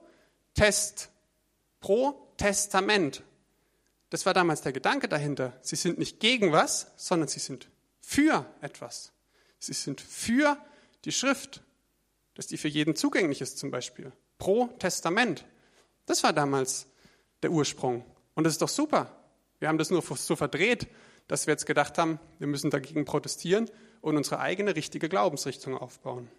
Test, 0.55 1.11
pro 1.81 2.33
Testament. 2.37 3.25
Das 4.11 4.25
war 4.25 4.35
damals 4.35 4.63
der 4.63 4.73
Gedanke 4.73 5.09
dahinter. 5.09 5.53
Sie 5.63 5.77
sind 5.77 5.99
nicht 5.99 6.21
gegen 6.21 6.53
was, 6.53 6.93
sondern 6.97 7.29
sie 7.29 7.41
sind 7.41 7.69
für 8.01 8.47
etwas. 8.61 9.13
Sie 9.59 9.75
sind 9.75 10.01
für 10.01 10.57
die 11.05 11.13
Schrift, 11.13 11.63
dass 12.35 12.47
die 12.47 12.57
für 12.57 12.69
jeden 12.69 12.97
zugänglich 12.97 13.41
ist 13.41 13.59
zum 13.59 13.71
Beispiel. 13.71 14.13
Pro 14.39 14.69
Testament. 14.79 15.45
Das 16.07 16.23
war 16.23 16.33
damals 16.33 16.87
der 17.43 17.51
Ursprung. 17.51 18.05
Und 18.35 18.45
das 18.45 18.55
ist 18.55 18.63
doch 18.63 18.69
super. 18.69 19.15
Wir 19.59 19.69
haben 19.69 19.79
das 19.79 19.91
nur 19.91 20.03
so 20.03 20.37
verdreht, 20.37 20.87
dass 21.27 21.47
wir 21.47 21.53
jetzt 21.53 21.67
gedacht 21.67 21.99
haben, 21.99 22.19
wir 22.39 22.47
müssen 22.47 22.71
dagegen 22.71 23.05
protestieren 23.05 23.71
und 24.01 24.17
unsere 24.17 24.41
eigene 24.41 24.75
richtige 24.77 25.09
Glaubensrichtung 25.09 25.77
aufbauen. 25.77 26.31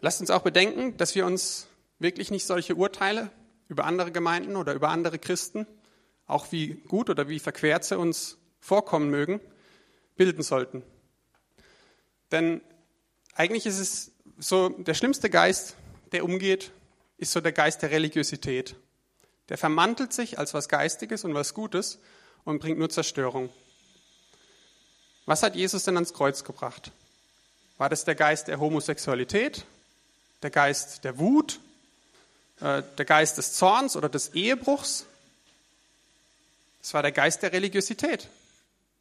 Lasst 0.00 0.20
uns 0.20 0.30
auch 0.30 0.42
bedenken, 0.42 0.96
dass 0.96 1.14
wir 1.14 1.24
uns 1.24 1.68
wirklich 1.98 2.30
nicht 2.30 2.46
solche 2.46 2.74
Urteile 2.74 3.30
über 3.68 3.84
andere 3.84 4.12
Gemeinden 4.12 4.56
oder 4.56 4.74
über 4.74 4.88
andere 4.88 5.18
Christen, 5.18 5.66
auch 6.26 6.52
wie 6.52 6.74
gut 6.74 7.10
oder 7.10 7.28
wie 7.28 7.38
verquert 7.38 7.84
sie 7.84 7.98
uns 7.98 8.38
vorkommen 8.60 9.10
mögen, 9.10 9.40
bilden 10.16 10.42
sollten. 10.42 10.82
Denn 12.32 12.60
eigentlich 13.34 13.66
ist 13.66 13.78
es 13.78 14.12
so, 14.38 14.68
der 14.70 14.94
schlimmste 14.94 15.30
Geist, 15.30 15.76
der 16.12 16.24
umgeht, 16.24 16.72
ist 17.18 17.32
so 17.32 17.40
der 17.40 17.52
Geist 17.52 17.82
der 17.82 17.90
Religiosität. 17.90 18.76
Der 19.48 19.58
vermantelt 19.58 20.12
sich 20.12 20.38
als 20.38 20.54
was 20.54 20.68
Geistiges 20.68 21.24
und 21.24 21.34
was 21.34 21.54
Gutes 21.54 22.00
und 22.44 22.60
bringt 22.60 22.78
nur 22.78 22.90
Zerstörung. 22.90 23.50
Was 25.24 25.42
hat 25.42 25.56
Jesus 25.56 25.84
denn 25.84 25.96
ans 25.96 26.12
Kreuz 26.12 26.44
gebracht? 26.44 26.92
War 27.78 27.88
das 27.88 28.04
der 28.04 28.14
Geist 28.14 28.48
der 28.48 28.60
Homosexualität, 28.60 29.64
der 30.42 30.50
Geist 30.50 31.04
der 31.04 31.18
Wut, 31.18 31.60
äh, 32.60 32.82
der 32.96 33.04
Geist 33.04 33.38
des 33.38 33.54
Zorns 33.54 33.96
oder 33.96 34.08
des 34.08 34.30
Ehebruchs? 34.34 35.06
Es 36.82 36.94
war 36.94 37.02
der 37.02 37.12
Geist 37.12 37.42
der 37.42 37.52
Religiosität. 37.52 38.28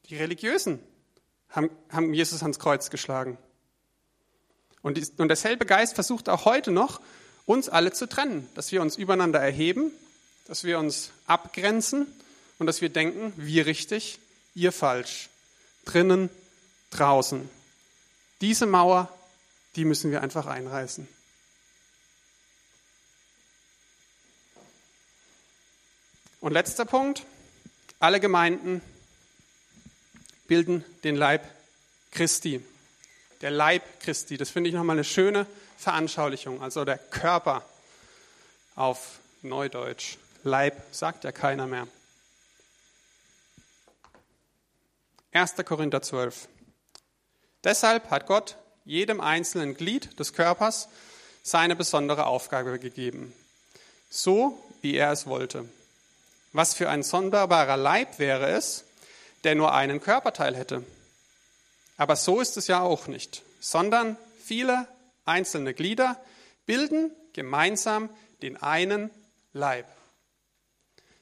Die 0.09 0.17
Religiösen 0.17 0.79
haben, 1.49 1.69
haben 1.89 2.13
Jesus 2.13 2.41
ans 2.41 2.59
Kreuz 2.59 2.89
geschlagen. 2.89 3.37
Und, 4.81 4.97
die, 4.97 5.07
und 5.17 5.29
derselbe 5.29 5.65
Geist 5.65 5.95
versucht 5.95 6.29
auch 6.29 6.45
heute 6.45 6.71
noch, 6.71 6.99
uns 7.45 7.69
alle 7.69 7.91
zu 7.91 8.07
trennen, 8.07 8.47
dass 8.55 8.71
wir 8.71 8.81
uns 8.81 8.97
übereinander 8.97 9.39
erheben, 9.39 9.91
dass 10.47 10.63
wir 10.63 10.79
uns 10.79 11.11
abgrenzen 11.27 12.07
und 12.59 12.67
dass 12.67 12.81
wir 12.81 12.89
denken, 12.89 13.33
wir 13.35 13.65
richtig, 13.65 14.19
ihr 14.53 14.71
falsch, 14.71 15.29
drinnen, 15.85 16.29
draußen. 16.91 17.49
Diese 18.41 18.65
Mauer, 18.65 19.09
die 19.75 19.85
müssen 19.85 20.11
wir 20.11 20.21
einfach 20.21 20.47
einreißen. 20.47 21.07
Und 26.45 26.51
letzter 26.51 26.85
Punkt, 26.85 27.23
alle 27.97 28.19
Gemeinden 28.19 28.79
bilden 30.45 30.85
den 31.03 31.15
Leib 31.15 31.43
Christi. 32.11 32.63
Der 33.41 33.49
Leib 33.49 33.81
Christi, 33.99 34.37
das 34.37 34.51
finde 34.51 34.69
ich 34.69 34.75
nochmal 34.75 34.95
eine 34.95 35.03
schöne 35.03 35.47
Veranschaulichung, 35.79 36.61
also 36.61 36.85
der 36.85 36.99
Körper 36.99 37.65
auf 38.75 39.17
Neudeutsch. 39.41 40.17
Leib 40.43 40.83
sagt 40.91 41.23
ja 41.23 41.31
keiner 41.31 41.65
mehr. 41.65 41.87
1. 45.31 45.55
Korinther 45.65 46.03
12. 46.03 46.47
Deshalb 47.63 48.11
hat 48.11 48.27
Gott 48.27 48.55
jedem 48.85 49.19
einzelnen 49.19 49.75
Glied 49.75 50.19
des 50.19 50.33
Körpers 50.33 50.89
seine 51.41 51.75
besondere 51.75 52.27
Aufgabe 52.27 52.77
gegeben, 52.77 53.33
so 54.11 54.63
wie 54.81 54.93
er 54.93 55.11
es 55.11 55.25
wollte. 55.25 55.67
Was 56.55 56.73
für 56.73 56.89
ein 56.89 57.03
sonderbarer 57.03 57.75
Leib 57.75 58.17
wäre 58.17 58.49
es, 58.51 58.85
der 59.43 59.55
nur 59.55 59.73
einen 59.73 59.99
Körperteil 59.99 60.55
hätte. 60.55 60.85
Aber 61.97 62.15
so 62.15 62.39
ist 62.39 62.55
es 62.55 62.67
ja 62.67 62.79
auch 62.79 63.07
nicht, 63.07 63.41
sondern 63.59 64.15
viele 64.41 64.87
einzelne 65.25 65.73
Glieder 65.73 66.17
bilden 66.65 67.11
gemeinsam 67.33 68.09
den 68.41 68.55
einen 68.55 69.09
Leib. 69.51 69.85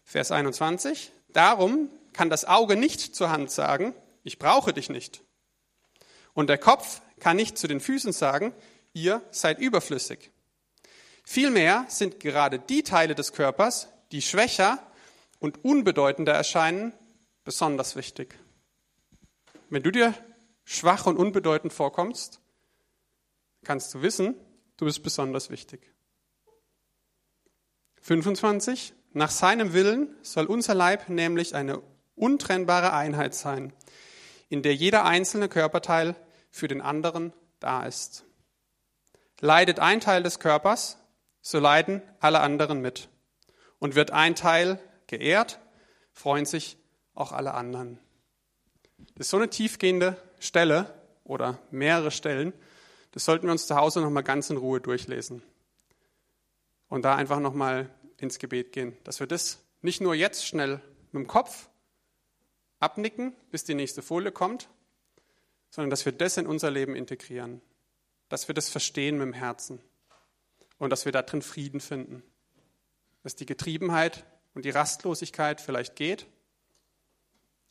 Vers 0.05 0.29
21. 0.29 1.11
Darum 1.29 1.89
kann 2.13 2.29
das 2.29 2.45
Auge 2.45 2.75
nicht 2.75 3.15
zur 3.15 3.31
Hand 3.31 3.49
sagen, 3.49 3.95
ich 4.23 4.37
brauche 4.37 4.71
dich 4.71 4.89
nicht. 4.89 5.21
Und 6.35 6.45
der 6.45 6.59
Kopf 6.59 7.01
kann 7.19 7.37
nicht 7.37 7.57
zu 7.57 7.65
den 7.65 7.79
Füßen 7.79 8.13
sagen, 8.13 8.53
ihr 8.93 9.19
seid 9.31 9.57
überflüssig. 9.57 10.29
Vielmehr 11.23 11.87
sind 11.87 12.19
gerade 12.19 12.59
die 12.59 12.83
Teile 12.83 13.15
des 13.15 13.33
Körpers, 13.33 13.87
die 14.11 14.21
schwächer 14.21 14.77
und 15.43 15.65
unbedeutender 15.65 16.31
erscheinen, 16.31 16.93
besonders 17.43 17.97
wichtig. 17.97 18.39
Wenn 19.69 19.83
du 19.83 19.91
dir 19.91 20.13
schwach 20.63 21.05
und 21.05 21.17
unbedeutend 21.17 21.73
vorkommst, 21.73 22.39
kannst 23.65 23.93
du 23.93 24.01
wissen, 24.01 24.35
du 24.77 24.85
bist 24.85 25.03
besonders 25.03 25.49
wichtig. 25.49 25.91
25. 28.03 28.93
Nach 29.11 29.29
seinem 29.29 29.73
Willen 29.73 30.15
soll 30.21 30.45
unser 30.45 30.75
Leib 30.75 31.09
nämlich 31.09 31.55
eine 31.55 31.83
untrennbare 32.15 32.93
Einheit 32.93 33.35
sein, 33.35 33.73
in 34.47 34.61
der 34.61 34.73
jeder 34.73 35.03
einzelne 35.03 35.49
Körperteil 35.49 36.15
für 36.51 36.69
den 36.69 36.79
anderen 36.79 37.33
da 37.59 37.85
ist. 37.85 38.23
Leidet 39.41 39.79
ein 39.79 39.99
Teil 39.99 40.23
des 40.23 40.39
Körpers, 40.39 40.97
so 41.41 41.59
leiden 41.59 42.01
alle 42.21 42.39
anderen 42.39 42.79
mit. 42.79 43.09
Und 43.79 43.95
wird 43.95 44.11
ein 44.11 44.35
Teil 44.35 44.79
geehrt, 45.17 45.59
freuen 46.11 46.45
sich 46.45 46.77
auch 47.13 47.31
alle 47.31 47.53
anderen. 47.53 47.99
Das 49.15 49.27
ist 49.27 49.29
so 49.29 49.37
eine 49.37 49.49
tiefgehende 49.49 50.17
Stelle 50.39 50.91
oder 51.23 51.59
mehrere 51.69 52.09
Stellen, 52.09 52.51
das 53.11 53.25
sollten 53.25 53.45
wir 53.45 53.51
uns 53.51 53.67
zu 53.67 53.75
Hause 53.75 54.01
nochmal 54.01 54.23
ganz 54.23 54.49
in 54.49 54.57
Ruhe 54.57 54.81
durchlesen. 54.81 55.43
Und 56.89 57.03
da 57.05 57.15
einfach 57.15 57.39
nochmal 57.39 57.89
ins 58.17 58.39
Gebet 58.39 58.71
gehen, 58.71 58.97
dass 59.03 59.19
wir 59.19 59.27
das 59.27 59.59
nicht 59.81 60.01
nur 60.01 60.15
jetzt 60.15 60.47
schnell 60.47 60.81
mit 61.11 61.21
dem 61.21 61.27
Kopf 61.27 61.69
abnicken, 62.79 63.35
bis 63.51 63.63
die 63.63 63.75
nächste 63.75 64.01
Folie 64.01 64.31
kommt, 64.31 64.67
sondern 65.69 65.91
dass 65.91 66.05
wir 66.05 66.11
das 66.11 66.37
in 66.37 66.47
unser 66.47 66.71
Leben 66.71 66.95
integrieren, 66.95 67.61
dass 68.29 68.47
wir 68.47 68.55
das 68.55 68.69
verstehen 68.69 69.19
mit 69.19 69.27
dem 69.27 69.33
Herzen 69.33 69.79
und 70.79 70.89
dass 70.89 71.05
wir 71.05 71.11
darin 71.11 71.43
Frieden 71.43 71.81
finden, 71.81 72.23
dass 73.21 73.35
die 73.35 73.45
Getriebenheit 73.45 74.25
und 74.53 74.65
die 74.65 74.69
Rastlosigkeit 74.69 75.61
vielleicht 75.61 75.95
geht 75.95 76.27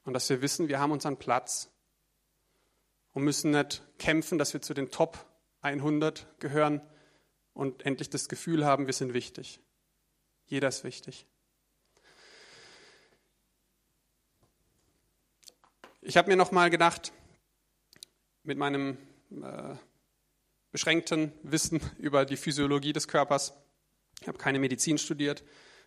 und 0.04 0.14
dass 0.14 0.28
wir 0.28 0.42
wissen, 0.42 0.68
wir 0.68 0.80
haben 0.80 0.92
unseren 0.92 1.16
Platz 1.16 1.70
und 3.12 3.24
müssen 3.24 3.52
nicht 3.52 3.82
kämpfen, 3.98 4.38
dass 4.38 4.52
wir 4.52 4.62
zu 4.62 4.74
den 4.74 4.90
Top 4.90 5.24
100 5.60 6.26
gehören 6.40 6.80
und 7.54 7.84
endlich 7.86 8.10
das 8.10 8.28
Gefühl 8.28 8.64
haben, 8.64 8.86
wir 8.86 8.94
sind 8.94 9.14
wichtig. 9.14 9.60
Jeder 10.46 10.68
ist 10.68 10.84
wichtig. 10.84 11.26
Ich 16.00 16.16
habe 16.16 16.28
mir 16.28 16.36
noch 16.36 16.50
mal 16.50 16.68
gedacht, 16.68 17.12
mit 18.42 18.58
meinem 18.58 18.98
äh, 19.30 19.76
beschränkten 20.72 21.32
Wissen 21.42 21.80
über 21.98 22.24
die 22.24 22.36
Physiologie 22.36 22.92
des 22.92 23.06
Körpers, 23.06 23.52
ich 24.20 24.28
habe 24.28 24.38
keine 24.38 24.58
Medizin 24.58 24.98
studiert, 24.98 25.44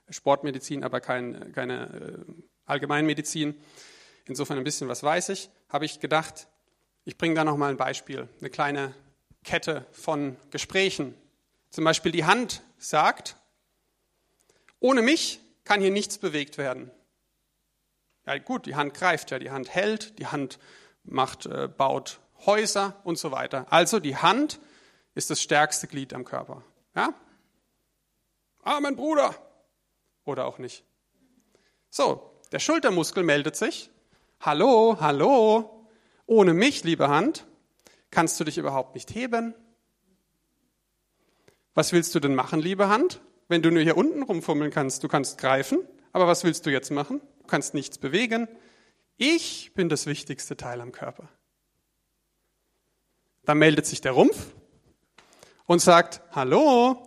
Sportmedizin, 0.10 0.84
aber 0.84 1.01
kein, 1.01 1.51
keine 1.53 2.26
äh, 2.28 2.34
Allgemeinmedizin. 2.66 3.56
Insofern 4.26 4.58
ein 4.58 4.64
bisschen 4.64 4.88
was 4.88 5.03
weiß 5.03 5.30
ich. 5.30 5.49
Habe 5.70 5.86
ich 5.86 5.99
gedacht, 5.99 6.47
ich 7.03 7.18
bringe 7.18 7.36
da 7.36 7.43
noch 7.43 7.58
mal 7.58 7.70
ein 7.70 7.78
Beispiel, 7.78 8.28
eine 8.39 8.49
kleine 8.49 8.93
Kette 9.43 9.86
von 9.91 10.38
Gesprächen. 10.51 11.16
Zum 11.70 11.84
Beispiel 11.84 12.12
die 12.12 12.26
Hand 12.26 12.62
sagt, 12.78 13.36
ohne 14.80 15.01
mich 15.01 15.39
kann 15.64 15.82
hier 15.82 15.91
nichts 15.91 16.18
bewegt 16.18 16.58
werden. 16.58 16.91
Ja 18.26 18.38
gut, 18.39 18.66
die 18.66 18.76
Hand 18.76 18.93
greift 18.93 19.32
ja, 19.32 19.39
die 19.39 19.51
Hand 19.51 19.74
hält, 19.74 20.18
die 20.18 20.28
Hand 20.28 20.60
macht, 21.03 21.45
äh, 21.45 21.68
baut 21.68 22.20
Häuser 22.45 22.99
und 23.03 23.18
so 23.20 23.32
weiter. 23.32 23.68
Also 23.70 23.99
die 23.99 24.18
Hand 24.18 24.60
ist 25.14 25.30
das 25.30 25.41
stärkste 25.41 25.88
Glied 25.88 26.14
am 26.14 26.26
Körper. 26.26 26.64
Ja? 26.95 27.14
Amen, 28.64 28.95
Bruder 28.95 29.36
oder 30.26 30.45
auch 30.45 30.57
nicht. 30.57 30.84
So, 31.89 32.32
der 32.51 32.59
Schultermuskel 32.59 33.23
meldet 33.23 33.55
sich. 33.55 33.89
Hallo, 34.41 34.97
hallo. 34.99 35.88
Ohne 36.26 36.53
mich, 36.53 36.84
liebe 36.84 37.07
Hand, 37.07 37.45
kannst 38.11 38.39
du 38.39 38.43
dich 38.43 38.57
überhaupt 38.57 38.95
nicht 38.95 39.13
heben. 39.13 39.53
Was 41.73 41.93
willst 41.93 42.15
du 42.15 42.19
denn 42.19 42.36
machen, 42.36 42.59
liebe 42.59 42.89
Hand, 42.89 43.21
wenn 43.47 43.61
du 43.61 43.69
nur 43.71 43.84
hier 43.84 43.97
unten 43.97 44.23
rumfummeln 44.23 44.71
kannst? 44.71 45.03
Du 45.03 45.07
kannst 45.07 45.38
greifen, 45.38 45.80
aber 46.13 46.28
was 46.28 46.43
willst 46.43 46.65
du 46.65 46.71
jetzt 46.71 46.91
machen? 46.91 47.21
Du 47.39 47.47
kannst 47.47 47.73
nichts 47.73 47.97
bewegen. 47.97 48.47
Ich 49.17 49.73
bin 49.73 49.89
das 49.89 50.05
wichtigste 50.05 50.57
Teil 50.57 50.82
am 50.82 50.91
Körper. 50.91 51.30
Da 53.43 53.53
meldet 53.53 53.86
sich 53.86 54.01
der 54.01 54.13
Rumpf 54.13 54.53
und 55.65 55.80
sagt, 55.80 56.21
hallo, 56.32 57.03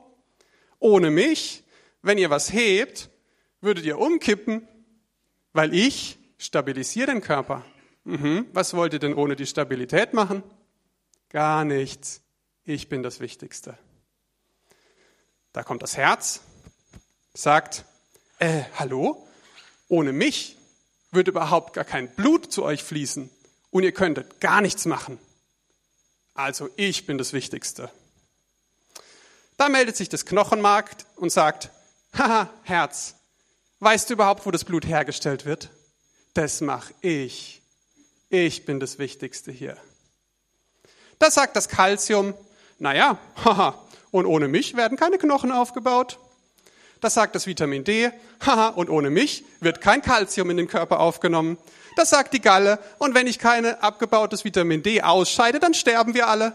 ohne 0.79 1.11
mich 1.11 1.65
wenn 2.03 2.19
ihr 2.19 2.31
was 2.31 2.53
hebt, 2.53 3.11
würdet 3.61 3.85
ihr 3.85 3.99
umkippen, 3.99 4.67
weil 5.53 5.75
ich 5.75 6.19
stabilisiere 6.39 7.09
den 7.09 7.21
Körper. 7.21 7.65
Mhm. 8.05 8.47
Was 8.53 8.75
wollt 8.75 8.93
ihr 8.93 8.99
denn 8.99 9.15
ohne 9.15 9.37
die 9.37 9.47
Stabilität 9.47 10.15
machen? 10.15 10.43
Gar 11.31 11.65
nichts. 11.65 12.23
Ich 12.65 12.89
bin 12.89 13.03
das 13.03 13.21
Wichtigste. 13.21 13.77
Da 15.53 15.63
kommt 15.63 15.83
das 15.83 15.97
Herz, 15.97 16.41
sagt, 17.35 17.85
äh, 18.39 18.63
hallo? 18.79 19.27
Ohne 19.89 20.13
mich 20.13 20.57
würde 21.11 21.31
überhaupt 21.31 21.73
gar 21.73 21.85
kein 21.85 22.15
Blut 22.15 22.53
zu 22.53 22.63
euch 22.63 22.85
fließen 22.85 23.31
und 23.71 23.83
ihr 23.83 23.93
könntet 23.93 24.41
gar 24.41 24.61
nichts 24.61 24.85
machen. 24.87 25.19
Also 26.35 26.69
ich 26.77 27.07
bin 27.07 27.19
das 27.19 27.33
Wichtigste. 27.33 27.91
Da 29.57 29.69
meldet 29.69 29.97
sich 29.97 30.09
das 30.09 30.25
Knochenmark 30.25 30.91
und 31.17 31.31
sagt, 31.31 31.71
haha, 32.19 32.51
Herz, 32.65 33.15
weißt 33.81 34.11
du 34.11 34.15
überhaupt, 34.15 34.45
wo 34.45 34.51
das 34.51 34.65
Blut 34.65 34.87
hergestellt 34.87 35.47
wird? 35.47 35.71
Das 36.35 36.61
mache 36.61 36.93
ich. 37.01 37.63
Ich 38.29 38.67
bin 38.67 38.81
das 38.81 38.99
Wichtigste 38.99 39.53
hier. 39.53 39.77
Da 41.19 41.31
sagt 41.31 41.57
das 41.57 41.69
Kalzium, 41.69 42.35
naja, 42.79 43.19
haha, 43.45 43.83
und 44.11 44.27
ohne 44.27 44.49
mich 44.49 44.77
werden 44.77 44.99
keine 44.99 45.19
Knochen 45.19 45.53
aufgebaut. 45.53 46.19
Das 47.01 47.15
sagt 47.15 47.35
das 47.35 47.47
Vitamin 47.47 47.85
D, 47.85 48.11
haha, 48.47 48.69
und 48.69 48.91
ohne 48.91 49.11
mich 49.11 49.45
wird 49.61 49.81
kein 49.81 50.03
Kalzium 50.03 50.51
in 50.51 50.57
den 50.57 50.69
Körper 50.69 51.01
aufgenommen. 51.01 51.59
Das 51.97 52.11
sagt 52.11 52.35
die 52.35 52.41
Galle, 52.41 52.79
und 52.99 53.15
wenn 53.15 53.27
ich 53.27 53.39
keine 53.39 53.83
abgebautes 53.83 54.45
Vitamin 54.45 54.83
D 54.83 55.03
ausscheide, 55.03 55.59
dann 55.59 55.75
sterben 55.75 56.15
wir 56.15 56.29
alle. 56.29 56.53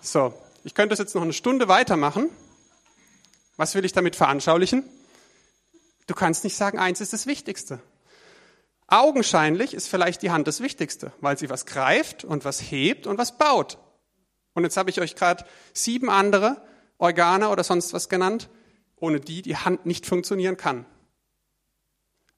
So, 0.00 0.34
ich 0.62 0.74
könnte 0.74 0.90
das 0.90 0.98
jetzt 1.00 1.14
noch 1.14 1.22
eine 1.22 1.32
Stunde 1.32 1.68
weitermachen. 1.68 2.30
Was 3.56 3.74
will 3.74 3.84
ich 3.84 3.92
damit 3.92 4.16
veranschaulichen? 4.16 4.84
Du 6.06 6.14
kannst 6.14 6.44
nicht 6.44 6.56
sagen, 6.56 6.78
eins 6.78 7.00
ist 7.00 7.12
das 7.12 7.26
Wichtigste. 7.26 7.80
Augenscheinlich 8.86 9.74
ist 9.74 9.88
vielleicht 9.88 10.22
die 10.22 10.30
Hand 10.30 10.46
das 10.46 10.60
Wichtigste, 10.60 11.12
weil 11.20 11.36
sie 11.36 11.50
was 11.50 11.66
greift 11.66 12.24
und 12.24 12.44
was 12.44 12.60
hebt 12.60 13.06
und 13.06 13.18
was 13.18 13.36
baut. 13.36 13.78
Und 14.54 14.62
jetzt 14.62 14.76
habe 14.76 14.90
ich 14.90 15.00
euch 15.00 15.16
gerade 15.16 15.44
sieben 15.72 16.08
andere 16.08 16.62
Organe 16.98 17.48
oder 17.48 17.64
sonst 17.64 17.92
was 17.92 18.08
genannt, 18.08 18.48
ohne 18.96 19.20
die 19.20 19.42
die 19.42 19.56
Hand 19.56 19.86
nicht 19.86 20.06
funktionieren 20.06 20.56
kann. 20.56 20.86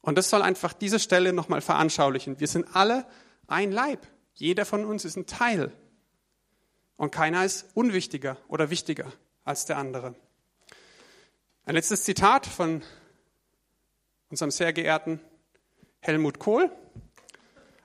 Und 0.01 0.17
das 0.17 0.31
soll 0.31 0.43
einfach 0.43 0.73
diese 0.73 0.99
Stelle 0.99 1.33
nochmal 1.33 1.61
veranschaulichen. 1.61 2.41
Wir 2.41 2.49
sind 2.49 2.75
alle 2.75 3.05
ein 3.47 3.71
Leib. 3.71 4.07
Jeder 4.33 4.65
von 4.65 4.85
uns 4.85 5.05
ist 5.05 5.17
ein 5.17 5.27
Teil. 5.27 5.73
Und 6.97 7.11
keiner 7.13 7.45
ist 7.45 7.67
unwichtiger 7.75 8.39
oder 8.49 8.71
wichtiger 8.71 9.13
als 9.45 9.67
der 9.67 9.77
andere. 9.77 10.15
Ein 11.69 11.75
letztes 11.75 12.05
Zitat 12.05 12.47
von 12.47 12.83
unserem 14.31 14.51
sehr 14.51 14.73
geehrten 14.73 15.21
Helmut 16.01 16.39
Kohl 16.39 16.73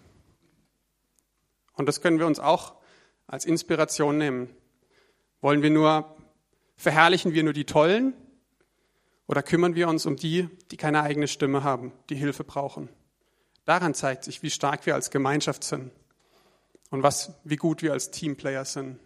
Und 1.71 1.85
das 1.85 2.01
können 2.01 2.19
wir 2.19 2.27
uns 2.27 2.41
auch 2.41 2.75
als 3.27 3.45
Inspiration 3.45 4.17
nehmen. 4.17 4.53
Wollen 5.39 5.61
wir 5.61 5.69
nur, 5.69 6.17
verherrlichen 6.75 7.33
wir 7.33 7.45
nur 7.45 7.53
die 7.53 7.63
Tollen 7.63 8.13
oder 9.27 9.43
kümmern 9.43 9.75
wir 9.75 9.87
uns 9.87 10.05
um 10.05 10.15
die, 10.15 10.49
die 10.71 10.77
keine 10.77 11.01
eigene 11.03 11.27
Stimme 11.27 11.63
haben, 11.63 11.91
die 12.09 12.15
Hilfe 12.15 12.43
brauchen? 12.43 12.89
Daran 13.65 13.93
zeigt 13.93 14.23
sich, 14.23 14.43
wie 14.43 14.51
stark 14.51 14.85
wir 14.85 14.93
als 14.93 15.09
Gemeinschaft 15.09 15.63
sind 15.63 15.91
und 16.91 17.03
was, 17.03 17.31
wie 17.43 17.55
gut 17.55 17.81
wir 17.81 17.93
als 17.93 18.11
Teamplayer 18.11 18.65
sind. 18.65 18.99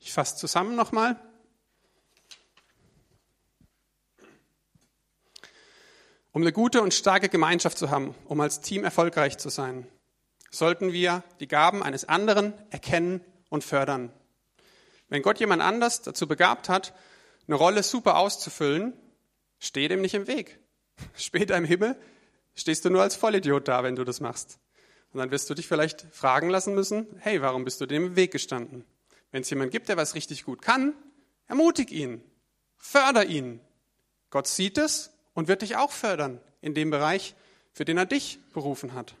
Ich 0.00 0.12
fasse 0.12 0.36
zusammen 0.36 0.74
nochmal. 0.74 1.16
Um 6.32 6.42
eine 6.42 6.52
gute 6.52 6.82
und 6.82 6.94
starke 6.94 7.28
Gemeinschaft 7.28 7.78
zu 7.78 7.90
haben, 7.90 8.14
um 8.26 8.40
als 8.40 8.60
Team 8.60 8.84
erfolgreich 8.84 9.38
zu 9.38 9.48
sein, 9.48 9.86
sollten 10.50 10.92
wir 10.92 11.24
die 11.40 11.48
Gaben 11.48 11.82
eines 11.82 12.06
anderen 12.06 12.54
erkennen 12.70 13.22
und 13.48 13.64
fördern. 13.64 14.12
Wenn 15.08 15.22
Gott 15.22 15.40
jemand 15.40 15.62
anders 15.62 16.02
dazu 16.02 16.28
begabt 16.28 16.68
hat, 16.68 16.94
eine 17.48 17.56
Rolle 17.56 17.82
super 17.82 18.18
auszufüllen, 18.18 18.92
steh 19.58 19.88
dem 19.88 20.00
nicht 20.00 20.14
im 20.14 20.26
Weg. 20.26 20.60
Später 21.16 21.56
im 21.56 21.64
Himmel 21.64 21.96
stehst 22.54 22.84
du 22.84 22.90
nur 22.90 23.02
als 23.02 23.16
Vollidiot 23.16 23.66
da, 23.66 23.82
wenn 23.82 23.96
du 23.96 24.04
das 24.04 24.20
machst. 24.20 24.58
Und 25.12 25.18
dann 25.18 25.30
wirst 25.30 25.48
du 25.48 25.54
dich 25.54 25.66
vielleicht 25.66 26.02
fragen 26.12 26.50
lassen 26.50 26.74
müssen, 26.74 27.06
hey, 27.20 27.40
warum 27.40 27.64
bist 27.64 27.80
du 27.80 27.86
dem 27.86 28.06
im 28.06 28.16
Weg 28.16 28.30
gestanden? 28.30 28.84
Wenn 29.30 29.42
es 29.42 29.50
jemand 29.50 29.72
gibt, 29.72 29.88
der 29.88 29.96
was 29.96 30.14
richtig 30.14 30.44
gut 30.44 30.62
kann, 30.62 30.94
ermutig 31.46 31.90
ihn, 31.90 32.22
förder 32.76 33.24
ihn. 33.24 33.60
Gott 34.30 34.46
sieht 34.46 34.76
es 34.76 35.10
und 35.32 35.48
wird 35.48 35.62
dich 35.62 35.76
auch 35.76 35.90
fördern 35.90 36.40
in 36.60 36.74
dem 36.74 36.90
Bereich, 36.90 37.34
für 37.72 37.84
den 37.84 37.96
er 37.96 38.06
dich 38.06 38.38
berufen 38.52 38.92
hat. 38.92 39.14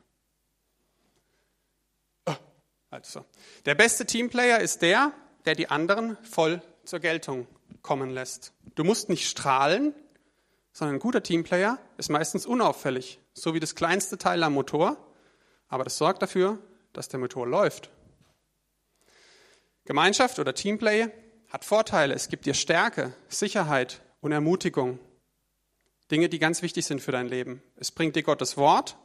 Also, 2.90 3.24
der 3.66 3.74
beste 3.74 4.06
Teamplayer 4.06 4.60
ist 4.60 4.80
der, 4.80 5.12
der 5.44 5.54
die 5.54 5.68
anderen 5.68 6.16
voll 6.24 6.62
zur 6.84 7.00
Geltung 7.00 7.46
kommen 7.88 8.10
lässt. 8.10 8.52
Du 8.74 8.84
musst 8.84 9.08
nicht 9.08 9.26
strahlen, 9.26 9.94
sondern 10.74 10.96
ein 10.96 11.00
guter 11.00 11.22
Teamplayer 11.22 11.78
ist 11.96 12.10
meistens 12.10 12.44
unauffällig, 12.44 13.18
so 13.32 13.54
wie 13.54 13.60
das 13.60 13.74
kleinste 13.74 14.18
Teil 14.18 14.42
am 14.42 14.52
Motor, 14.52 14.98
aber 15.68 15.84
das 15.84 15.96
sorgt 15.96 16.20
dafür, 16.20 16.58
dass 16.92 17.08
der 17.08 17.18
Motor 17.18 17.46
läuft. 17.46 17.88
Gemeinschaft 19.86 20.38
oder 20.38 20.54
Teamplay 20.54 21.08
hat 21.48 21.64
Vorteile. 21.64 22.12
Es 22.12 22.28
gibt 22.28 22.44
dir 22.44 22.52
Stärke, 22.52 23.14
Sicherheit 23.28 24.02
und 24.20 24.32
Ermutigung. 24.32 24.98
Dinge, 26.10 26.28
die 26.28 26.38
ganz 26.38 26.60
wichtig 26.60 26.84
sind 26.84 27.00
für 27.00 27.12
dein 27.12 27.26
Leben. 27.26 27.62
Es 27.76 27.90
bringt 27.90 28.16
dir 28.16 28.22
Gottes 28.22 28.58
Wort 28.58 28.98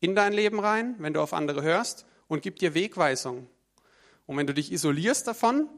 in 0.00 0.14
dein 0.14 0.32
Leben 0.32 0.60
rein, 0.60 0.94
wenn 0.98 1.12
du 1.12 1.20
auf 1.20 1.34
andere 1.34 1.60
hörst 1.60 2.06
und 2.28 2.40
gibt 2.40 2.62
dir 2.62 2.72
Wegweisung. 2.72 3.50
Und 4.24 4.38
wenn 4.38 4.46
du 4.46 4.54
dich 4.54 4.72
isolierst 4.72 5.28
davon 5.28 5.68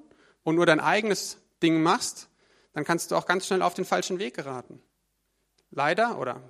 und 0.44 0.54
nur 0.54 0.66
dein 0.66 0.78
eigenes 0.78 1.38
Ding 1.62 1.82
machst, 1.82 2.28
dann 2.76 2.84
kannst 2.84 3.10
du 3.10 3.16
auch 3.16 3.24
ganz 3.24 3.46
schnell 3.46 3.62
auf 3.62 3.72
den 3.72 3.86
falschen 3.86 4.18
Weg 4.18 4.34
geraten. 4.34 4.82
Leider 5.70 6.18
oder 6.18 6.42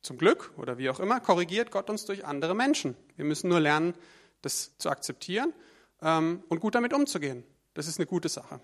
zum 0.00 0.16
Glück 0.16 0.54
oder 0.56 0.78
wie 0.78 0.88
auch 0.88 1.00
immer, 1.00 1.20
korrigiert 1.20 1.70
Gott 1.70 1.90
uns 1.90 2.06
durch 2.06 2.24
andere 2.24 2.54
Menschen. 2.54 2.96
Wir 3.16 3.26
müssen 3.26 3.50
nur 3.50 3.60
lernen, 3.60 3.92
das 4.40 4.78
zu 4.78 4.88
akzeptieren 4.88 5.52
ähm, 6.00 6.42
und 6.48 6.60
gut 6.60 6.74
damit 6.74 6.94
umzugehen. 6.94 7.44
Das 7.74 7.86
ist 7.86 7.98
eine 7.98 8.06
gute 8.06 8.30
Sache. 8.30 8.58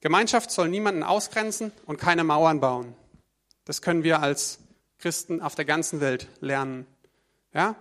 Gemeinschaft 0.00 0.50
soll 0.50 0.68
niemanden 0.68 1.04
ausgrenzen 1.04 1.70
und 1.86 2.00
keine 2.00 2.24
Mauern 2.24 2.58
bauen. 2.58 2.96
Das 3.64 3.80
können 3.80 4.02
wir 4.02 4.22
als 4.22 4.58
Christen 4.98 5.40
auf 5.40 5.54
der 5.54 5.66
ganzen 5.66 6.00
Welt 6.00 6.26
lernen. 6.40 6.84
Ja? 7.52 7.76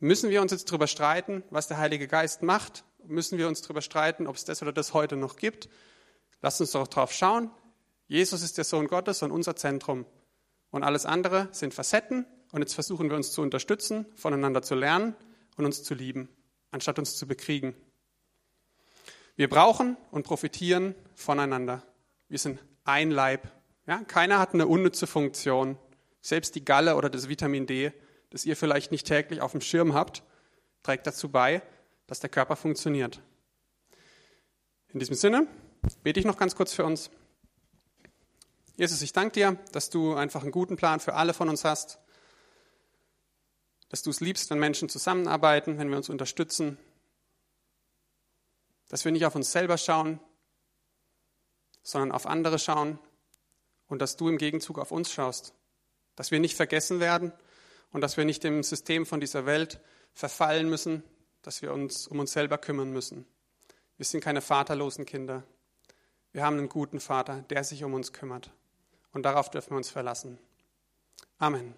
Müssen 0.00 0.30
wir 0.30 0.40
uns 0.40 0.50
jetzt 0.50 0.70
darüber 0.70 0.86
streiten, 0.86 1.42
was 1.50 1.68
der 1.68 1.76
Heilige 1.76 2.08
Geist 2.08 2.42
macht? 2.42 2.84
Müssen 3.04 3.36
wir 3.36 3.48
uns 3.48 3.60
darüber 3.60 3.82
streiten, 3.82 4.26
ob 4.26 4.36
es 4.36 4.46
das 4.46 4.62
oder 4.62 4.72
das 4.72 4.94
heute 4.94 5.16
noch 5.16 5.36
gibt? 5.36 5.68
Lasst 6.42 6.60
uns 6.60 6.72
doch 6.72 6.88
drauf 6.88 7.12
schauen. 7.12 7.50
Jesus 8.08 8.42
ist 8.42 8.56
der 8.58 8.64
Sohn 8.64 8.86
Gottes 8.86 9.22
und 9.22 9.30
unser 9.30 9.56
Zentrum. 9.56 10.06
Und 10.70 10.82
alles 10.82 11.06
andere 11.06 11.48
sind 11.52 11.74
Facetten. 11.74 12.26
Und 12.52 12.60
jetzt 12.60 12.74
versuchen 12.74 13.10
wir 13.10 13.16
uns 13.16 13.32
zu 13.32 13.42
unterstützen, 13.42 14.06
voneinander 14.14 14.62
zu 14.62 14.74
lernen 14.74 15.16
und 15.56 15.64
uns 15.64 15.82
zu 15.82 15.94
lieben, 15.94 16.28
anstatt 16.70 16.98
uns 16.98 17.16
zu 17.16 17.26
bekriegen. 17.26 17.74
Wir 19.34 19.48
brauchen 19.48 19.96
und 20.10 20.22
profitieren 20.22 20.94
voneinander. 21.14 21.82
Wir 22.28 22.38
sind 22.38 22.60
ein 22.84 23.10
Leib. 23.10 23.48
Ja, 23.86 23.98
keiner 24.04 24.38
hat 24.38 24.54
eine 24.54 24.66
unnütze 24.66 25.06
Funktion. 25.06 25.76
Selbst 26.20 26.54
die 26.54 26.64
Galle 26.64 26.96
oder 26.96 27.10
das 27.10 27.28
Vitamin 27.28 27.66
D 27.66 27.92
das 28.30 28.44
ihr 28.44 28.56
vielleicht 28.56 28.90
nicht 28.90 29.06
täglich 29.06 29.40
auf 29.40 29.52
dem 29.52 29.60
Schirm 29.60 29.94
habt, 29.94 30.22
trägt 30.82 31.06
dazu 31.06 31.28
bei, 31.28 31.62
dass 32.06 32.20
der 32.20 32.30
Körper 32.30 32.56
funktioniert. 32.56 33.22
In 34.92 34.98
diesem 34.98 35.14
Sinne 35.14 35.46
bete 36.02 36.20
ich 36.20 36.26
noch 36.26 36.36
ganz 36.36 36.54
kurz 36.54 36.72
für 36.72 36.84
uns. 36.84 37.10
Jesus, 38.76 39.00
ich 39.02 39.12
danke 39.12 39.32
dir, 39.32 39.58
dass 39.72 39.90
du 39.90 40.14
einfach 40.14 40.42
einen 40.42 40.52
guten 40.52 40.76
Plan 40.76 41.00
für 41.00 41.14
alle 41.14 41.32
von 41.32 41.48
uns 41.48 41.64
hast, 41.64 41.98
dass 43.88 44.02
du 44.02 44.10
es 44.10 44.20
liebst, 44.20 44.50
wenn 44.50 44.58
Menschen 44.58 44.88
zusammenarbeiten, 44.88 45.78
wenn 45.78 45.88
wir 45.88 45.96
uns 45.96 46.08
unterstützen, 46.08 46.76
dass 48.88 49.04
wir 49.04 49.12
nicht 49.12 49.24
auf 49.24 49.34
uns 49.34 49.52
selber 49.52 49.78
schauen, 49.78 50.20
sondern 51.82 52.12
auf 52.12 52.26
andere 52.26 52.58
schauen 52.58 52.98
und 53.86 54.02
dass 54.02 54.16
du 54.16 54.28
im 54.28 54.38
Gegenzug 54.38 54.78
auf 54.78 54.90
uns 54.90 55.10
schaust, 55.10 55.54
dass 56.16 56.30
wir 56.30 56.40
nicht 56.40 56.56
vergessen 56.56 57.00
werden 57.00 57.32
und 57.92 58.00
dass 58.00 58.16
wir 58.16 58.24
nicht 58.24 58.44
dem 58.44 58.62
System 58.62 59.06
von 59.06 59.20
dieser 59.20 59.46
Welt 59.46 59.80
verfallen 60.12 60.68
müssen, 60.68 61.02
dass 61.42 61.62
wir 61.62 61.72
uns 61.72 62.06
um 62.08 62.18
uns 62.18 62.32
selber 62.32 62.58
kümmern 62.58 62.90
müssen. 62.90 63.24
Wir 63.96 64.04
sind 64.04 64.20
keine 64.20 64.40
vaterlosen 64.40 65.06
Kinder. 65.06 65.44
Wir 66.36 66.44
haben 66.44 66.58
einen 66.58 66.68
guten 66.68 67.00
Vater, 67.00 67.46
der 67.48 67.64
sich 67.64 67.82
um 67.82 67.94
uns 67.94 68.12
kümmert. 68.12 68.50
Und 69.14 69.22
darauf 69.22 69.50
dürfen 69.50 69.70
wir 69.70 69.78
uns 69.78 69.88
verlassen. 69.88 70.38
Amen. 71.38 71.72